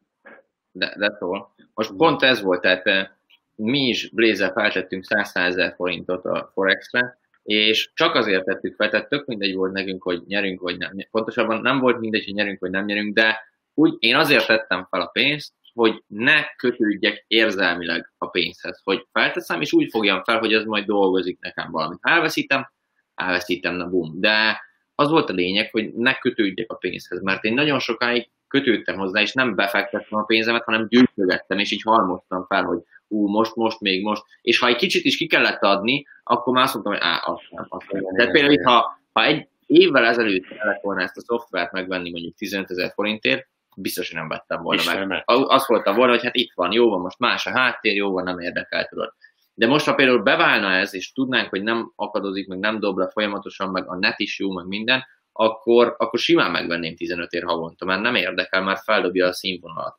De, 0.72 0.96
de 0.98 1.16
szól. 1.20 1.54
Most 1.74 1.96
pont 1.96 2.22
ez 2.22 2.42
volt, 2.42 2.62
tehát 2.62 2.86
eh, 2.86 3.10
mi 3.56 3.80
is 3.80 4.10
Blazer 4.10 4.52
feltettünk 4.52 5.04
100 5.04 5.36
ezer 5.36 5.74
forintot 5.76 6.26
a 6.26 6.52
Forexre, 6.54 7.18
és 7.44 7.92
csak 7.94 8.16
azért 8.16 8.46
tettük 8.46 8.76
fel, 8.76 8.90
tehát 8.90 9.10
tök 9.10 9.26
mindegy 9.26 9.56
volt 9.56 9.72
nekünk, 9.72 10.04
hogy 10.04 10.22
nyerünk 10.26 10.62
vagy 10.62 10.78
nem. 10.78 10.92
Pontosabban 11.12 11.62
nem 11.62 11.80
volt 11.80 12.00
mindegy, 12.00 12.24
hogy 12.24 12.34
nyerünk 12.34 12.60
vagy 12.60 12.72
nem 12.72 12.86
nyerünk, 12.86 13.14
de 13.14 13.40
úgy 13.74 13.96
én 14.00 14.16
azért 14.16 14.48
tettem 14.48 14.88
fel 14.90 15.02
a 15.02 15.08
pénzt, 15.08 15.54
hogy 15.74 16.04
ne 16.08 16.44
kötődjek 16.56 17.26
érzelmileg 17.28 18.14
a 18.18 18.28
pénzhez, 18.28 18.82
hogy 18.84 19.08
felteszem, 19.12 19.62
és 19.62 19.74
úgy 19.74 19.90
fogjam 19.90 20.24
fel, 20.24 20.40
hogy 20.40 20.54
ez 20.54 20.64
majd 20.64 20.86
dolgozik 20.86 21.40
nekem 21.40 21.72
valamit. 21.72 22.00
Ha 22.02 22.10
elveszítem, 22.10 22.72
elveszítem, 23.16 23.76
na 23.76 23.90
bum. 23.90 24.20
De 24.20 24.62
az 24.96 25.10
volt 25.10 25.30
a 25.30 25.34
lényeg, 25.34 25.72
hogy 25.72 25.94
ne 25.94 26.14
kötődjek 26.14 26.72
a 26.72 26.76
pénzhez, 26.76 27.22
mert 27.22 27.44
én 27.44 27.54
nagyon 27.54 27.80
sokáig 27.80 28.30
kötődtem 28.48 28.98
hozzá, 28.98 29.22
és 29.22 29.34
nem 29.34 29.56
befektettem 29.56 30.20
a 30.20 30.24
pénzemet, 30.24 30.64
hanem 30.64 30.88
gyűjtögettem, 30.88 31.60
és 31.60 31.72
így 31.72 31.82
halmoztam 31.82 32.46
fel, 32.46 32.64
hogy 32.64 32.80
ú, 33.14 33.28
most, 33.28 33.56
most, 33.56 33.80
még 33.80 34.04
most. 34.04 34.24
És 34.42 34.60
ha 34.60 34.68
egy 34.68 34.76
kicsit 34.76 35.04
is 35.04 35.18
ki 35.18 35.28
kellett 35.28 35.62
adni, 35.62 36.06
akkor 36.24 36.54
már 36.54 36.64
azt 36.64 36.74
mondtam, 36.74 36.94
hogy 36.94 37.04
á, 37.04 37.22
azt 37.26 37.44
nem, 37.50 37.66
azt 37.70 37.92
nem. 37.92 38.04
Tehát 38.16 38.32
például 38.32 38.54
itt, 38.54 38.64
ha, 38.64 39.00
ha 39.12 39.24
egy 39.24 39.48
évvel 39.66 40.06
ezelőtt 40.06 40.48
kellett 40.48 40.82
volna 40.82 41.02
ezt 41.02 41.18
a 41.18 41.22
szoftvert 41.22 41.72
megvenni 41.72 42.12
mondjuk 42.12 42.36
15 42.36 42.70
ezer 42.70 42.92
forintért, 42.94 43.48
biztos, 43.76 44.08
hogy 44.10 44.20
nem 44.20 44.28
vettem 44.28 44.62
volna 44.62 44.82
Istenem. 44.82 45.08
meg. 45.08 45.24
Azt 45.26 45.68
voltam 45.68 45.96
volna, 45.96 46.12
hogy 46.12 46.24
hát 46.24 46.36
itt 46.36 46.52
van, 46.56 46.72
jó 46.72 46.90
van, 46.90 47.00
most 47.00 47.20
más 47.20 47.46
a 47.46 47.52
háttér, 47.52 47.96
jó 47.96 48.12
van, 48.12 48.24
nem 48.24 48.40
érdekel, 48.40 48.86
tudod. 48.86 49.14
De 49.54 49.68
most, 49.68 49.86
ha 49.86 49.94
például 49.94 50.24
beválna 50.24 50.72
ez, 50.72 50.94
és 50.94 51.12
tudnánk, 51.12 51.50
hogy 51.50 51.64
nem 51.64 51.92
akadozik, 51.96 52.48
meg 52.48 52.60
nem 52.60 52.80
dob 52.80 52.98
le 52.98 53.10
folyamatosan, 53.10 53.70
meg 53.70 53.90
a 53.90 53.96
net 53.96 54.20
is 54.20 54.40
jó, 54.40 54.52
meg 54.52 54.66
minden, 54.66 55.04
akkor, 55.32 55.96
akkor 55.98 56.20
simán 56.20 56.52
megvenném 56.52 56.96
15 56.96 57.32
ér 57.32 57.44
havonta, 57.44 57.86
mert 57.86 58.02
nem 58.02 58.16
érdekel, 58.16 58.62
már 58.62 58.78
feldobja 58.84 59.28
a 59.28 59.34
színvonalat. 59.34 59.98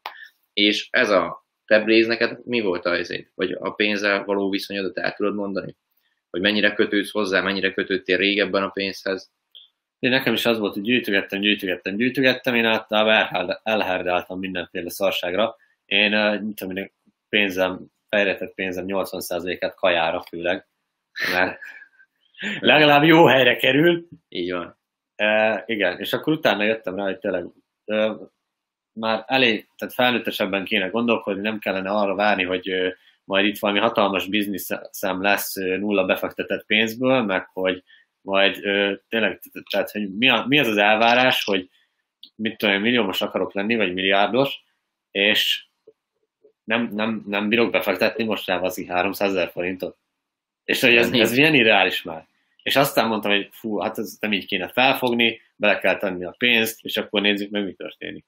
És 0.52 0.88
ez 0.90 1.10
a 1.10 1.43
te 1.66 1.84
neked 2.06 2.38
mi 2.44 2.60
volt 2.60 2.84
a 2.84 2.90
helyzet? 2.90 3.30
Vagy 3.34 3.56
a 3.60 3.70
pénzzel 3.70 4.24
való 4.24 4.50
viszonyodat 4.50 4.98
el 4.98 5.12
tudod 5.12 5.34
mondani? 5.34 5.76
Hogy 6.30 6.40
mennyire 6.40 6.72
kötődsz 6.72 7.10
hozzá, 7.10 7.40
mennyire 7.40 7.72
kötődtél 7.72 8.16
régebben 8.16 8.62
a 8.62 8.68
pénzhez? 8.68 9.32
Én 9.98 10.10
nekem 10.10 10.32
is 10.32 10.46
az 10.46 10.58
volt, 10.58 10.74
hogy 10.74 10.82
gyűjtögettem, 10.82 11.40
gyűjtögettem, 11.40 11.96
gyűjtögettem, 11.96 12.54
én 12.54 12.64
általában 12.64 13.60
elhárdáltam 13.62 14.38
mindenféle 14.38 14.90
szarságra. 14.90 15.56
Én, 15.84 16.40
mit 16.42 16.56
tudom, 16.56 16.76
én 16.76 16.92
pénzem, 17.28 17.86
fejretett 18.08 18.54
pénzem 18.54 18.84
80%-át 18.88 19.74
kajára 19.74 20.22
főleg, 20.28 20.66
mert 21.32 21.58
legalább 22.60 23.04
jó 23.04 23.26
helyre 23.26 23.56
kerül. 23.56 24.08
Így 24.28 24.52
van. 24.52 24.78
E, 25.16 25.62
igen, 25.66 25.98
és 25.98 26.12
akkor 26.12 26.32
utána 26.32 26.62
jöttem 26.62 26.96
rá, 26.96 27.04
hogy 27.04 27.18
tényleg 27.18 27.46
e, 27.84 28.16
már 28.94 29.24
elég, 29.26 29.68
tehát 29.76 29.94
felnőttesebben 29.94 30.64
kéne 30.64 30.86
gondolkodni, 30.86 31.42
nem 31.42 31.58
kellene 31.58 31.90
arra 31.90 32.14
várni, 32.14 32.44
hogy 32.44 32.72
majd 33.24 33.46
itt 33.46 33.58
valami 33.58 33.78
hatalmas 33.78 34.26
bizniszem 34.26 35.22
lesz 35.22 35.54
nulla 35.54 36.04
befektetett 36.04 36.66
pénzből, 36.66 37.22
meg 37.22 37.48
hogy 37.52 37.82
ö, 38.62 38.92
tényleg, 39.08 39.40
tehát 39.70 39.90
hogy 39.90 40.16
mi, 40.16 40.28
a, 40.28 40.44
mi 40.48 40.58
az 40.58 40.68
az 40.68 40.76
elvárás, 40.76 41.44
hogy 41.44 41.70
mit 42.36 42.56
tudom, 42.56 42.80
milliómos 42.80 43.20
akarok 43.20 43.54
lenni, 43.54 43.76
vagy 43.76 43.94
milliárdos, 43.94 44.64
és 45.10 45.66
nem, 46.64 46.90
nem, 46.92 47.24
nem 47.26 47.48
bírok 47.48 47.70
befektetni 47.70 48.24
most 48.24 48.46
rá 48.46 48.60
az 48.60 48.84
300 48.86 49.30
ezer 49.30 49.50
forintot. 49.50 49.96
És 50.64 50.80
hogy 50.80 50.96
ez, 50.96 51.12
ez 51.12 51.34
milyen 51.34 51.54
irreális 51.54 52.02
már. 52.02 52.26
És 52.62 52.76
aztán 52.76 53.08
mondtam, 53.08 53.30
hogy 53.30 53.48
fú, 53.52 53.78
hát 53.78 53.98
ez 53.98 54.16
nem 54.20 54.32
így 54.32 54.46
kéne 54.46 54.68
felfogni, 54.68 55.40
bele 55.56 55.78
kell 55.78 55.96
tenni 55.96 56.24
a 56.24 56.34
pénzt, 56.38 56.84
és 56.84 56.96
akkor 56.96 57.20
nézzük 57.20 57.50
meg, 57.50 57.64
mi 57.64 57.72
történik. 57.72 58.24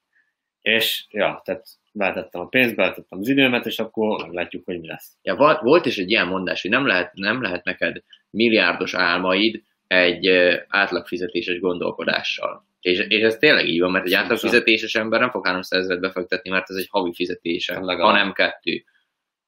És 0.66 1.06
ja, 1.10 1.40
tehát 1.44 1.66
beletettem 1.92 2.40
a 2.40 2.46
pénzt, 2.46 2.76
beletettem 2.76 3.18
az 3.18 3.28
időmet, 3.28 3.66
és 3.66 3.78
akkor 3.78 4.22
meglátjuk, 4.22 4.64
hogy 4.64 4.80
mi 4.80 4.86
lesz. 4.86 5.16
Ja, 5.22 5.58
volt 5.62 5.86
is 5.86 5.98
egy 5.98 6.10
ilyen 6.10 6.26
mondás, 6.26 6.62
hogy 6.62 6.70
nem 6.70 6.86
lehet, 6.86 7.14
nem 7.14 7.42
lehet 7.42 7.64
neked 7.64 8.02
milliárdos 8.30 8.94
álmaid, 8.94 9.62
egy 9.86 10.28
átlagfizetéses 10.68 11.58
gondolkodással. 11.60 12.66
És, 12.80 12.98
és 13.08 13.22
ez 13.22 13.36
tényleg 13.36 13.68
így 13.68 13.80
van, 13.80 13.90
mert 13.90 14.06
egy 14.06 14.14
átlagfizetéses 14.14 14.94
ember 14.94 15.20
nem 15.20 15.30
fog 15.30 15.46
300 15.46 15.80
ezeret 15.80 16.00
befektetni, 16.00 16.50
mert 16.50 16.70
ez 16.70 16.76
egy 16.76 16.88
havi 16.90 17.14
fizetése, 17.14 17.74
Legalább. 17.74 17.98
hanem 17.98 18.32
kettő. 18.32 18.84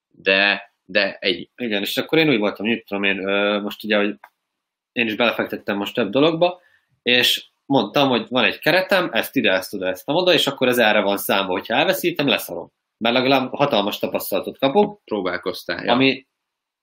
De, 0.09 0.73
de 0.85 1.17
egy... 1.21 1.51
Igen, 1.57 1.83
és 1.83 1.97
akkor 1.97 2.19
én 2.19 2.29
úgy 2.29 2.39
voltam, 2.39 2.67
hogy 2.67 2.85
tudom 2.85 3.05
én, 3.05 3.17
most 3.61 3.85
ugye, 3.85 3.97
hogy 3.97 4.15
én 4.93 5.07
is 5.07 5.15
belefektettem 5.15 5.77
most 5.77 5.95
több 5.95 6.11
dologba, 6.11 6.61
és 7.03 7.48
mondtam, 7.69 8.09
hogy 8.09 8.27
van 8.29 8.45
egy 8.45 8.59
keretem, 8.59 9.09
ezt 9.13 9.37
ide, 9.37 9.53
ezt 9.53 9.75
oda, 9.75 9.87
ezt 9.87 10.03
oda, 10.07 10.33
és 10.33 10.47
akkor 10.47 10.69
ez 10.69 10.79
erre 10.79 11.01
van 11.01 11.17
számba, 11.17 11.53
hogyha 11.53 11.75
elveszítem, 11.75 12.29
leszarom. 12.29 12.73
Mert 12.99 13.15
legalább 13.15 13.55
hatalmas 13.55 13.99
tapasztalatot 13.99 14.59
kapok. 14.59 15.05
Próbálkoztál, 15.05 15.85
ja. 15.85 15.93
Ami 15.93 16.27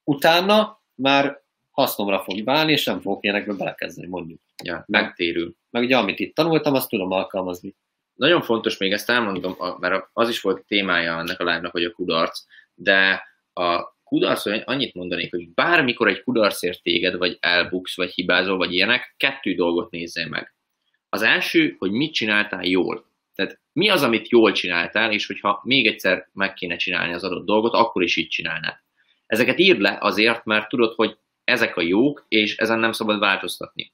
utána 0.03 0.81
már 0.95 1.41
hasznomra 1.71 2.19
fog 2.19 2.43
válni, 2.43 2.71
és 2.71 2.85
nem 2.85 3.01
fogok 3.01 3.23
ilyenekbe 3.23 3.53
belekezdeni, 3.53 4.07
mondjuk. 4.07 4.39
Ja, 4.63 4.83
megtérül. 4.87 5.55
Meg 5.69 5.83
ugye, 5.83 5.97
amit 5.97 6.19
itt 6.19 6.35
tanultam, 6.35 6.73
azt 6.73 6.89
tudom 6.89 7.11
alkalmazni. 7.11 7.75
Nagyon 8.13 8.41
fontos 8.41 8.77
még 8.77 8.91
ezt 8.91 9.09
elmondom, 9.09 9.55
mert 9.79 10.09
az 10.13 10.29
is 10.29 10.41
volt 10.41 10.65
témája 10.65 11.19
ennek 11.19 11.39
a 11.39 11.43
live 11.43 11.69
hogy 11.71 11.83
a 11.83 11.91
kudarc, 11.91 12.43
de 12.73 13.23
a 13.53 13.95
kudarc, 14.03 14.45
annyit 14.45 14.93
mondanék, 14.93 15.31
hogy 15.31 15.53
bármikor 15.53 16.07
egy 16.07 16.23
kudarcért 16.23 16.81
téged, 16.81 17.17
vagy 17.17 17.37
elbuksz, 17.39 17.95
vagy 17.95 18.11
hibázol, 18.11 18.57
vagy 18.57 18.73
ilyenek, 18.73 19.13
kettő 19.17 19.53
dolgot 19.53 19.91
nézzél 19.91 20.27
meg. 20.27 20.54
Az 21.15 21.21
első, 21.21 21.75
hogy 21.77 21.91
mit 21.91 22.13
csináltál 22.13 22.65
jól. 22.65 23.05
Tehát 23.35 23.59
mi 23.73 23.89
az, 23.89 24.03
amit 24.03 24.29
jól 24.29 24.51
csináltál, 24.51 25.11
és 25.11 25.27
hogyha 25.27 25.61
még 25.63 25.87
egyszer 25.87 26.29
meg 26.33 26.53
kéne 26.53 26.75
csinálni 26.75 27.13
az 27.13 27.23
adott 27.23 27.45
dolgot, 27.45 27.73
akkor 27.73 28.03
is 28.03 28.15
így 28.15 28.27
csinálnád. 28.27 28.75
Ezeket 29.25 29.59
írd 29.59 29.79
le 29.79 29.97
azért, 29.99 30.45
mert 30.45 30.69
tudod, 30.69 30.93
hogy 30.95 31.17
ezek 31.43 31.77
a 31.77 31.81
jók, 31.81 32.25
és 32.27 32.57
ezen 32.57 32.79
nem 32.79 32.91
szabad 32.91 33.19
változtatni. 33.19 33.91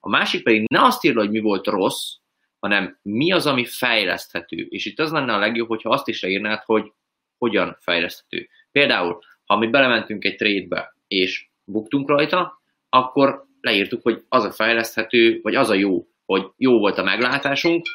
A 0.00 0.08
másik 0.08 0.42
pedig 0.42 0.64
ne 0.68 0.84
azt 0.84 1.04
írd, 1.04 1.16
hogy 1.16 1.30
mi 1.30 1.38
volt 1.38 1.66
rossz, 1.66 2.14
hanem 2.58 2.98
mi 3.02 3.32
az, 3.32 3.46
ami 3.46 3.64
fejleszthető. 3.64 4.66
És 4.68 4.86
itt 4.86 4.98
az 4.98 5.10
lenne 5.10 5.34
a 5.34 5.38
legjobb, 5.38 5.68
hogyha 5.68 5.90
azt 5.90 6.08
is 6.08 6.22
leírnád, 6.22 6.62
hogy 6.64 6.92
hogyan 7.38 7.76
fejleszthető. 7.80 8.48
Például, 8.72 9.18
ha 9.44 9.58
mi 9.58 9.66
belementünk 9.66 10.24
egy 10.24 10.36
trade-be, 10.36 10.96
és 11.06 11.48
buktunk 11.64 12.08
rajta, 12.08 12.62
akkor 12.88 13.44
leírtuk, 13.60 14.02
hogy 14.02 14.24
az 14.28 14.44
a 14.44 14.52
fejleszthető, 14.52 15.40
vagy 15.42 15.54
az 15.54 15.70
a 15.70 15.74
jó, 15.74 16.06
hogy 16.24 16.46
jó 16.56 16.78
volt 16.78 16.98
a 16.98 17.02
meglátásunk, 17.02 17.86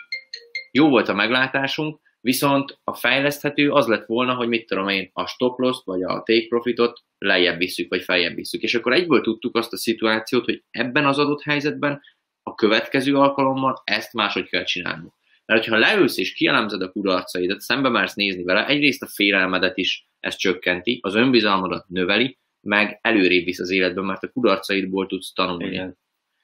jó 0.72 0.90
volt 0.90 1.08
a 1.08 1.14
meglátásunk, 1.14 2.00
viszont 2.22 2.80
a 2.84 2.94
fejleszthető 2.94 3.72
az 3.72 3.88
lett 3.88 4.06
volna, 4.06 4.34
hogy 4.34 4.48
mit 4.48 4.66
tudom 4.66 4.88
én, 4.88 5.10
a 5.14 5.28
stop 5.28 5.60
loss 5.60 5.82
vagy 5.84 6.04
a 6.04 6.24
take 6.26 6.48
profitot 6.50 7.00
lejjebb 7.18 7.58
visszük, 7.58 7.90
vagy 7.90 8.04
feljebb 8.04 8.36
visszük. 8.36 8.62
És 8.62 8.76
akkor 8.76 8.94
egyből 8.94 9.22
tudtuk 9.22 9.56
azt 9.56 9.74
a 9.74 9.78
szituációt, 9.78 10.46
hogy 10.46 10.64
ebben 10.72 11.06
az 11.06 11.18
adott 11.18 11.44
helyzetben 11.44 12.02
a 12.44 12.56
következő 12.56 13.16
alkalommal 13.16 13.82
ezt 13.84 14.14
máshogy 14.14 14.50
kell 14.50 14.64
csinálnunk. 14.64 15.14
Mert 15.46 15.66
ha 15.66 15.78
leülsz 15.78 16.18
és 16.18 16.34
kielemzed 16.34 16.82
a 16.82 16.92
kudarcaidat, 16.92 17.60
szembe 17.60 17.90
mersz 17.90 18.14
nézni 18.14 18.44
vele, 18.44 18.68
egyrészt 18.68 19.02
a 19.02 19.08
félelmedet 19.08 19.78
is 19.78 20.08
ez 20.20 20.36
csökkenti, 20.36 21.00
az 21.02 21.16
önbizalmadat 21.16 21.88
növeli, 21.88 22.38
meg 22.62 23.00
előrébb 23.02 23.46
visz 23.46 23.60
az 23.60 23.70
életben, 23.70 24.06
mert 24.06 24.24
a 24.24 24.30
kudarcaidból 24.30 25.08
tudsz 25.08 25.34
tanulni. 25.34 25.66
Igen. 25.66 25.98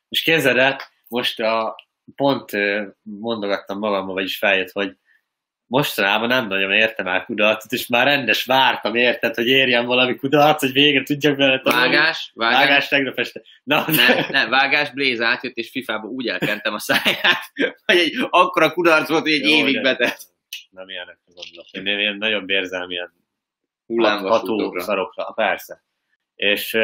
És 0.09 0.23
képzeld 0.23 0.57
el, 0.57 0.77
most 1.08 1.39
a, 1.39 1.76
pont 2.16 2.51
mondogattam 3.01 3.80
magammal, 3.80 4.14
vagyis 4.14 4.38
feljött, 4.38 4.72
hogy 4.72 4.97
mostanában 5.68 6.28
nem 6.28 6.47
nagyon 6.47 6.72
értem 6.72 7.08
el 7.08 7.26
kudarcot, 7.26 7.72
és 7.72 7.88
már 7.88 8.06
rendes 8.06 8.45
vártam, 8.45 8.95
érted, 8.95 9.36
hogy 9.36 9.47
érjen 9.47 9.86
valami 9.86 10.16
kudarc, 10.16 10.60
hogy 10.60 10.72
végre 10.72 11.03
tudjak 11.03 11.38
vele 11.38 11.60
tanulni. 11.60 11.95
Vágás, 11.95 12.32
vágás. 12.34 12.60
Vágás 12.60 12.88
tegnap 12.88 13.20
este. 13.20 13.41
Na, 13.64 13.86
nem, 13.88 14.26
nem, 14.30 14.49
vágás, 14.49 14.91
Blaze 14.91 15.26
átjött, 15.26 15.56
és 15.56 15.70
FIFA-ba 15.70 16.08
úgy 16.08 16.28
elkentem 16.28 16.74
a 16.74 16.80
száját, 16.80 17.51
hogy 17.86 17.97
egy 17.97 18.14
akkora 18.30 18.72
kudarc 18.72 19.10
volt, 19.10 19.22
hogy 19.22 19.32
egy 19.32 19.49
Jó, 19.49 19.56
évig 19.56 19.82
betett. 19.82 20.20
Nem 20.70 20.89
ilyenek 20.89 21.20
gondolok. 21.26 21.68
Én, 21.72 21.86
én, 21.86 21.99
én 21.99 22.16
nagyon 22.18 22.49
érzem 22.49 22.89
ilyen 22.89 23.14
ható 24.22 24.78
szarokra. 24.78 25.32
Persze. 25.36 25.84
És, 26.36 26.78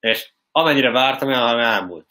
és 0.00 0.32
amennyire 0.50 0.90
vártam, 0.90 1.28
olyan 1.28 1.60
elmúlt 1.60 2.06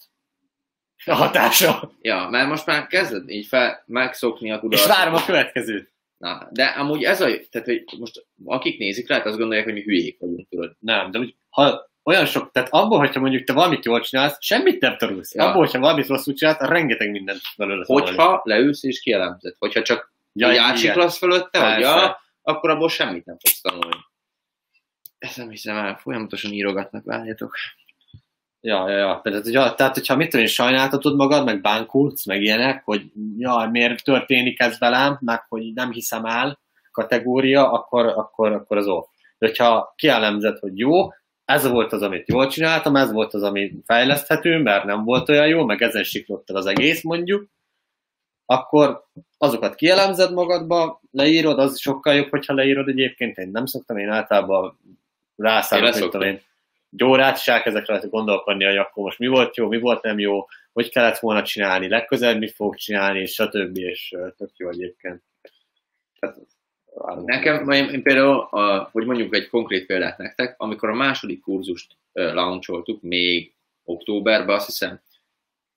a 1.05 1.13
hatása. 1.13 1.91
Ja, 2.01 2.27
mert 2.29 2.47
most 2.47 2.65
már 2.65 2.87
kezded 2.87 3.29
így 3.29 3.45
fel, 3.45 3.83
megszokni 3.85 4.51
a 4.51 4.59
kudarcot. 4.59 4.89
És 4.89 4.95
várom 4.95 5.13
a 5.13 5.25
következőt. 5.25 5.91
Na, 6.17 6.47
de 6.51 6.65
amúgy 6.65 7.03
ez 7.03 7.21
a, 7.21 7.25
tehát 7.25 7.67
hogy 7.67 7.83
most 7.99 8.25
akik 8.45 8.79
nézik 8.79 9.07
rá, 9.07 9.17
azt 9.17 9.37
gondolják, 9.37 9.65
hogy 9.65 9.73
mi 9.73 9.83
hülyék 9.83 10.19
vagyunk, 10.19 10.49
tudod. 10.49 10.75
Nem, 10.79 11.11
de 11.11 11.19
úgy, 11.19 11.35
ha 11.49 11.91
olyan 12.03 12.25
sok, 12.25 12.51
tehát 12.51 12.69
abból, 12.71 12.97
hogyha 12.97 13.19
mondjuk 13.19 13.43
te 13.43 13.53
valamit 13.53 13.85
jól 13.85 14.01
csinálsz, 14.01 14.37
semmit 14.39 14.81
nem 14.81 14.97
tanulsz. 14.97 15.35
Ja. 15.35 15.43
Abból, 15.43 15.59
hogyha 15.59 15.79
valamit 15.79 16.07
rosszul 16.07 16.33
csinálsz, 16.33 16.59
rengeteg 16.59 17.11
mindent 17.11 17.41
belőle 17.57 17.83
Hogyha 17.87 18.15
tanulni. 18.15 18.41
leülsz 18.43 18.83
és 18.83 18.99
kielemzed, 19.01 19.55
hogyha 19.59 19.81
csak 19.81 20.13
ja, 20.33 20.51
így 20.51 20.57
átsiklasz 20.57 21.17
fölötte, 21.17 21.73
hogy 21.73 21.81
ja, 21.81 22.21
akkor 22.41 22.69
abból 22.69 22.89
semmit 22.89 23.25
nem 23.25 23.37
fogsz 23.39 23.61
tanulni. 23.61 23.97
Ezt 25.17 25.37
nem 25.37 25.49
hiszem 25.49 25.77
el, 25.77 25.97
folyamatosan 25.97 26.51
írogatnak, 26.51 27.03
várjatok. 27.05 27.55
Ja, 28.65 28.89
ja, 28.89 28.97
ja. 28.97 29.19
Tehát, 29.23 29.43
hogyha, 29.43 29.75
tehát, 29.75 29.93
hogyha 29.93 30.15
mit 30.15 30.29
tudom 30.29 30.45
én, 30.45 30.51
sajnáltatod 30.51 31.15
magad, 31.15 31.45
meg 31.45 31.61
bánkulsz, 31.61 32.25
meg 32.25 32.41
ilyenek, 32.41 32.83
hogy 32.83 33.11
ja, 33.37 33.69
miért 33.71 34.03
történik 34.03 34.59
ez 34.59 34.79
velem, 34.79 35.17
meg 35.21 35.45
hogy 35.49 35.73
nem 35.73 35.91
hiszem 35.91 36.25
el 36.25 36.59
kategória, 36.91 37.71
akkor, 37.71 38.05
akkor, 38.05 38.51
akkor 38.51 38.77
az 38.77 38.87
off. 38.87 39.05
De 39.37 39.47
hogyha 39.47 39.93
kielemzed, 39.95 40.59
hogy 40.59 40.79
jó, 40.79 41.09
ez 41.45 41.67
volt 41.67 41.93
az, 41.93 42.01
amit 42.01 42.27
jól 42.27 42.47
csináltam, 42.47 42.95
ez 42.95 43.11
volt 43.11 43.33
az, 43.33 43.43
ami 43.43 43.73
fejleszthető, 43.85 44.57
mert 44.57 44.83
nem 44.83 45.03
volt 45.03 45.29
olyan 45.29 45.47
jó, 45.47 45.65
meg 45.65 45.81
ezen 45.81 46.03
siklott 46.03 46.49
el 46.49 46.55
az 46.55 46.65
egész 46.65 47.03
mondjuk, 47.03 47.47
akkor 48.45 49.03
azokat 49.37 49.75
kielemzed 49.75 50.33
magadba, 50.33 51.01
leírod, 51.11 51.59
az 51.59 51.79
sokkal 51.79 52.13
jobb, 52.13 52.29
hogyha 52.29 52.53
leírod 52.53 52.87
egyébként, 52.87 53.37
én 53.37 53.49
nem 53.51 53.65
szoktam, 53.65 53.97
én 53.97 54.09
általában 54.09 54.79
rászállok, 55.35 55.99
mint 55.99 56.13
én 56.13 56.41
egy 56.93 57.03
órát, 57.03 57.37
és 57.37 57.47
elkezdek 57.47 57.87
rajta 57.87 58.07
gondolkodni, 58.07 58.65
hogy 58.65 58.77
akkor 58.77 59.03
most 59.03 59.19
mi 59.19 59.27
volt 59.27 59.55
jó, 59.55 59.67
mi 59.67 59.79
volt 59.79 60.03
nem 60.03 60.19
jó, 60.19 60.45
hogy 60.73 60.89
kellett 60.89 61.19
volna 61.19 61.43
csinálni, 61.43 61.87
legközelebb 61.87 62.37
mit 62.37 62.51
fogok 62.51 62.75
csinálni, 62.75 63.25
stb. 63.25 63.77
és 63.77 64.15
tök 64.37 64.51
jó 64.57 64.69
egyébként. 64.69 65.21
Tehát, 66.19 66.37
Nekem, 67.25 67.69
én, 67.69 68.03
például, 68.03 68.47
a, 68.49 68.89
hogy 68.91 69.05
mondjuk 69.05 69.35
egy 69.35 69.49
konkrét 69.49 69.85
példát 69.85 70.17
nektek, 70.17 70.55
amikor 70.57 70.89
a 70.89 70.93
második 70.93 71.41
kurzust 71.41 71.97
launcholtuk, 72.13 73.01
még 73.01 73.53
októberben, 73.83 74.55
azt 74.55 74.65
hiszem, 74.65 75.01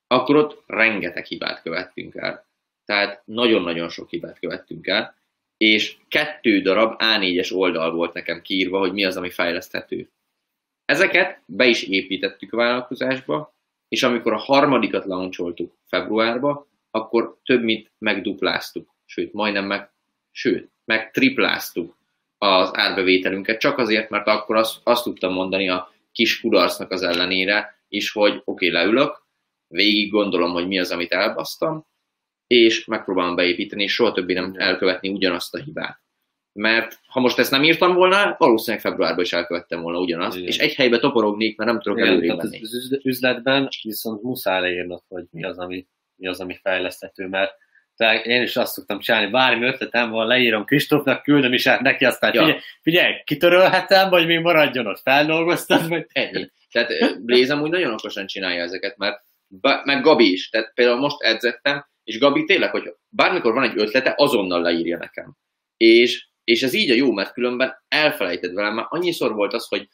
akkor 0.06 0.36
ott 0.36 0.62
rengeteg 0.66 1.24
hibát 1.24 1.62
követtünk 1.62 2.14
el. 2.14 2.46
Tehát 2.84 3.22
nagyon-nagyon 3.24 3.88
sok 3.88 4.08
hibát 4.08 4.38
követtünk 4.38 4.86
el, 4.86 5.14
és 5.56 5.96
kettő 6.08 6.60
darab 6.60 6.94
A4-es 6.98 7.54
oldal 7.54 7.92
volt 7.92 8.12
nekem 8.12 8.42
kiírva, 8.42 8.78
hogy 8.78 8.92
mi 8.92 9.04
az, 9.04 9.16
ami 9.16 9.30
fejleszthető. 9.30 10.10
Ezeket 10.86 11.42
be 11.46 11.66
is 11.66 11.82
építettük 11.82 12.52
a 12.52 12.56
vállalkozásba, 12.56 13.54
és 13.88 14.02
amikor 14.02 14.32
a 14.32 14.38
harmadikat 14.38 15.04
launcholtuk 15.04 15.74
februárba, 15.86 16.66
akkor 16.90 17.38
több 17.44 17.62
mint 17.62 17.90
megdupláztuk, 17.98 18.94
sőt, 19.04 19.32
majdnem 19.32 19.66
meg, 19.66 19.90
sőt, 20.30 20.70
meg 20.84 21.10
tripláztuk 21.10 21.96
az 22.38 22.70
árbevételünket, 22.72 23.60
csak 23.60 23.78
azért, 23.78 24.10
mert 24.10 24.26
akkor 24.26 24.56
azt, 24.56 24.80
azt 24.82 25.04
tudtam 25.04 25.32
mondani 25.32 25.68
a 25.68 25.92
kis 26.12 26.40
kudarcnak 26.40 26.90
az 26.90 27.02
ellenére 27.02 27.78
is, 27.88 28.12
hogy 28.12 28.32
oké, 28.32 28.42
okay, 28.44 28.70
leülök, 28.70 29.24
végig 29.68 30.10
gondolom, 30.10 30.52
hogy 30.52 30.66
mi 30.66 30.78
az, 30.78 30.90
amit 30.90 31.12
elbasztam, 31.12 31.86
és 32.46 32.84
megpróbálom 32.84 33.34
beépíteni, 33.34 33.82
és 33.82 33.92
soha 33.92 34.12
többé 34.12 34.32
nem 34.32 34.54
elkövetni 34.56 35.08
ugyanazt 35.08 35.54
a 35.54 35.58
hibát 35.58 36.05
mert 36.56 36.98
ha 37.06 37.20
most 37.20 37.38
ezt 37.38 37.50
nem 37.50 37.64
írtam 37.64 37.94
volna, 37.94 38.34
valószínűleg 38.38 38.84
februárban 38.84 39.24
is 39.24 39.32
elkövettem 39.32 39.80
volna 39.80 39.98
ugyanazt, 39.98 40.36
Igen. 40.36 40.48
és 40.48 40.58
egy 40.58 40.74
helybe 40.74 40.98
toporognék, 40.98 41.56
mert 41.56 41.70
nem 41.70 41.80
tudok 41.80 42.00
előrébb 42.00 42.36
menni. 42.36 42.60
Az 42.62 43.00
üzletben 43.02 43.68
viszont 43.82 44.22
muszáj 44.22 44.60
leírnod, 44.60 45.02
hogy 45.08 45.24
mi 45.30 45.44
az, 45.44 45.58
ami, 45.58 45.86
mi 46.16 46.26
az, 46.26 46.40
ami 46.40 46.58
fejleszthető, 46.62 47.26
mert 47.26 47.52
tehát 47.96 48.24
én 48.24 48.42
is 48.42 48.56
azt 48.56 48.72
szoktam 48.72 48.98
csinálni, 48.98 49.30
bármi 49.30 49.66
ötletem 49.66 50.10
van, 50.10 50.26
leírom 50.26 50.64
Kristófnak, 50.64 51.22
küldöm 51.22 51.52
is 51.52 51.66
át 51.66 51.80
neki, 51.80 52.04
aztán 52.04 52.34
ja. 52.34 52.40
figyelj, 52.40 52.60
figyelj, 52.82 53.12
kitörölhetem, 53.24 54.10
vagy 54.10 54.26
mi 54.26 54.36
maradjon 54.36 54.86
ott, 54.86 55.00
feldolgoztad, 55.00 55.88
vagy... 55.88 56.06
Ennyi. 56.12 56.50
Tehát 56.70 57.22
Blaze 57.24 57.52
amúgy 57.52 57.70
nagyon 57.70 57.92
okosan 57.92 58.26
csinálja 58.26 58.62
ezeket, 58.62 58.96
mert 58.96 59.24
meg 59.84 60.02
Gabi 60.02 60.32
is, 60.32 60.48
tehát 60.48 60.72
például 60.74 60.98
most 60.98 61.22
edzettem, 61.22 61.86
és 62.04 62.18
Gabi 62.18 62.44
tényleg, 62.44 62.70
hogy 62.70 62.94
bármikor 63.08 63.52
van 63.52 63.62
egy 63.62 63.78
ötlete, 63.80 64.14
azonnal 64.16 64.60
leírja 64.60 64.98
nekem. 64.98 65.36
És 65.76 66.25
és 66.46 66.62
ez 66.62 66.74
így 66.74 66.90
a 66.90 66.94
jó, 66.94 67.12
mert 67.12 67.32
különben 67.32 67.84
elfelejted 67.88 68.54
velem, 68.54 68.74
mert 68.74 68.88
annyiszor 68.90 69.34
volt 69.34 69.52
az, 69.52 69.68
hogy 69.68 69.88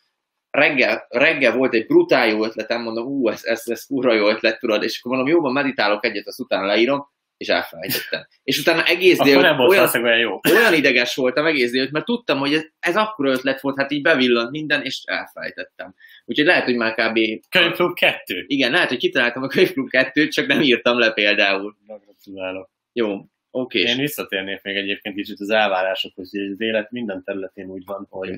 reggel, 0.51 1.07
reggel 1.09 1.57
volt 1.57 1.75
egy 1.75 1.87
brutál 1.87 2.29
jó 2.29 2.45
ötletem, 2.45 2.83
mondom, 2.83 3.07
ú, 3.07 3.29
ez, 3.29 3.45
ez, 3.45 3.63
ez 3.65 3.87
kurva 3.87 4.13
jó 4.13 4.29
ötlet, 4.29 4.59
tudod, 4.59 4.83
és 4.83 4.99
akkor 4.99 5.17
mondom, 5.17 5.35
jóban 5.35 5.53
meditálok 5.53 6.05
egyet, 6.05 6.27
azt 6.27 6.41
utána 6.41 6.67
leírom, 6.67 7.11
és 7.37 7.49
elfelejtettem. 7.49 8.27
És 8.43 8.59
utána 8.59 8.85
egész 8.85 9.19
dél, 9.19 9.41
nem 9.41 9.59
olyan, 9.59 9.91
olyan, 10.03 10.19
jó. 10.19 10.41
olyan 10.51 10.75
ideges 10.75 11.15
voltam 11.15 11.47
egész 11.47 11.71
dél, 11.71 11.89
mert 11.93 12.05
tudtam, 12.05 12.39
hogy 12.39 12.55
ez, 12.55 12.65
ez 12.79 12.97
akkor 12.97 13.27
ötlet 13.27 13.61
volt, 13.61 13.79
hát 13.79 13.91
így 13.91 14.03
bevillant 14.03 14.51
minden, 14.51 14.83
és 14.83 15.03
elfelejtettem. 15.05 15.95
Úgyhogy 16.25 16.47
lehet, 16.47 16.65
hogy 16.65 16.77
már 16.77 16.95
kb. 16.95 17.19
Könyvklub 17.49 17.95
2. 17.95 18.45
Igen, 18.47 18.71
lehet, 18.71 18.89
hogy 18.89 18.99
kitaláltam 18.99 19.43
a 19.43 19.47
könyvklub 19.47 19.89
2 19.89 20.29
csak 20.29 20.47
nem 20.47 20.61
írtam 20.61 20.99
le 20.99 21.13
például. 21.13 21.77
Gratulálok. 21.87 22.71
Jó, 22.93 23.21
Okay. 23.55 23.83
Én 23.83 23.97
visszatérnék 23.97 24.63
még 24.63 24.77
egyébként 24.77 25.15
kicsit 25.15 25.41
az 25.41 25.51
elvárásokhoz, 25.51 26.31
hogy 26.31 26.51
az 26.51 26.61
élet 26.61 26.91
minden 26.91 27.23
területén 27.25 27.67
úgy 27.67 27.85
van, 27.85 28.07
hogy 28.11 28.31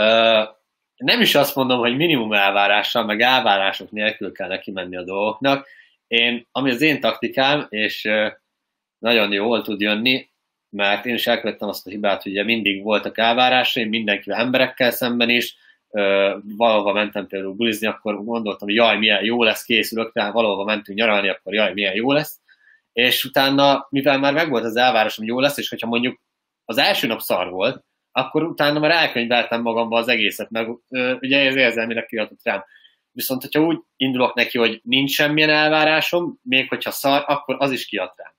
uh, 0.00 0.48
nem 0.96 1.20
is 1.20 1.34
azt 1.34 1.54
mondom, 1.54 1.78
hogy 1.78 1.96
minimum 1.96 2.32
elvárással, 2.32 3.04
meg 3.04 3.20
elvárások 3.20 3.90
nélkül 3.90 4.32
kell 4.32 4.48
neki 4.48 4.70
menni 4.70 4.96
a 4.96 5.04
dolgoknak. 5.04 5.66
Én, 6.06 6.46
ami 6.52 6.70
az 6.70 6.80
én 6.80 7.00
taktikám, 7.00 7.66
és 7.68 8.04
uh, 8.04 8.32
nagyon 8.98 9.32
jól 9.32 9.62
tud 9.62 9.80
jönni, 9.80 10.30
mert 10.70 11.06
én 11.06 11.14
is 11.14 11.26
elkövettem 11.26 11.68
azt 11.68 11.86
a 11.86 11.90
hibát, 11.90 12.22
hogy 12.22 12.32
ugye 12.32 12.44
mindig 12.44 12.82
voltak 12.82 13.18
elvárásaim, 13.18 13.88
mindenkivel 13.88 14.40
emberekkel 14.40 14.90
szemben 14.90 15.30
is, 15.30 15.56
uh, 15.88 16.32
valahova 16.56 16.92
mentem 16.92 17.26
például 17.26 17.54
bulizni, 17.54 17.86
akkor 17.86 18.24
gondoltam, 18.24 18.68
hogy 18.68 18.76
jaj, 18.76 18.98
milyen 18.98 19.24
jó 19.24 19.42
lesz, 19.42 19.64
készülök, 19.64 20.12
tehát 20.12 20.32
valahova 20.32 20.64
mentünk 20.64 20.98
nyaralni, 20.98 21.28
akkor 21.28 21.54
jaj, 21.54 21.72
milyen 21.72 21.94
jó 21.94 22.12
lesz 22.12 22.44
és 22.96 23.24
utána, 23.24 23.86
mivel 23.90 24.18
már 24.18 24.32
megvolt 24.32 24.64
az 24.64 24.76
elvárásom, 24.76 25.24
hogy 25.24 25.34
jó 25.34 25.40
lesz, 25.40 25.58
és 25.58 25.68
hogyha 25.68 25.86
mondjuk 25.86 26.20
az 26.64 26.78
első 26.78 27.06
nap 27.06 27.20
szar 27.20 27.50
volt, 27.50 27.84
akkor 28.12 28.42
utána 28.42 28.78
már 28.78 28.90
elkönyveltem 28.90 29.62
magamba 29.62 29.98
az 29.98 30.08
egészet, 30.08 30.50
meg 30.50 30.68
ö, 30.88 31.14
ugye 31.20 31.46
ez 31.46 31.56
érzelmileg 31.56 32.06
kiadott 32.06 32.40
rám. 32.42 32.64
Viszont, 33.12 33.42
hogyha 33.42 33.60
úgy 33.60 33.78
indulok 33.96 34.34
neki, 34.34 34.58
hogy 34.58 34.80
nincs 34.82 35.10
semmilyen 35.10 35.50
elvárásom, 35.50 36.38
még 36.42 36.68
hogyha 36.68 36.90
szar, 36.90 37.24
akkor 37.26 37.56
az 37.58 37.70
is 37.70 37.86
kiad 37.86 38.12
rám. 38.16 38.32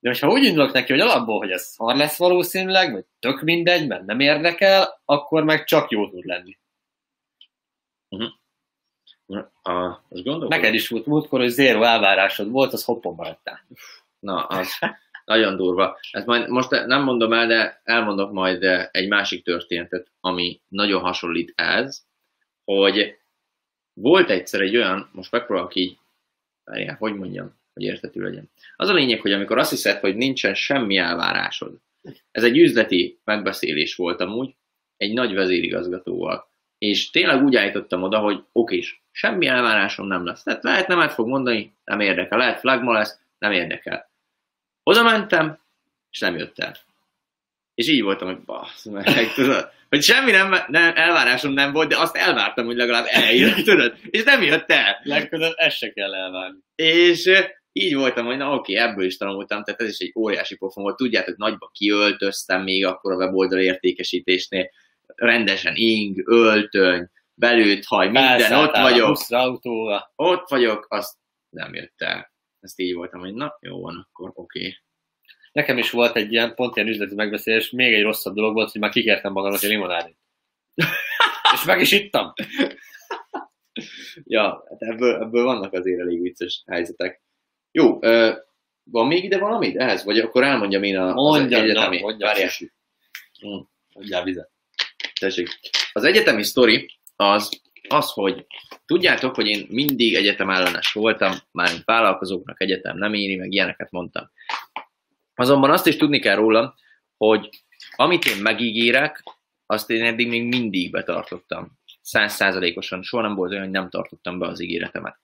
De 0.00 0.08
hogyha 0.08 0.28
úgy 0.28 0.44
indulok 0.44 0.72
neki, 0.72 0.92
hogy 0.92 1.00
alapból, 1.00 1.38
hogy 1.38 1.50
ez 1.50 1.62
szar 1.62 1.96
lesz 1.96 2.18
valószínűleg, 2.18 2.92
vagy 2.92 3.04
tök 3.18 3.40
mindegy, 3.40 3.86
mert 3.86 4.04
nem 4.04 4.20
érdekel, 4.20 5.00
akkor 5.04 5.44
meg 5.44 5.64
csak 5.64 5.90
jó 5.90 6.08
tud 6.08 6.24
lenni. 6.24 6.58
A, 9.62 10.00
gondolom. 10.08 10.48
Neked 10.48 10.74
is 10.74 10.88
volt 10.88 11.06
múltkor, 11.06 11.40
hogy 11.40 11.48
zéro 11.48 11.82
elvárásod 11.82 12.50
volt, 12.50 12.72
az 12.72 12.84
hoppon 12.84 13.14
maradtál. 13.14 13.66
Na, 14.18 14.44
az 14.44 14.78
nagyon 15.24 15.56
durva. 15.56 15.98
Ezt 16.10 16.26
majd 16.26 16.48
most 16.48 16.70
nem 16.70 17.02
mondom 17.02 17.32
el, 17.32 17.46
de 17.46 17.80
elmondok 17.84 18.32
majd 18.32 18.62
egy 18.90 19.08
másik 19.08 19.44
történetet, 19.44 20.10
ami 20.20 20.60
nagyon 20.68 21.00
hasonlít 21.00 21.52
ez, 21.56 22.04
hogy 22.64 23.18
volt 23.92 24.30
egyszer 24.30 24.60
egy 24.60 24.76
olyan, 24.76 25.10
most 25.12 25.30
megpróbálok 25.30 25.74
így, 25.74 25.98
várjál, 26.64 26.96
hogy 26.98 27.14
mondjam, 27.14 27.54
hogy 27.74 27.82
értető 27.82 28.22
legyen. 28.22 28.50
Az 28.76 28.88
a 28.88 28.94
lényeg, 28.94 29.20
hogy 29.20 29.32
amikor 29.32 29.58
azt 29.58 29.70
hiszed, 29.70 29.98
hogy 29.98 30.16
nincsen 30.16 30.54
semmi 30.54 30.96
elvárásod, 30.96 31.78
ez 32.30 32.44
egy 32.44 32.58
üzleti 32.58 33.18
megbeszélés 33.24 33.94
volt 33.94 34.20
amúgy, 34.20 34.54
egy 34.96 35.12
nagy 35.12 35.34
vezérigazgatóval, 35.34 36.48
és 36.78 37.10
tényleg 37.10 37.42
úgy 37.42 37.56
állítottam 37.56 38.02
oda, 38.02 38.18
hogy 38.18 38.44
oké, 38.52 38.82
semmi 39.16 39.46
elvárásom 39.46 40.06
nem 40.06 40.24
lesz. 40.24 40.42
Tehát 40.42 40.62
lehet 40.62 40.88
nemet 40.88 41.12
fog 41.12 41.26
mondani, 41.26 41.74
nem 41.84 42.00
érdekel, 42.00 42.38
lehet 42.38 42.60
flagma 42.60 42.92
lesz, 42.92 43.18
nem 43.38 43.52
érdekel. 43.52 44.10
Oda 44.82 45.02
mentem, 45.02 45.58
és 46.10 46.18
nem 46.18 46.36
jött 46.36 46.58
el. 46.58 46.76
És 47.74 47.88
így 47.88 48.02
voltam, 48.02 48.28
hogy 48.28 48.44
bassz, 48.44 48.84
meg, 48.84 49.32
tudod, 49.34 49.70
hogy 49.88 50.02
semmi 50.02 50.30
nem, 50.30 50.56
nem, 50.68 50.92
elvárásom 50.94 51.52
nem 51.52 51.72
volt, 51.72 51.88
de 51.88 51.98
azt 51.98 52.16
elvártam, 52.16 52.66
hogy 52.66 52.76
legalább 52.76 53.04
eljön, 53.08 53.64
tudod, 53.64 53.96
és 54.10 54.22
nem 54.22 54.42
jött 54.42 54.70
el. 54.70 55.00
Legközelebb 55.02 55.54
ezt 55.56 55.76
se 55.76 55.92
kell 55.92 56.14
elvárni. 56.14 56.58
És 56.74 57.30
így 57.72 57.94
voltam, 57.94 58.26
hogy 58.26 58.36
na 58.36 58.54
oké, 58.54 58.74
ebből 58.74 59.04
is 59.04 59.16
tanultam, 59.16 59.64
tehát 59.64 59.80
ez 59.80 59.88
is 59.88 59.98
egy 59.98 60.12
óriási 60.16 60.56
pofon 60.56 60.82
volt. 60.82 60.96
Tudjátok, 60.96 61.36
nagyba 61.36 61.70
kiöltöztem 61.72 62.62
még 62.62 62.86
akkor 62.86 63.12
a 63.12 63.16
weboldal 63.16 63.58
értékesítésnél, 63.58 64.70
rendesen 65.14 65.72
ing, 65.74 66.28
öltöny, 66.28 67.10
belőtt 67.38 67.84
haj, 67.84 68.06
minden, 68.06 68.52
ott 68.52 68.76
vagyok. 68.76 69.08
Buszra, 69.08 69.38
autóra. 69.38 70.12
Ott 70.14 70.48
vagyok, 70.48 70.86
azt 70.88 71.16
nem 71.48 71.74
jött 71.74 72.00
el. 72.00 72.32
Ezt 72.60 72.78
így 72.78 72.94
voltam, 72.94 73.20
hogy 73.20 73.34
na, 73.34 73.56
jó 73.60 73.80
van, 73.80 74.08
akkor 74.10 74.30
oké. 74.34 74.58
Okay. 74.58 74.76
Nekem 75.52 75.78
is 75.78 75.90
volt 75.90 76.16
egy 76.16 76.32
ilyen, 76.32 76.54
pont 76.54 76.76
ilyen 76.76 76.88
üzleti 76.88 77.14
megbeszélés, 77.14 77.70
még 77.70 77.94
egy 77.94 78.02
rosszabb 78.02 78.34
dolog 78.34 78.54
volt, 78.54 78.70
hogy 78.70 78.80
már 78.80 78.90
kikértem 78.90 79.32
magamnak 79.32 79.62
egy 79.62 79.70
limonádét. 79.70 80.18
És 81.54 81.64
meg 81.64 81.80
is 81.80 81.92
ittam. 81.92 82.32
ja, 84.24 84.64
hát 84.68 84.82
ebből, 84.82 85.22
ebből 85.22 85.44
vannak 85.44 85.72
azért 85.72 86.00
elég 86.00 86.20
vicces 86.20 86.62
helyzetek. 86.66 87.22
Jó, 87.70 87.96
uh, 87.96 88.36
van 88.90 89.06
még 89.06 89.24
ide 89.24 89.38
valamit 89.38 89.76
ehhez? 89.76 90.04
Vagy 90.04 90.18
akkor 90.18 90.42
elmondjam 90.42 90.82
én 90.82 90.96
a, 90.96 91.12
mondjam, 91.12 91.62
az 91.62 91.68
egyetemi? 91.68 91.96
Na, 91.96 92.02
mondjam, 92.02 92.30
Mm. 93.46 93.60
Mondjál 93.94 94.24
vizet. 94.24 94.50
Tessék. 95.20 95.48
Az 95.92 96.04
egyetemi 96.04 96.42
sztori 96.42 96.95
az, 97.16 97.60
az, 97.88 98.10
hogy 98.10 98.46
tudjátok, 98.86 99.34
hogy 99.34 99.46
én 99.46 99.66
mindig 99.70 100.14
egyetem 100.14 100.50
ellenes 100.50 100.92
voltam, 100.92 101.34
már 101.50 101.70
vállalkozóknak 101.84 102.60
egyetem 102.60 102.98
nem 102.98 103.14
éri, 103.14 103.36
meg 103.36 103.52
ilyeneket 103.52 103.90
mondtam. 103.90 104.30
Azonban 105.34 105.70
azt 105.70 105.86
is 105.86 105.96
tudni 105.96 106.18
kell 106.18 106.36
róla, 106.36 106.74
hogy 107.16 107.48
amit 107.96 108.24
én 108.24 108.42
megígérek, 108.42 109.22
azt 109.66 109.90
én 109.90 110.04
eddig 110.04 110.28
még 110.28 110.44
mindig 110.44 110.90
betartottam. 110.90 111.78
Százszázalékosan. 112.02 113.02
Soha 113.02 113.22
nem 113.22 113.34
volt 113.34 113.50
olyan, 113.50 113.62
hogy 113.62 113.72
nem 113.72 113.90
tartottam 113.90 114.38
be 114.38 114.46
az 114.46 114.60
ígéretemet. 114.60 115.18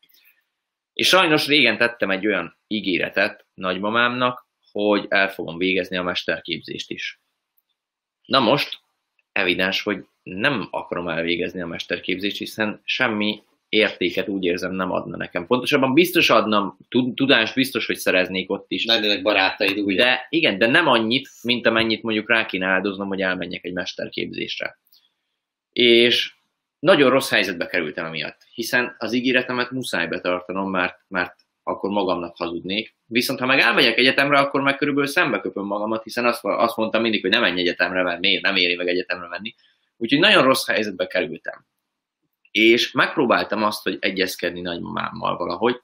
És 0.93 1.09
sajnos 1.09 1.47
régen 1.47 1.76
tettem 1.76 2.11
egy 2.11 2.26
olyan 2.26 2.59
ígéretet 2.66 3.47
nagymamámnak, 3.55 4.47
hogy 4.72 5.07
el 5.09 5.28
fogom 5.28 5.59
végezni 5.59 5.97
a 5.97 6.03
mesterképzést 6.03 6.90
is. 6.90 7.20
Na 8.24 8.40
most, 8.40 8.80
evidens, 9.32 9.82
hogy 9.82 10.05
nem 10.22 10.68
akarom 10.70 11.08
elvégezni 11.08 11.60
a 11.60 11.66
mesterképzést, 11.66 12.36
hiszen 12.36 12.80
semmi 12.84 13.42
értéket 13.68 14.28
úgy 14.28 14.44
érzem 14.44 14.72
nem 14.72 14.90
adna 14.90 15.16
nekem. 15.16 15.46
Pontosabban 15.46 15.94
biztos 15.94 16.30
adnam, 16.30 16.78
tudást 17.14 17.54
biztos, 17.54 17.86
hogy 17.86 17.96
szereznék 17.96 18.50
ott 18.50 18.66
is. 18.68 18.84
Lennének 18.84 19.22
barátaid, 19.22 19.78
úgy. 19.78 19.96
De 19.96 20.26
igen, 20.28 20.58
de 20.58 20.66
nem 20.66 20.86
annyit, 20.86 21.28
mint 21.42 21.66
amennyit 21.66 22.02
mondjuk 22.02 22.30
rá 22.30 22.46
kéne 22.46 22.66
áldoznom, 22.66 23.08
hogy 23.08 23.20
elmenjek 23.20 23.64
egy 23.64 23.72
mesterképzésre. 23.72 24.78
És 25.72 26.34
nagyon 26.78 27.10
rossz 27.10 27.30
helyzetbe 27.30 27.66
kerültem 27.66 28.04
emiatt, 28.04 28.46
hiszen 28.54 28.96
az 28.98 29.12
ígéretemet 29.12 29.70
muszáj 29.70 30.06
betartanom, 30.06 30.70
mert, 30.70 30.96
mert 31.08 31.34
akkor 31.62 31.90
magamnak 31.90 32.36
hazudnék. 32.36 32.96
Viszont 33.06 33.38
ha 33.38 33.46
meg 33.46 33.58
elmegyek 33.58 33.98
egyetemre, 33.98 34.38
akkor 34.38 34.60
meg 34.60 34.76
körülbelül 34.76 35.08
szembe 35.08 35.40
köpöm 35.40 35.64
magamat, 35.64 36.02
hiszen 36.02 36.24
azt, 36.24 36.44
azt 36.44 36.76
mondtam 36.76 37.02
mindig, 37.02 37.20
hogy 37.20 37.30
nem 37.30 37.40
menj 37.40 37.60
egyetemre, 37.60 38.02
mert 38.02 38.20
miért 38.20 38.42
nem 38.42 38.56
éri 38.56 38.74
meg 38.74 38.88
egyetemre 38.88 39.28
menni. 39.28 39.54
Úgyhogy 40.03 40.18
nagyon 40.18 40.42
rossz 40.42 40.66
helyzetbe 40.66 41.07
kerültem. 41.07 41.66
És 42.50 42.92
megpróbáltam 42.92 43.62
azt, 43.62 43.82
hogy 43.82 43.96
egyezkedni 44.00 44.61
nagymamámmal 44.61 45.36
valahogy, 45.36 45.80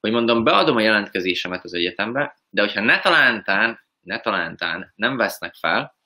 hogy 0.00 0.10
mondom, 0.10 0.44
beadom 0.44 0.76
a 0.76 0.80
jelentkezésemet 0.80 1.64
az 1.64 1.74
egyetemre, 1.74 2.36
de 2.50 2.60
hogyha 2.60 2.80
ne 2.80 3.00
talántán, 3.00 3.80
ne 4.00 4.20
talántán 4.20 4.92
nem 4.96 5.16
vesznek 5.16 5.54
fel, 5.54 5.96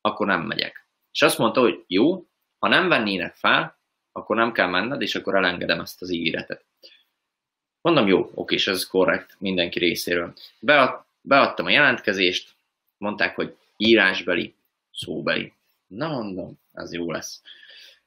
akkor 0.00 0.26
nem 0.26 0.42
megyek. 0.42 0.88
És 1.12 1.22
azt 1.22 1.38
mondta, 1.38 1.60
hogy 1.60 1.84
jó, 1.86 2.26
ha 2.58 2.68
nem 2.68 2.88
vennének 2.88 3.34
fel, 3.34 3.78
akkor 4.12 4.36
nem 4.36 4.52
kell 4.52 4.68
menned, 4.68 5.02
és 5.02 5.14
akkor 5.14 5.34
elengedem 5.34 5.80
ezt 5.80 6.02
az 6.02 6.10
ígéretet. 6.10 6.64
Mondom, 7.80 8.06
jó, 8.06 8.30
oké, 8.34 8.54
és 8.54 8.66
ez 8.66 8.86
korrekt 8.86 9.36
mindenki 9.38 9.78
részéről. 9.78 10.34
Bead, 10.60 11.04
beadtam 11.20 11.66
a 11.66 11.70
jelentkezést, 11.70 12.54
mondták, 12.98 13.34
hogy 13.34 13.56
írásbeli, 13.76 14.54
szóbeli. 14.92 15.52
Na 15.86 16.08
mondom, 16.08 16.58
az 16.76 16.92
jó 16.92 17.10
lesz. 17.10 17.42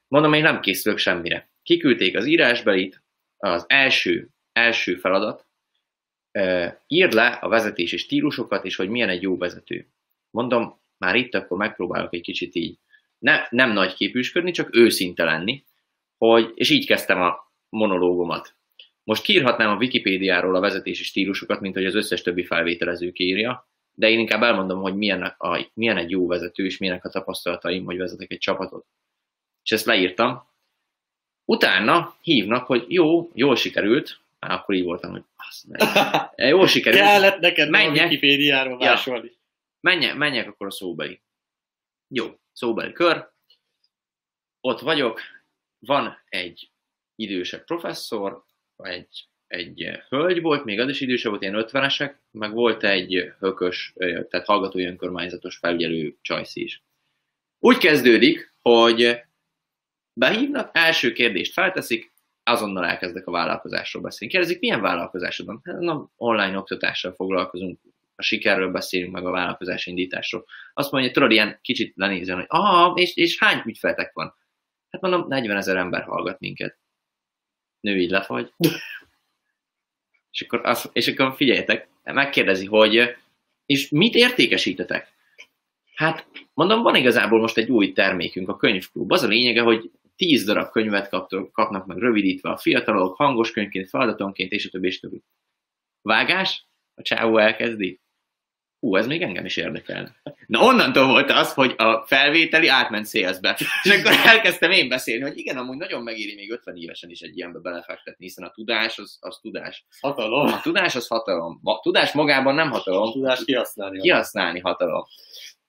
Mondom, 0.07 0.33
én 0.33 0.41
nem 0.41 0.59
készülök 0.59 0.97
semmire. 0.97 1.49
Kiküldték 1.63 2.17
az 2.17 2.25
írásbelit, 2.25 3.03
az 3.37 3.65
első, 3.67 4.29
első 4.51 4.95
feladat, 4.95 5.45
írd 6.87 7.13
le 7.13 7.27
a 7.27 7.47
vezetési 7.47 7.97
stílusokat, 7.97 8.65
és 8.65 8.75
hogy 8.75 8.89
milyen 8.89 9.09
egy 9.09 9.21
jó 9.21 9.37
vezető. 9.37 9.87
Mondom, 10.31 10.81
már 10.97 11.15
itt 11.15 11.33
akkor 11.33 11.57
megpróbálok 11.57 12.13
egy 12.13 12.21
kicsit 12.21 12.55
így 12.55 12.77
ne, 13.19 13.45
nem 13.49 13.71
nagy 13.71 13.93
képűsködni, 13.93 14.51
csak 14.51 14.75
őszinte 14.75 15.23
lenni, 15.23 15.63
hogy, 16.17 16.51
és 16.55 16.69
így 16.69 16.85
kezdtem 16.85 17.21
a 17.21 17.53
monológomat. 17.69 18.55
Most 19.03 19.23
kiírhatnám 19.23 19.69
a 19.69 19.77
Wikipédiáról 19.77 20.55
a 20.55 20.59
vezetési 20.59 21.03
stílusokat, 21.03 21.59
mint 21.59 21.75
hogy 21.75 21.85
az 21.85 21.95
összes 21.95 22.21
többi 22.21 22.43
felvételező 22.43 23.11
írja, 23.13 23.68
de 23.99 24.09
én 24.09 24.19
inkább 24.19 24.41
elmondom, 24.41 24.81
hogy 24.81 24.95
milyen, 24.95 25.21
a, 25.23 25.69
milyen 25.73 25.97
egy 25.97 26.09
jó 26.09 26.27
vezető, 26.27 26.65
és 26.65 26.77
milyenek 26.77 27.05
a 27.05 27.09
tapasztalataim, 27.09 27.85
hogy 27.85 27.97
vezetek 27.97 28.31
egy 28.31 28.37
csapatot. 28.37 28.85
És 29.63 29.71
ezt 29.71 29.85
leírtam. 29.85 30.47
Utána 31.45 32.15
hívnak, 32.21 32.65
hogy 32.65 32.85
jó, 32.87 33.31
jól 33.33 33.55
sikerült, 33.55 34.19
már 34.39 34.51
akkor 34.51 34.75
így 34.75 34.83
voltam, 34.83 35.11
hogy 35.11 35.23
azt 35.35 35.65
jól 36.49 36.67
sikerült. 36.67 37.01
Kellett 37.01 37.39
neked 37.39 37.69
menjek, 37.69 38.05
a 38.05 38.07
Wikipédiáról 38.07 38.77
másolni. 38.77 39.27
Ja. 39.27 39.37
Menjek, 39.79 40.15
menjek 40.15 40.47
akkor 40.47 40.67
a 40.67 40.71
szóbeli. 40.71 41.19
Jó, 42.07 42.39
szóbeli 42.53 42.91
kör. 42.91 43.29
Ott 44.61 44.79
vagyok, 44.79 45.21
van 45.79 46.17
egy 46.29 46.69
idősebb 47.15 47.63
professzor, 47.63 48.43
egy, 48.77 49.27
egy 49.49 50.01
hölgy 50.09 50.41
volt, 50.41 50.63
még 50.63 50.79
az 50.79 50.89
is 50.89 51.01
idősebb 51.01 51.29
volt, 51.29 51.41
ilyen 51.41 51.55
ötvenesek, 51.55 52.19
meg 52.31 52.53
volt 52.53 52.83
egy 52.83 53.33
hökös, 53.39 53.93
tehát 53.97 54.45
hallgatói 54.45 54.85
önkormányzatos 54.85 55.57
felügyelő 55.57 56.17
csajsz 56.21 56.55
is. 56.55 56.83
Úgy 57.59 57.77
kezdődik, 57.77 58.53
hogy 58.61 59.21
behívnak, 60.13 60.69
első 60.73 61.11
kérdést 61.11 61.53
felteszik, 61.53 62.13
azonnal 62.43 62.85
elkezdek 62.85 63.27
a 63.27 63.31
vállalkozásról 63.31 64.03
beszélni. 64.03 64.33
Kérdezik, 64.33 64.59
milyen 64.59 64.81
vállalkozásod 64.81 65.45
van? 65.45 65.61
Hát, 65.63 65.79
na, 65.79 66.11
online 66.15 66.57
oktatással 66.57 67.13
foglalkozunk, 67.13 67.79
a 68.15 68.21
sikerről 68.21 68.71
beszélünk, 68.71 69.13
meg 69.13 69.25
a 69.25 69.31
vállalkozás 69.31 69.85
indításról. 69.85 70.45
Azt 70.73 70.91
mondja, 70.91 71.11
tudod, 71.11 71.31
ilyen 71.31 71.59
kicsit 71.61 71.93
lenézem, 71.95 72.35
hogy 72.35 72.45
ah, 72.47 72.91
és, 72.95 73.15
és 73.15 73.39
hány 73.39 73.61
ügyfeletek 73.65 74.13
van? 74.13 74.35
Hát 74.89 75.01
mondom, 75.01 75.27
40 75.27 75.57
ezer 75.57 75.75
ember 75.75 76.03
hallgat 76.03 76.39
minket. 76.39 76.77
Nő 77.79 77.97
így 77.97 78.09
lefagy. 78.09 78.53
És, 80.39 80.45
akkor 80.45 80.65
az, 80.65 80.89
és 80.93 81.07
akkor 81.07 81.35
figyeljetek, 81.35 81.87
megkérdezi, 82.03 82.65
hogy 82.65 83.15
és 83.65 83.89
mit 83.89 84.15
értékesítetek? 84.15 85.07
Hát 85.95 86.27
mondom, 86.53 86.81
van 86.81 86.95
igazából 86.95 87.39
most 87.39 87.57
egy 87.57 87.69
új 87.69 87.91
termékünk, 87.91 88.49
a 88.49 88.57
könyvklub. 88.57 89.11
Az 89.11 89.23
a 89.23 89.27
lényege, 89.27 89.61
hogy 89.61 89.91
10 90.15 90.43
darab 90.45 90.71
könyvet 90.71 91.09
kapnak 91.51 91.85
meg 91.85 91.97
rövidítve 91.97 92.49
a 92.49 92.57
fiatalok, 92.57 93.15
hangos 93.15 93.51
könyvként, 93.51 93.89
feladatonként, 93.89 94.51
és 94.51 94.65
a 94.65 94.69
többi, 94.69 94.87
és 94.87 94.97
a 94.97 94.99
többi. 94.99 95.23
Vágás? 96.01 96.65
A 96.95 97.01
csávó 97.01 97.37
elkezdi 97.37 97.99
ú, 98.79 98.95
ez 98.95 99.07
még 99.07 99.21
engem 99.21 99.45
is 99.45 99.57
érdekel. 99.57 100.15
Na 100.47 100.63
onnantól 100.63 101.07
volt 101.07 101.31
az, 101.31 101.53
hogy 101.53 101.73
a 101.77 102.03
felvételi 102.05 102.67
átment 102.67 103.05
szélzbe. 103.05 103.57
És 103.83 103.91
akkor 103.91 104.11
elkezdtem 104.25 104.71
én 104.71 104.89
beszélni, 104.89 105.23
hogy 105.23 105.37
igen, 105.37 105.57
amúgy 105.57 105.77
nagyon 105.77 106.03
megéri 106.03 106.35
még 106.35 106.51
50 106.51 106.75
évesen 106.75 107.09
is 107.09 107.21
egy 107.21 107.37
ilyenbe 107.37 107.59
belefektetni, 107.59 108.25
hiszen 108.25 108.45
a 108.45 108.51
tudás 108.51 108.97
az, 108.97 109.17
az 109.21 109.39
tudás. 109.41 109.85
Hatalom. 109.99 110.45
A 110.45 110.61
tudás 110.61 110.95
az 110.95 111.07
hatalom. 111.07 111.59
A 111.63 111.79
tudás 111.79 112.11
magában 112.11 112.55
nem 112.55 112.69
hatalom. 112.69 113.01
A 113.01 113.11
tudás 113.11 113.45
kihasználni. 113.45 113.99
Kihasználni 113.99 114.59
hatalom. 114.59 115.03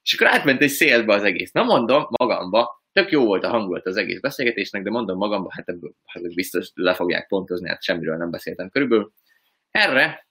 És 0.02 0.14
akkor 0.14 0.26
átment 0.26 0.62
egy 0.62 0.70
szélzbe 0.70 1.14
az 1.14 1.22
egész. 1.22 1.52
Na 1.52 1.62
mondom 1.62 2.06
magamba, 2.18 2.82
tök 2.92 3.10
jó 3.10 3.24
volt 3.24 3.44
a 3.44 3.48
hangulat 3.48 3.86
az 3.86 3.96
egész 3.96 4.20
beszélgetésnek, 4.20 4.82
de 4.82 4.90
mondom 4.90 5.16
magamban, 5.16 5.50
hát 5.54 5.68
ebből 5.68 5.92
hát 6.04 6.34
biztos 6.34 6.70
le 6.74 6.94
fogják 6.94 7.26
pontozni, 7.28 7.68
hát 7.68 7.82
semmiről 7.82 8.16
nem 8.16 8.30
beszéltem 8.30 8.68
körülbelül. 8.68 9.12
Erre 9.70 10.28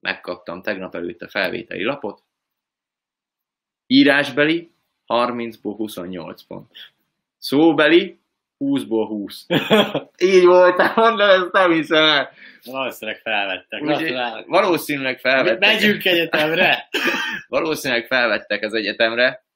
megkaptam 0.00 0.62
tegnap 0.62 0.94
előtt 0.94 1.22
a 1.22 1.28
felvételi 1.28 1.84
lapot, 1.84 2.22
írásbeli 3.86 4.70
30-ból 5.06 5.74
28 5.76 6.42
pont. 6.42 6.70
Szóbeli 7.38 8.18
20-ból 8.58 9.04
20. 9.08 9.46
Így 10.32 10.44
volt, 10.44 10.94
mondom, 10.94 11.28
ezt 11.28 11.52
nem 11.52 11.72
hiszem 11.72 12.04
el. 12.04 12.30
Valószínűleg 12.64 13.20
felvettek. 13.20 13.82
Úgy, 13.82 14.14
valószínűleg 14.46 15.18
felvettek. 15.18 15.58
Megyünk 15.58 16.04
egyetemre! 16.04 16.88
Valószínűleg 17.48 18.06
felvettek 18.06 18.62
az 18.62 18.74
egyetemre, 18.74 19.46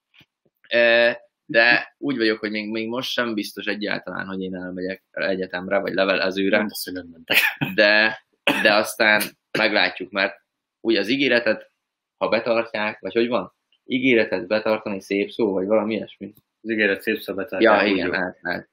E, 0.72 1.20
de 1.47 1.95
úgy 1.99 2.16
vagyok, 2.16 2.38
hogy 2.38 2.51
még, 2.51 2.70
még 2.70 2.88
most 2.88 3.11
sem 3.11 3.34
biztos 3.34 3.66
egyáltalán, 3.66 4.26
hogy 4.26 4.40
én 4.40 4.55
elmegyek 4.55 5.03
egyetemre, 5.11 5.78
vagy 5.78 5.93
levelezőre, 5.93 6.57
Nem 6.57 6.66
azt, 6.70 6.84
hogy 6.84 6.93
nem 6.93 7.07
mentek. 7.12 7.36
de, 7.74 8.22
de 8.62 8.74
aztán 8.74 9.22
meglátjuk, 9.59 10.11
mert 10.11 10.40
úgy 10.80 10.96
az 10.96 11.09
ígéretet, 11.09 11.70
ha 12.16 12.28
betartják, 12.28 13.00
vagy 13.00 13.12
hogy 13.12 13.28
van? 13.28 13.53
Ígéretet 13.84 14.46
betartani 14.46 15.00
szép 15.00 15.30
szó, 15.30 15.53
vagy 15.53 15.66
valami 15.66 15.94
ilyesmi. 15.94 16.32
Az 16.62 16.70
ígéret 16.70 17.03
szép 17.03 17.18
szabadság. 17.18 17.61
Ja, 17.61 17.82
igen, 17.84 18.12
hát, 18.12 18.38
hát. 18.42 18.68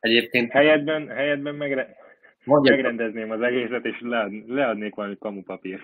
Egyébként 0.00 0.52
Helyedben, 0.52 1.08
helyedben 1.08 1.54
megre, 1.54 1.96
Mondja, 2.46 2.70
megrendezném 2.74 3.30
az 3.30 3.40
egészet, 3.40 3.84
és 3.84 3.96
lead, 4.00 4.48
leadnék 4.48 4.94
valami 4.94 5.16
kamupapírt. 5.18 5.82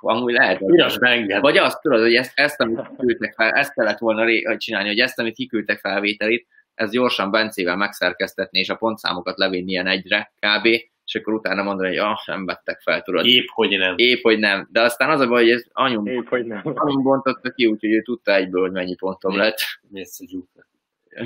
amúgy 0.00 0.32
lehet. 0.32 0.60
Írás 0.60 0.98
be 0.98 1.08
engem. 1.08 1.40
Vagy 1.40 1.56
azt 1.56 1.80
tudod, 1.80 2.00
hogy 2.00 2.14
ezt, 2.14 2.32
ezt 2.34 2.60
amit 2.60 2.88
kiküldtek 2.88 3.34
fel, 3.34 3.50
ezt 3.50 3.74
kellett 3.74 3.98
volna 3.98 4.24
ré, 4.24 4.56
csinálni, 4.56 4.88
hogy 4.88 5.00
ezt, 5.00 5.18
amit 5.18 5.34
kiküldtek 5.34 5.78
felvételit, 5.78 6.46
ez 6.74 6.90
gyorsan 6.90 7.30
Bencével 7.30 7.76
megszerkesztetni, 7.76 8.58
és 8.58 8.68
a 8.68 8.76
pontszámokat 8.76 9.38
levinni 9.38 9.70
ilyen 9.70 9.86
egyre 9.86 10.32
kb. 10.34 10.68
És 11.08 11.14
akkor 11.14 11.34
utána 11.34 11.62
mondani, 11.62 11.88
hogy 11.88 11.98
ah, 11.98 12.18
nem 12.26 12.44
vettek 12.44 12.80
fel, 12.80 13.02
tudod. 13.02 13.26
Épp, 13.26 13.46
hogy 13.52 13.78
nem. 13.78 13.94
Épp, 13.96 14.22
hogy 14.22 14.38
nem. 14.38 14.68
De 14.70 14.80
aztán 14.80 15.10
az 15.10 15.20
a 15.20 15.28
baj, 15.28 15.42
hogy 15.42 15.52
ez 15.52 15.64
anyum, 15.72 16.06
Épp, 16.06 16.26
hogy 16.28 16.46
nem. 16.46 16.60
anyum 16.64 17.02
bontotta 17.02 17.50
ki, 17.50 17.66
úgyhogy 17.66 17.90
ő 17.90 18.02
tudta 18.02 18.34
egyből, 18.34 18.60
hogy 18.60 18.70
mennyi 18.72 18.94
pontom 18.94 19.36
lett. 19.36 19.58
Mész 19.88 20.20
a 20.20 20.24
gyúkra. 20.28 20.66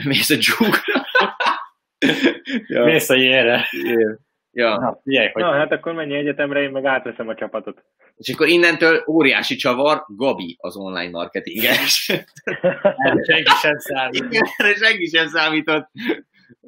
Mész 0.04 0.30
a 0.30 0.36
dzsúkra. 0.36 1.06
ja. 2.74 2.84
Mész 2.84 3.10
a 3.10 3.14
jére. 3.14 3.68
ja. 4.50 4.78
Na, 4.78 5.00
figyelj, 5.02 5.28
hogy 5.32 5.42
Na, 5.42 5.52
hát 5.52 5.72
akkor 5.72 5.92
menj 5.92 6.14
egyetemre, 6.14 6.62
én 6.62 6.70
meg 6.70 6.84
átveszem 6.84 7.28
a 7.28 7.34
csapatot. 7.34 7.84
És 8.16 8.34
akkor 8.34 8.48
innentől 8.48 9.04
óriási 9.08 9.54
csavar, 9.54 10.04
Gabi 10.06 10.56
az 10.60 10.76
online 10.76 11.10
marketinges. 11.10 12.12
senki 13.28 13.50
sem 13.60 13.78
számít. 13.78 14.24
Igen, 14.24 14.44
senki 14.76 15.06
sem 15.06 15.26
számított. 15.26 15.90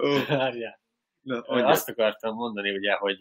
Ó, 0.04 0.08
Várjál. 0.28 0.82
Na. 1.24 1.66
Azt 1.66 1.88
akartam 1.88 2.34
mondani, 2.34 2.70
ugye, 2.70 2.92
hogy 2.92 3.18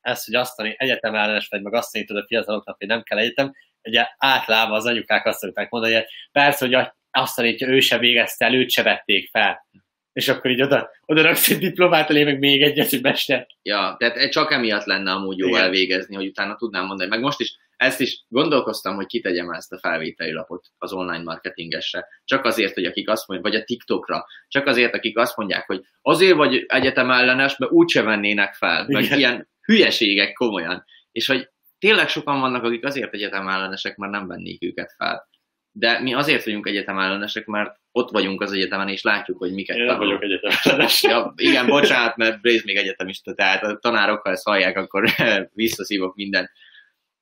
ez, 0.00 0.24
hogy 0.24 0.34
azt 0.34 0.56
tanít, 0.56 0.74
egyetem 0.76 1.14
ellenes 1.14 1.48
vagy, 1.48 1.62
meg 1.62 1.74
azt 1.74 1.92
tanítod 1.92 2.16
a 2.16 2.24
fiataloknak, 2.26 2.76
hogy 2.78 2.86
nem 2.86 3.02
kell 3.02 3.18
egyetem, 3.18 3.52
ugye 3.82 4.06
általában 4.18 4.76
az 4.76 4.86
anyukák 4.86 5.26
azt 5.26 5.38
szokták 5.38 5.70
mondani, 5.70 5.94
hogy 5.94 6.06
persze, 6.32 6.66
hogy 6.66 6.88
azt 7.10 7.36
tanítja, 7.36 7.68
ő 7.68 7.80
se 7.80 7.98
végezte 7.98 8.44
el, 8.44 8.54
őt 8.54 8.70
se 8.70 8.82
vették 8.82 9.28
fel. 9.30 9.66
És 10.12 10.28
akkor 10.28 10.50
így 10.50 10.62
oda, 10.62 10.90
oda 11.06 11.22
raksz 11.22 11.50
egy 11.50 11.58
diplomát 11.58 12.10
elé, 12.10 12.24
meg 12.24 12.38
még 12.38 12.62
egyet, 12.62 12.90
hogy 12.90 13.02
mester. 13.02 13.46
Ja, 13.62 13.94
tehát 13.98 14.30
csak 14.30 14.52
emiatt 14.52 14.84
lenne 14.84 15.10
amúgy 15.10 15.38
jó 15.38 15.48
Igen. 15.48 15.62
elvégezni, 15.62 16.14
hogy 16.14 16.26
utána 16.26 16.56
tudnám 16.56 16.84
mondani. 16.84 17.08
Meg 17.08 17.20
most 17.20 17.40
is 17.40 17.56
ezt 17.78 18.00
is 18.00 18.24
gondolkoztam, 18.28 18.94
hogy 18.94 19.06
kitegyem 19.06 19.50
ezt 19.50 19.72
a 19.72 19.78
felvételi 19.78 20.32
lapot 20.32 20.66
az 20.78 20.92
online 20.92 21.22
marketingesre. 21.22 22.06
Csak 22.24 22.44
azért, 22.44 22.74
hogy 22.74 22.84
akik 22.84 23.08
azt 23.08 23.28
mondják, 23.28 23.52
vagy 23.52 23.60
a 23.60 23.64
TikTokra, 23.64 24.24
csak 24.48 24.66
azért, 24.66 24.94
akik 24.94 25.18
azt 25.18 25.36
mondják, 25.36 25.66
hogy 25.66 25.80
azért 26.02 26.36
vagy 26.36 26.64
egyetem 26.66 27.10
ellenes, 27.10 27.56
mert 27.56 27.72
úgyse 27.72 28.02
vennének 28.02 28.54
fel. 28.54 28.88
Igen. 28.88 29.18
ilyen 29.18 29.48
hülyeségek 29.62 30.32
komolyan. 30.32 30.84
És 31.12 31.26
hogy 31.26 31.48
tényleg 31.78 32.08
sokan 32.08 32.40
vannak, 32.40 32.64
akik 32.64 32.84
azért 32.84 33.14
egyetem 33.14 33.48
ellenesek, 33.48 33.96
mert 33.96 34.12
nem 34.12 34.26
vennék 34.26 34.64
őket 34.64 34.94
fel. 34.96 35.28
De 35.72 36.00
mi 36.00 36.14
azért 36.14 36.44
vagyunk 36.44 36.66
egyetem 36.66 36.98
ellenesek, 36.98 37.46
mert 37.46 37.76
ott 37.92 38.10
vagyunk 38.10 38.42
az 38.42 38.52
egyetemen, 38.52 38.88
és 38.88 39.02
látjuk, 39.02 39.38
hogy 39.38 39.52
miket 39.52 39.76
Én 39.76 39.84
nem 39.84 39.98
vagyok 39.98 40.22
egyetem 40.22 40.50
ellenes. 40.62 41.02
Ja, 41.02 41.32
igen, 41.36 41.66
bocsánat, 41.66 42.16
mert 42.16 42.40
Blaze 42.40 42.62
még 42.64 42.76
egyetemista, 42.76 43.34
tehát 43.34 43.62
a 43.62 43.78
tanárok, 43.78 44.22
ha 44.22 44.30
ezt 44.30 44.44
hallják, 44.44 44.76
akkor 44.76 45.10
visszaszívok 45.52 46.14
mindent. 46.14 46.50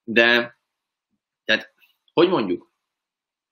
De, 0.08 0.58
tehát, 1.44 1.72
hogy 2.12 2.28
mondjuk, 2.28 2.70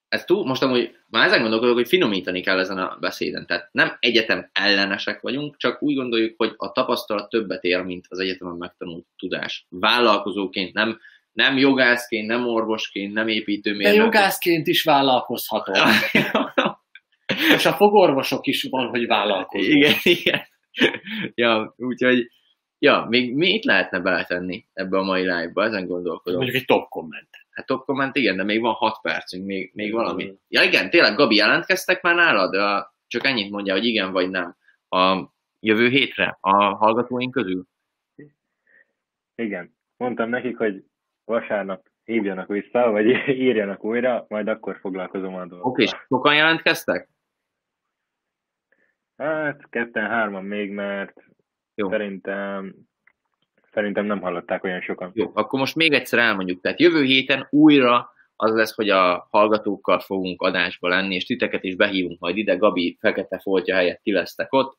ez 0.08 0.24
túl, 0.24 0.44
most 0.44 0.62
amúgy 0.62 0.96
már 1.10 1.26
ezen 1.26 1.40
gondolkodok, 1.40 1.74
hogy 1.74 1.88
finomítani 1.88 2.40
kell 2.40 2.58
ezen 2.58 2.78
a 2.78 2.96
beszéden. 3.00 3.46
Tehát 3.46 3.68
nem 3.72 3.96
egyetem 4.00 4.48
ellenesek 4.52 5.20
vagyunk, 5.20 5.56
csak 5.56 5.82
úgy 5.82 5.94
gondoljuk, 5.94 6.34
hogy 6.36 6.54
a 6.56 6.72
tapasztalat 6.72 7.28
többet 7.28 7.62
ér, 7.62 7.82
mint 7.82 8.06
az 8.08 8.18
egyetemen 8.18 8.56
megtanult 8.56 9.06
tudás. 9.16 9.66
Vállalkozóként, 9.68 10.72
nem, 10.72 10.98
nem 11.32 11.56
jogászként, 11.56 12.26
nem 12.26 12.46
orvosként, 12.46 13.12
nem 13.12 13.26
De 13.26 13.32
építőmérnök. 13.32 14.04
jogászként 14.04 14.66
is 14.66 14.82
vállalkozhatod. 14.82 15.76
És 17.56 17.66
a 17.66 17.72
fogorvosok 17.72 18.46
is 18.46 18.66
van, 18.70 18.88
hogy 18.88 19.06
vállalkozó. 19.06 19.70
Igen, 19.70 19.94
igen. 20.02 20.40
Ja, 21.34 21.74
úgyhogy, 21.76 22.28
ja, 22.78 23.06
még 23.08 23.34
mit 23.34 23.64
lehetne 23.64 24.00
beletenni 24.00 24.66
ebbe 24.72 24.98
a 24.98 25.02
mai 25.02 25.22
live-ba, 25.22 25.64
ezen 25.64 25.86
gondolkodom. 25.86 26.40
Mondjuk 26.40 26.60
egy 26.60 26.66
top 26.66 26.88
komment. 26.88 27.28
Hát 27.50 27.66
top 27.66 27.84
comment, 27.84 28.16
igen, 28.16 28.36
de 28.36 28.42
még 28.42 28.60
van 28.60 28.72
6 28.72 29.00
percünk, 29.02 29.46
még, 29.46 29.70
még 29.74 29.92
valami. 29.92 30.38
Ja 30.48 30.62
igen, 30.62 30.90
tényleg, 30.90 31.14
Gabi, 31.14 31.34
jelentkeztek 31.34 32.02
már 32.02 32.14
nálad? 32.14 32.50
De 32.50 32.86
csak 33.06 33.26
ennyit 33.26 33.50
mondja, 33.50 33.72
hogy 33.72 33.84
igen 33.84 34.12
vagy 34.12 34.30
nem. 34.30 34.56
A 34.88 35.32
jövő 35.60 35.88
hétre 35.88 36.38
a 36.40 36.74
hallgatóink 36.74 37.32
közül? 37.32 37.64
Igen. 39.34 39.76
Mondtam 39.96 40.28
nekik, 40.28 40.56
hogy 40.56 40.84
vasárnap 41.24 41.88
hívjanak 42.04 42.48
vissza, 42.48 42.90
vagy 42.90 43.06
írjanak 43.46 43.84
újra, 43.84 44.24
majd 44.28 44.48
akkor 44.48 44.78
foglalkozom 44.80 45.34
a 45.34 45.46
dolgokkal. 45.46 45.70
Oké, 45.70 45.82
és 45.82 45.90
sokan 46.08 46.34
jelentkeztek? 46.34 47.08
Hát 49.16 49.68
ketten-hárman 49.70 50.44
még, 50.44 50.70
mert 50.70 51.24
Jó. 51.74 51.88
szerintem 51.90 52.74
szerintem 53.72 54.04
nem 54.04 54.20
hallották 54.20 54.64
olyan 54.64 54.80
sokan. 54.80 55.10
Jó, 55.14 55.30
akkor 55.34 55.58
most 55.58 55.74
még 55.74 55.92
egyszer 55.92 56.18
elmondjuk. 56.18 56.60
Tehát 56.60 56.80
jövő 56.80 57.02
héten 57.02 57.46
újra 57.50 58.12
az 58.36 58.54
lesz, 58.54 58.74
hogy 58.74 58.90
a 58.90 59.26
hallgatókkal 59.30 60.00
fogunk 60.00 60.42
adásba 60.42 60.88
lenni, 60.88 61.14
és 61.14 61.24
titeket 61.24 61.64
is 61.64 61.76
behívunk 61.76 62.20
majd 62.20 62.36
ide. 62.36 62.56
Gabi 62.56 62.96
fekete 63.00 63.38
foltja 63.38 63.74
helyett 63.74 64.00
ti 64.02 64.12
lesztek 64.12 64.52
ott, 64.52 64.78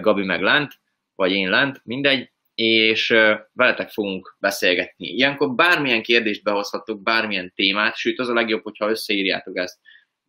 Gabi 0.00 0.24
meg 0.24 0.42
lent, 0.42 0.72
vagy 1.14 1.32
én 1.32 1.50
lent, 1.50 1.80
mindegy, 1.84 2.32
és 2.54 3.08
veletek 3.52 3.88
fogunk 3.88 4.36
beszélgetni. 4.40 5.06
Ilyenkor 5.06 5.54
bármilyen 5.54 6.02
kérdést 6.02 6.42
behozhatok, 6.42 7.02
bármilyen 7.02 7.52
témát, 7.54 7.96
sőt 7.96 8.18
az 8.18 8.28
a 8.28 8.34
legjobb, 8.34 8.62
hogyha 8.62 8.90
összeírjátok 8.90 9.56
ezt. 9.56 9.78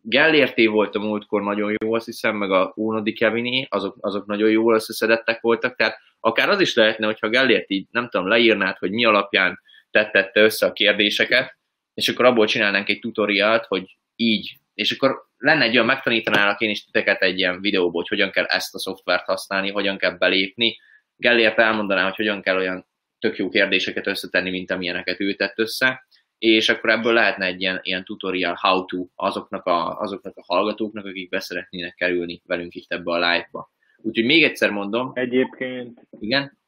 Gellérté 0.08 0.66
volt 0.66 0.94
a 0.94 0.98
múltkor 0.98 1.42
nagyon 1.42 1.74
jó, 1.82 1.92
azt 1.92 2.04
hiszem, 2.04 2.36
meg 2.36 2.50
a 2.50 2.72
Unodi 2.74 3.12
Keviné, 3.12 3.66
azok, 3.70 3.96
azok 4.00 4.26
nagyon 4.26 4.50
jól 4.50 4.74
összeszedettek 4.74 5.40
voltak, 5.40 5.76
tehát 5.76 5.98
akár 6.20 6.48
az 6.48 6.60
is 6.60 6.74
lehetne, 6.74 7.06
hogyha 7.06 7.28
Gellért 7.28 7.70
így, 7.70 7.86
nem 7.90 8.08
tudom, 8.08 8.28
leírnád, 8.28 8.76
hogy 8.76 8.90
mi 8.90 9.04
alapján 9.04 9.60
tettette 9.90 10.40
össze 10.40 10.66
a 10.66 10.72
kérdéseket, 10.72 11.58
és 11.94 12.08
akkor 12.08 12.24
abból 12.24 12.46
csinálnánk 12.46 12.88
egy 12.88 12.98
tutorialt, 12.98 13.64
hogy 13.64 13.96
így, 14.16 14.58
és 14.74 14.92
akkor 14.92 15.24
lenne 15.36 15.64
egy 15.64 15.74
olyan, 15.74 15.86
megtanítanálak 15.86 16.60
én 16.60 16.70
is 16.70 16.84
titeket 16.84 17.22
egy 17.22 17.38
ilyen 17.38 17.60
videóból, 17.60 18.00
hogy 18.00 18.08
hogyan 18.08 18.30
kell 18.30 18.44
ezt 18.44 18.74
a 18.74 18.78
szoftvert 18.78 19.24
használni, 19.24 19.70
hogyan 19.70 19.98
kell 19.98 20.16
belépni. 20.16 20.76
Gellért 21.16 21.58
elmondaná, 21.58 22.04
hogy 22.04 22.16
hogyan 22.16 22.42
kell 22.42 22.56
olyan 22.56 22.86
tök 23.18 23.36
jó 23.36 23.48
kérdéseket 23.48 24.06
összetenni, 24.06 24.50
mint 24.50 24.70
amilyeneket 24.70 25.20
ő 25.20 25.34
tett 25.34 25.58
össze, 25.58 26.05
és 26.38 26.68
akkor 26.68 26.90
ebből 26.90 27.12
lehetne 27.12 27.46
egy 27.46 27.60
ilyen, 27.60 27.78
ilyen 27.82 28.04
tutorial 28.04 28.56
how 28.60 28.84
to 28.84 29.06
azoknak 29.14 29.66
a, 29.66 30.00
azoknak 30.00 30.36
a 30.36 30.54
hallgatóknak, 30.54 31.04
akik 31.04 31.28
beszeretnének 31.28 31.94
kerülni 31.94 32.42
velünk 32.46 32.74
itt 32.74 32.92
ebbe 32.92 33.10
a 33.10 33.16
live-ba. 33.16 33.70
Úgyhogy 33.96 34.24
még 34.24 34.42
egyszer 34.42 34.70
mondom, 34.70 35.10
Egyébként, 35.14 36.00
igen, 36.20 36.58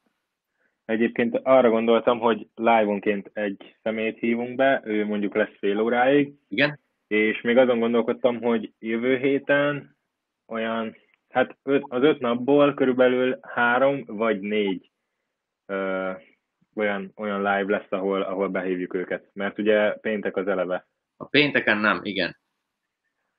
egyébként 0.85 1.39
arra 1.43 1.69
gondoltam, 1.69 2.19
hogy 2.19 2.47
live-onként 2.55 3.29
egy 3.33 3.75
szemét 3.81 4.19
hívunk 4.19 4.55
be, 4.55 4.81
ő 4.85 5.05
mondjuk 5.05 5.35
lesz 5.35 5.57
fél 5.57 5.79
óráig, 5.79 6.33
igen, 6.47 6.79
és 7.07 7.41
még 7.41 7.57
azon 7.57 7.79
gondolkodtam, 7.79 8.41
hogy 8.41 8.71
jövő 8.79 9.17
héten 9.17 9.97
olyan, 10.47 10.95
hát 11.29 11.57
öt, 11.63 11.83
az 11.87 12.03
öt 12.03 12.19
napból 12.19 12.73
körülbelül 12.73 13.39
három 13.41 14.03
vagy 14.05 14.39
négy 14.39 14.91
ö, 15.65 16.11
olyan, 16.79 17.11
olyan 17.15 17.37
live 17.37 17.77
lesz, 17.77 17.91
ahol, 17.91 18.21
ahol 18.21 18.49
behívjuk 18.49 18.93
őket. 18.93 19.29
Mert 19.33 19.59
ugye 19.59 19.91
péntek 19.91 20.35
az 20.35 20.47
eleve, 20.47 20.87
a 21.17 21.25
pénteken 21.25 21.77
nem, 21.77 21.99
igen. 22.03 22.37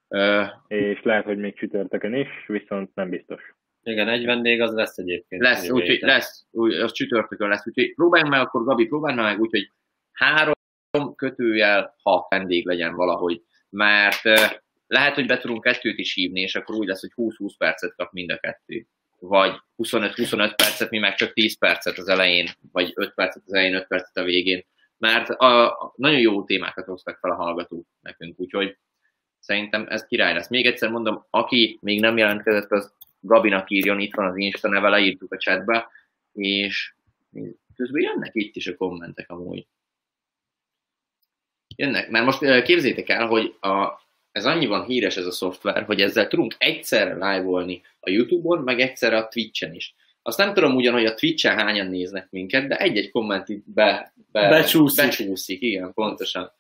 Ö, 0.09 0.45
és 0.67 1.03
lehet, 1.03 1.25
hogy 1.25 1.39
még 1.39 1.57
csütörtökön 1.57 2.15
is, 2.15 2.29
viszont 2.47 2.95
nem 2.95 3.11
biztos. 3.11 3.55
Igen, 3.83 4.09
egy 4.09 4.25
vendég 4.25 4.61
az 4.61 4.73
lesz 4.73 4.99
egyébként. 4.99 5.43
lesz, 5.43 5.71
úgyhogy 5.71 6.01
lesz, 6.01 6.47
úgy, 6.51 6.73
az 6.73 6.93
csütörtökön 6.93 7.49
lesz, 7.49 7.67
úgyhogy 7.67 7.95
próbáljunk 7.95 8.33
meg, 8.33 8.41
akkor 8.41 8.65
Gabi, 8.65 8.87
próbálna 8.87 9.23
meg 9.23 9.41
úgy, 9.41 9.51
hogy 9.51 9.71
három 10.13 11.15
kötőjel 11.17 11.95
hat 12.03 12.27
vendég 12.29 12.67
legyen 12.67 12.95
valahogy, 12.95 13.43
mert 13.69 14.23
lehet, 14.87 15.15
hogy 15.15 15.27
be 15.27 15.39
tudunk 15.39 15.63
kettőt 15.63 15.99
is 15.99 16.15
hívni, 16.15 16.41
és 16.41 16.55
akkor 16.55 16.75
úgy 16.75 16.87
lesz, 16.87 17.01
hogy 17.01 17.13
20-20 17.17 17.53
percet 17.59 17.95
kap 17.97 18.13
mind 18.13 18.31
a 18.31 18.39
kettő. 18.39 18.87
Vagy 19.21 19.61
25-25 19.77 20.53
percet, 20.57 20.91
mi 20.91 20.99
meg 20.99 21.15
csak 21.15 21.33
10 21.33 21.59
percet 21.59 21.99
az 21.99 22.09
elején, 22.09 22.49
vagy 22.73 22.93
5 22.95 23.15
percet 23.15 23.43
az 23.47 23.53
elején, 23.53 23.75
5 23.75 23.87
percet 23.87 24.17
a 24.17 24.23
végén. 24.23 24.65
Mert 24.99 25.29
a, 25.29 25.81
a 25.83 25.93
nagyon 25.97 26.21
jó 26.21 26.45
témákat 26.45 26.87
hoztak 26.87 27.19
fel 27.19 27.31
a 27.31 27.35
hallgatók 27.35 27.87
nekünk, 28.01 28.41
úgyhogy 28.41 28.79
szerintem 29.39 29.87
ez 29.89 30.07
király 30.07 30.35
lesz. 30.35 30.49
Még 30.49 30.67
egyszer 30.67 30.91
mondom, 30.91 31.27
aki 31.31 31.79
még 31.81 32.01
nem 32.01 32.17
jelentkezett, 32.17 32.71
az 32.71 32.93
Gabinak 33.21 33.71
írjon, 33.71 34.01
itt 34.01 34.15
van 34.15 34.27
az 34.27 34.37
Insta 34.37 34.69
neve, 34.69 34.89
leírtuk 34.89 35.33
a 35.33 35.39
chatbe, 35.39 35.89
és 36.33 36.95
közben 37.75 38.03
jönnek 38.03 38.31
itt 38.35 38.57
is 38.57 38.67
a 38.67 38.77
kommentek 38.77 39.31
amúgy. 39.31 39.67
Jönnek, 41.77 42.11
mert 42.11 42.25
most 42.25 42.43
eh, 42.43 42.63
képzétek 42.63 43.09
el, 43.09 43.27
hogy 43.27 43.57
a, 43.61 44.01
ez 44.33 44.47
annyiban 44.47 44.85
híres 44.85 45.17
ez 45.17 45.27
a 45.27 45.31
szoftver, 45.31 45.83
hogy 45.85 46.01
ezzel 46.01 46.29
tudunk 46.29 46.55
egyszerre 46.59 47.13
live-olni 47.13 47.83
a 48.01 48.11
Youtube-on, 48.11 48.59
meg 48.59 48.81
egyszerre 48.81 49.17
a 49.17 49.29
Twitch-en 49.29 49.75
is. 49.75 49.95
Azt 50.23 50.39
nem 50.39 50.55
tudom 50.55 50.75
ugyan, 50.75 50.93
hogy 50.93 51.05
a 51.05 51.15
Twitch-en 51.15 51.57
hányan 51.57 51.87
néznek 51.87 52.31
minket, 52.31 52.69
de 52.69 52.77
egy-egy 52.77 53.11
komment 53.11 53.49
itt 53.49 53.65
be, 53.67 54.13
be, 54.33 54.49
Becsúszik. 54.49 55.05
becsúszik. 55.05 55.63
Igen, 55.63 55.93
pontosan. 55.93 56.53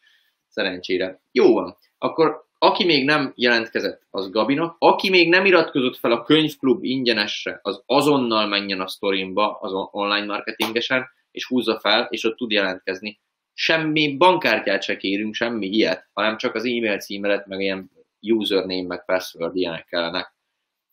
Szerencsére. 0.48 1.20
Jó 1.32 1.54
van. 1.54 1.76
Akkor 1.98 2.48
aki 2.62 2.84
még 2.84 3.04
nem 3.04 3.32
jelentkezett, 3.36 4.06
az 4.10 4.30
Gabinak. 4.30 4.76
Aki 4.78 5.10
még 5.10 5.28
nem 5.28 5.44
iratkozott 5.44 5.96
fel 5.96 6.12
a 6.12 6.22
könyvklub 6.22 6.84
ingyenesre, 6.84 7.60
az 7.62 7.82
azonnal 7.86 8.46
menjen 8.46 8.80
a 8.80 8.88
sztorimba, 8.88 9.58
az 9.60 9.72
online 9.90 10.26
marketingesen, 10.26 11.08
és 11.30 11.46
húzza 11.46 11.78
fel, 11.80 12.06
és 12.10 12.24
ott 12.24 12.36
tud 12.36 12.50
jelentkezni. 12.50 13.20
Semmi 13.54 14.16
bankkártyát 14.16 14.82
se 14.82 14.96
kérünk, 14.96 15.34
semmi 15.34 15.66
ilyet, 15.66 16.08
hanem 16.12 16.36
csak 16.36 16.54
az 16.54 16.64
e-mail 16.64 16.98
címelet, 16.98 17.46
meg 17.46 17.60
ilyen 17.60 17.90
username, 18.20 18.86
meg 18.86 19.04
password 19.04 19.56
ilyenek 19.56 19.84
kellenek. 19.84 20.34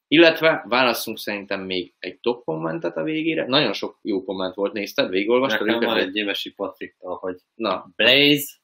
Illetve 0.08 0.64
válasszunk 0.68 1.18
szerintem 1.18 1.62
még 1.62 1.94
egy 2.00 2.20
top 2.20 2.44
kommentet 2.44 2.98
a 2.98 3.04
végére. 3.04 3.46
Nagyon 3.48 3.74
sok 3.74 4.00
jó 4.02 4.24
komment 4.24 4.56
volt, 4.56 4.74
nézted? 4.74 5.10
Végigolvastad 5.10 5.68
Nekem 5.68 5.90
van 5.90 5.98
egy 5.98 6.12
Gyimesi 6.12 6.54
Patriktól, 6.54 7.16
hogy 7.16 7.36
Na, 7.56 7.92
Blaze 7.96 8.56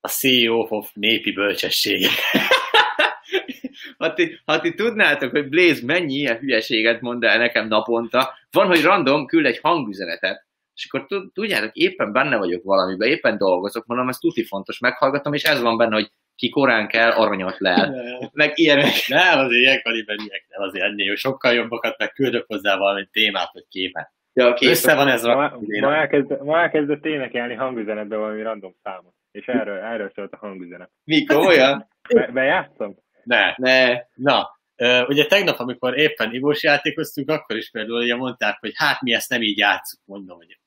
a 0.00 0.08
CEO 0.08 0.66
of 0.68 0.90
népi 0.94 1.32
bölcsességek. 1.32 2.10
ha 3.98 4.12
ti, 4.12 4.38
ha 4.44 4.60
ti 4.60 4.74
tudnátok, 4.74 5.30
hogy 5.30 5.48
Blaze 5.48 5.84
mennyi 5.84 6.14
ilyen 6.14 6.38
hülyeséget 6.38 7.00
mond 7.00 7.24
el 7.24 7.38
nekem 7.38 7.68
naponta, 7.68 8.34
van, 8.50 8.66
hogy 8.66 8.82
random 8.82 9.26
küld 9.26 9.46
egy 9.46 9.58
hangüzenetet, 9.58 10.46
és 10.78 10.88
akkor 10.90 11.06
tud- 11.06 11.32
tudjátok, 11.32 11.74
éppen 11.74 12.12
benne 12.12 12.36
vagyok 12.36 12.64
valamiben, 12.64 13.08
éppen 13.08 13.38
dolgozok, 13.38 13.86
mondom, 13.86 14.08
ez 14.08 14.16
tuti 14.16 14.44
fontos, 14.44 14.78
meghallgatom, 14.78 15.32
és 15.32 15.42
ez 15.42 15.60
van 15.60 15.76
benne, 15.76 15.94
hogy 15.94 16.10
ki 16.36 16.48
korán 16.48 16.88
kell, 16.88 17.10
aranyat 17.10 17.58
lel, 17.58 17.94
meg 18.32 18.52
ilyenek. 18.54 18.92
Nem, 19.06 19.38
azért 19.38 19.60
ilyen 19.60 19.82
kaliberűek, 19.82 20.46
nem 20.48 20.68
azért 20.68 20.84
ennél 20.84 21.16
sokkal 21.16 21.52
jobbakat, 21.52 21.98
meg 21.98 22.12
küldök 22.12 22.44
hozzá 22.46 22.76
valami 22.76 23.08
témát, 23.12 23.50
vagy 23.52 23.66
képet. 23.68 24.12
Ja, 24.32 24.54
kész. 24.54 24.70
Össze 24.70 24.94
van 24.94 25.08
ez 25.08 25.22
Ma, 25.22 25.58
ma, 25.80 25.94
elkezd, 25.94 26.42
ma 26.42 26.60
elkezdett 26.60 27.04
énekelni 27.04 27.54
hangüzenetbe 27.54 28.16
valami 28.16 28.42
random 28.42 28.74
számot. 28.82 29.14
És 29.30 29.46
erről, 29.46 29.78
erről 29.78 30.12
szólt 30.14 30.32
a 30.32 30.36
hangüzenet. 30.36 30.90
Mikor 31.04 31.46
olyan? 31.46 31.88
Be, 32.14 32.30
bejátszom? 32.32 32.96
Ne. 33.24 33.54
Ne. 33.56 34.00
Na, 34.14 34.58
ugye 35.06 35.26
tegnap, 35.26 35.58
amikor 35.58 35.98
éppen 35.98 36.34
ivós 36.34 36.62
játékoztunk, 36.62 37.30
akkor 37.30 37.56
is 37.56 37.70
például 37.70 38.02
ugye 38.02 38.16
mondták, 38.16 38.56
hogy 38.60 38.72
hát 38.74 39.02
mi 39.02 39.12
ezt 39.12 39.30
nem 39.30 39.42
így 39.42 39.58
játszunk, 39.58 40.02
mondom, 40.06 40.36
hogy 40.36 40.58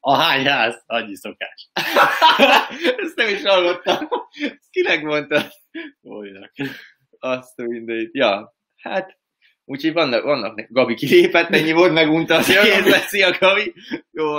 a 0.00 0.14
hány 0.14 0.46
ház, 0.46 0.82
annyi 0.86 1.16
szokás. 1.16 1.70
Ezt 3.02 3.16
nem 3.16 3.28
is 3.28 3.42
hallottam. 3.42 4.08
Ezt 4.40 4.70
kinek 4.70 5.02
mondta? 5.02 5.42
Olyan. 6.02 6.50
Azt 7.18 7.58
a 7.58 7.62
mindegyit. 7.62 8.14
Ja, 8.14 8.56
hát, 8.76 9.18
úgyhogy 9.64 9.92
vannak, 9.92 10.22
vannak 10.22 10.66
Gabi 10.70 10.94
kilépett, 10.94 11.48
ennyi 11.48 11.72
volt, 11.72 11.92
megunta 11.92 12.34
az 12.34 12.46
kézlet, 12.46 13.08
szia 13.08 13.38
Gabi. 13.38 13.74
Jó. 14.10 14.34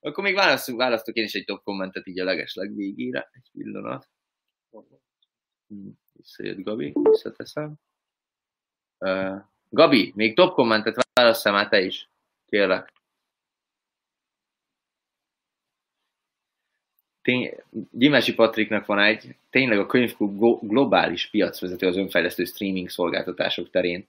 Akkor 0.00 0.24
még 0.24 0.34
választunk, 0.34 0.78
választok 0.78 1.14
én 1.14 1.24
is 1.24 1.34
egy 1.34 1.44
top 1.44 1.62
kommentet 1.62 2.06
így 2.06 2.20
a 2.20 2.24
legesleg 2.24 2.74
végére. 2.74 3.28
Egy 3.32 3.50
pillanat. 3.52 4.08
Hm, 5.68 5.88
Visszajött 6.12 6.62
Gabi, 6.62 6.92
visszateszem. 7.02 7.74
Uh, 8.98 9.36
Gabi, 9.68 10.12
még 10.14 10.34
top 10.34 10.54
kommentet 10.54 11.08
válasszál 11.12 11.52
már 11.52 11.68
te 11.68 11.80
is. 11.80 12.08
Kérlek. 12.46 12.92
Tény, 17.24 17.54
Gyimesi 17.90 18.34
Patriknak 18.34 18.86
van 18.86 18.98
egy, 18.98 19.34
tényleg 19.50 19.78
a 19.78 19.86
könyvklub 19.86 20.60
globális 20.60 21.30
piacvezető 21.30 21.86
az 21.86 21.96
önfejlesztő 21.96 22.44
streaming 22.44 22.88
szolgáltatások 22.88 23.70
terén. 23.70 24.06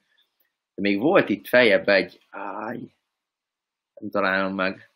De 0.76 0.82
még 0.82 1.00
volt 1.00 1.30
itt 1.30 1.48
feljebb 1.48 1.88
egy, 1.88 2.20
áj, 2.30 2.80
nem 4.00 4.10
találom 4.10 4.56
meg. 4.56 4.90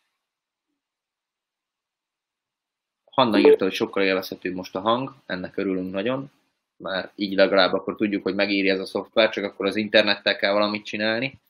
Hanna 3.10 3.38
írta, 3.38 3.64
hogy 3.64 3.72
sokkal 3.72 4.02
élvezhetőbb 4.02 4.54
most 4.54 4.74
a 4.74 4.80
hang, 4.80 5.14
ennek 5.26 5.56
örülünk 5.56 5.92
nagyon, 5.92 6.30
már 6.76 7.12
így 7.14 7.34
legalább 7.34 7.72
akkor 7.72 7.96
tudjuk, 7.96 8.22
hogy 8.22 8.34
megéri 8.34 8.68
ez 8.68 8.80
a 8.80 8.86
szoftver, 8.86 9.30
csak 9.30 9.44
akkor 9.44 9.66
az 9.66 9.76
internettel 9.76 10.36
kell 10.36 10.52
valamit 10.52 10.84
csinálni. 10.84 11.40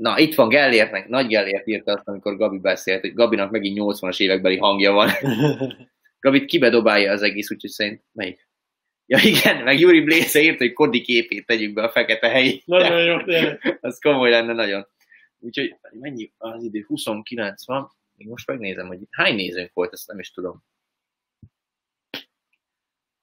Na, 0.00 0.18
itt 0.18 0.34
van 0.34 0.48
Gellértnek, 0.48 1.08
nagy 1.08 1.26
Gellért 1.26 1.66
írta 1.66 1.92
azt, 1.92 2.08
amikor 2.08 2.36
Gabi 2.36 2.58
beszélt, 2.58 3.00
hogy 3.00 3.14
Gabinak 3.14 3.50
megint 3.50 3.78
80-as 3.80 4.20
évekbeli 4.20 4.56
hangja 4.56 4.92
van. 4.92 5.10
Gabit 6.20 6.44
kibedobálja 6.44 7.12
az 7.12 7.22
egész, 7.22 7.50
úgyhogy 7.50 7.70
szerint 7.70 8.02
melyik? 8.12 8.48
Ja 9.06 9.18
igen, 9.22 9.64
meg 9.64 9.78
Juri 9.78 10.00
Blésze 10.00 10.40
írt, 10.40 10.58
hogy 10.58 10.72
Kodi 10.72 11.00
képét 11.00 11.46
tegyük 11.46 11.72
be 11.72 11.82
a 11.82 11.88
fekete 11.90 12.28
helyi. 12.28 12.62
Nagyon 12.64 13.04
jó, 13.04 13.22
tényleg. 13.22 13.78
Az 13.80 13.98
komoly 13.98 14.30
lenne 14.30 14.52
nagyon. 14.52 14.86
Úgyhogy 15.38 15.76
mennyi 15.92 16.32
az 16.38 16.62
idő? 16.62 16.84
29 16.86 17.66
van. 17.66 17.90
Még 18.16 18.28
most 18.28 18.46
megnézem, 18.46 18.86
hogy 18.86 18.98
hány 19.10 19.34
nézőnk 19.34 19.70
volt, 19.72 19.92
ezt 19.92 20.06
nem 20.06 20.18
is 20.18 20.30
tudom. 20.30 20.64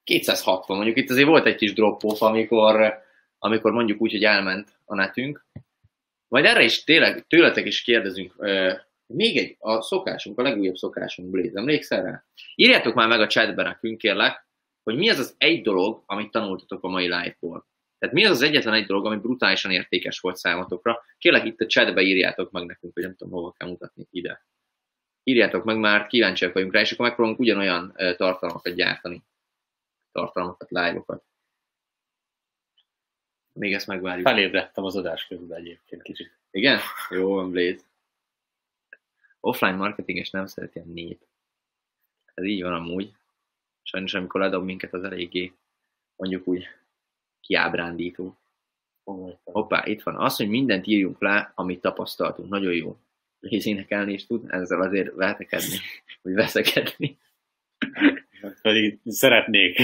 260, 0.04 0.76
mondjuk 0.76 0.98
itt 0.98 1.10
azért 1.10 1.28
volt 1.28 1.46
egy 1.46 1.56
kis 1.56 1.74
drop-off, 1.74 2.22
amikor, 2.22 3.04
amikor 3.38 3.72
mondjuk 3.72 4.02
úgy, 4.02 4.12
hogy 4.12 4.24
elment 4.24 4.80
a 4.86 4.96
netünk. 4.96 5.46
Majd 6.28 6.46
erre 6.46 6.64
is 6.64 6.84
tényleg 6.84 7.26
tőletek 7.28 7.66
is 7.66 7.82
kérdezünk. 7.82 8.36
Még 9.06 9.38
egy, 9.38 9.56
a 9.60 9.82
szokásunk, 9.82 10.40
a 10.40 10.42
legújabb 10.42 10.76
szokásunk, 10.76 11.30
Blaze, 11.30 11.60
emlékszel 11.60 12.04
rá? 12.04 12.26
Írjátok 12.56 12.94
már 12.94 13.08
meg 13.08 13.22
a 13.22 13.28
chatben 13.28 13.66
nekünk, 13.66 13.98
kérlek, 13.98 14.48
hogy 14.84 14.96
mi 14.96 15.10
az 15.10 15.20
az 15.20 15.36
egy 15.38 15.62
dolog, 15.62 16.04
amit 16.06 16.32
tanultatok 16.32 16.84
a 16.84 16.88
mai 16.88 17.04
live-ból. 17.04 17.68
Tehát 17.98 18.16
mi 18.16 18.26
az 18.26 18.32
az 18.32 18.42
egyetlen 18.42 18.74
egy 18.74 18.86
dolog, 18.86 19.06
ami 19.06 19.18
brutálisan 19.18 19.72
értékes 19.72 20.20
volt 20.20 20.36
számotokra? 20.36 21.04
Kérlek 21.18 21.46
itt 21.46 21.60
a 21.60 21.66
chatbe 21.66 22.02
írjátok 22.02 22.52
meg 22.52 22.66
nekünk, 22.66 22.94
hogy 22.94 23.04
nem 23.04 23.16
tudom, 23.16 23.34
hova 23.34 23.52
kell 23.52 23.68
mutatni 23.70 24.08
ide. 24.12 24.46
Írjátok 25.24 25.64
meg 25.64 25.78
már, 25.78 26.08
kíváncsiak 26.08 26.54
vagyunk 26.54 26.74
rá, 26.74 26.82
és 26.82 26.92
akkor 26.92 27.06
megpróbálunk 27.06 27.42
ugyanolyan 27.42 27.94
tartalmakat 28.18 28.74
gyártani. 28.74 29.24
Tartalmakat, 30.12 30.70
live-okat. 30.70 31.24
Még 33.58 33.74
ezt 33.74 33.88
megvárjuk. 33.88 34.28
Felébredtem 34.28 34.84
az 34.84 34.96
adás 34.96 35.28
közben 35.28 35.58
egyébként 35.58 36.02
kicsit. 36.02 36.38
Igen? 36.52 36.80
Jó 37.10 37.34
van, 37.34 37.52
Blaze. 37.52 37.84
Offline 39.40 39.76
marketinges 39.76 40.30
nem 40.30 40.46
szereti 40.46 40.80
a 40.80 40.84
nép. 40.86 41.22
Ez 42.34 42.44
így 42.44 42.62
van 42.62 42.74
amúgy. 42.74 43.14
Sajnos, 43.84 44.14
amikor 44.14 44.42
ledob 44.42 44.64
minket, 44.64 44.94
az 44.94 45.04
eléggé, 45.04 45.52
mondjuk 46.16 46.48
úgy, 46.48 46.68
kiábrándító. 47.42 48.38
Hoppá, 49.44 49.86
itt 49.86 50.04
van. 50.04 50.16
Az, 50.16 50.36
hogy 50.36 50.50
mindent 50.50 50.88
írjunk 50.88 51.22
le, 51.22 51.52
amit 51.56 51.82
tapasztaltunk. 51.82 52.50
Nagyon 52.50 52.74
jó. 52.74 52.98
Blaze 53.40 53.70
énekelni 53.70 54.14
is 54.14 54.26
tud, 54.26 54.52
ezzel 54.52 54.82
azért 54.82 55.14
vetekedni, 55.14 55.78
vagy 56.22 56.34
veszekedni. 56.34 57.18
Pedig 58.62 59.00
szeretnék. 59.06 59.80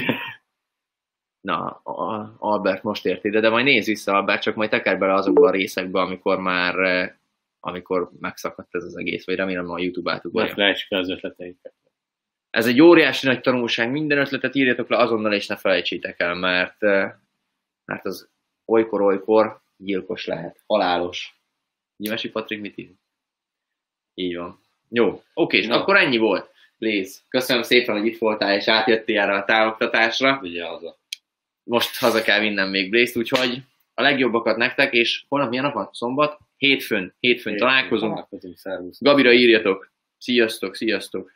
Na, 1.43 1.65
a- 1.83 2.35
Albert 2.39 2.83
most 2.83 3.05
ért 3.05 3.23
ide, 3.23 3.39
de 3.39 3.49
majd 3.49 3.65
nézz 3.65 3.85
vissza, 3.85 4.13
Albert, 4.13 4.41
csak 4.41 4.55
majd 4.55 4.69
teker 4.69 4.97
bele 4.97 5.13
azokba 5.13 5.47
a 5.47 5.51
részekbe, 5.51 5.99
amikor 5.99 6.39
már 6.39 6.75
eh, 6.79 7.11
amikor 7.59 8.09
megszakadt 8.19 8.75
ez 8.75 8.83
az 8.83 8.97
egész, 8.97 9.25
vagy 9.25 9.35
remélem 9.35 9.69
a 9.69 9.79
YouTube 9.79 10.09
Ne 10.09 10.15
átugorja. 10.17 10.53
felejtsük 10.53 10.91
el 10.91 10.99
az 10.99 11.09
ötleteiket. 11.09 11.73
Ez 12.49 12.67
egy 12.67 12.81
óriási 12.81 13.27
nagy 13.27 13.41
tanulság, 13.41 13.91
minden 13.91 14.17
ötletet 14.17 14.55
írjatok 14.55 14.89
le 14.89 14.97
azonnal, 14.97 15.33
és 15.33 15.47
ne 15.47 15.55
felejtsétek 15.55 16.19
el, 16.19 16.35
mert, 16.35 16.83
eh, 16.83 17.13
mert 17.85 18.05
az 18.05 18.29
olykor-olykor 18.65 19.61
gyilkos 19.77 20.25
lehet, 20.25 20.63
halálos. 20.67 21.39
Gyimesi 21.97 22.29
Patrik 22.29 22.61
mit 22.61 22.77
ír? 22.77 22.91
Így 24.13 24.35
van. 24.35 24.59
Jó, 24.89 25.23
oké, 25.33 25.57
és 25.57 25.67
Na. 25.67 25.81
akkor 25.81 25.95
ennyi 25.95 26.17
volt. 26.17 26.51
Blaze, 26.77 27.19
köszönöm 27.29 27.63
szépen, 27.63 27.97
hogy 27.97 28.05
itt 28.07 28.17
voltál, 28.17 28.55
és 28.55 28.67
átjöttél 28.67 29.19
erre 29.19 29.35
a 29.35 29.45
távoktatásra 29.45 30.39
Ugye 30.41 30.67
az 30.67 30.83
a... 30.83 30.97
most 31.63 31.97
haza 31.99 32.21
kell 32.21 32.39
vinnem 32.39 32.69
még 32.69 32.89
Blaze-t, 32.89 33.15
úgyhogy 33.15 33.61
a 33.93 34.01
legjobbakat 34.01 34.57
nektek, 34.57 34.93
és 34.93 35.25
holnap 35.27 35.49
milyen 35.49 35.63
nap 35.63 35.73
van? 35.73 35.89
Szombat? 35.91 36.39
Hétfőn. 36.57 37.15
Hétfőn 37.19 37.57
találkozunk. 37.57 38.13
Találkozunk, 38.13 38.57
szervusz. 38.57 39.01
Gabira 39.01 39.31
írjatok. 39.31 39.91
Sziasztok, 40.17 40.75
sziasztok. 40.75 41.31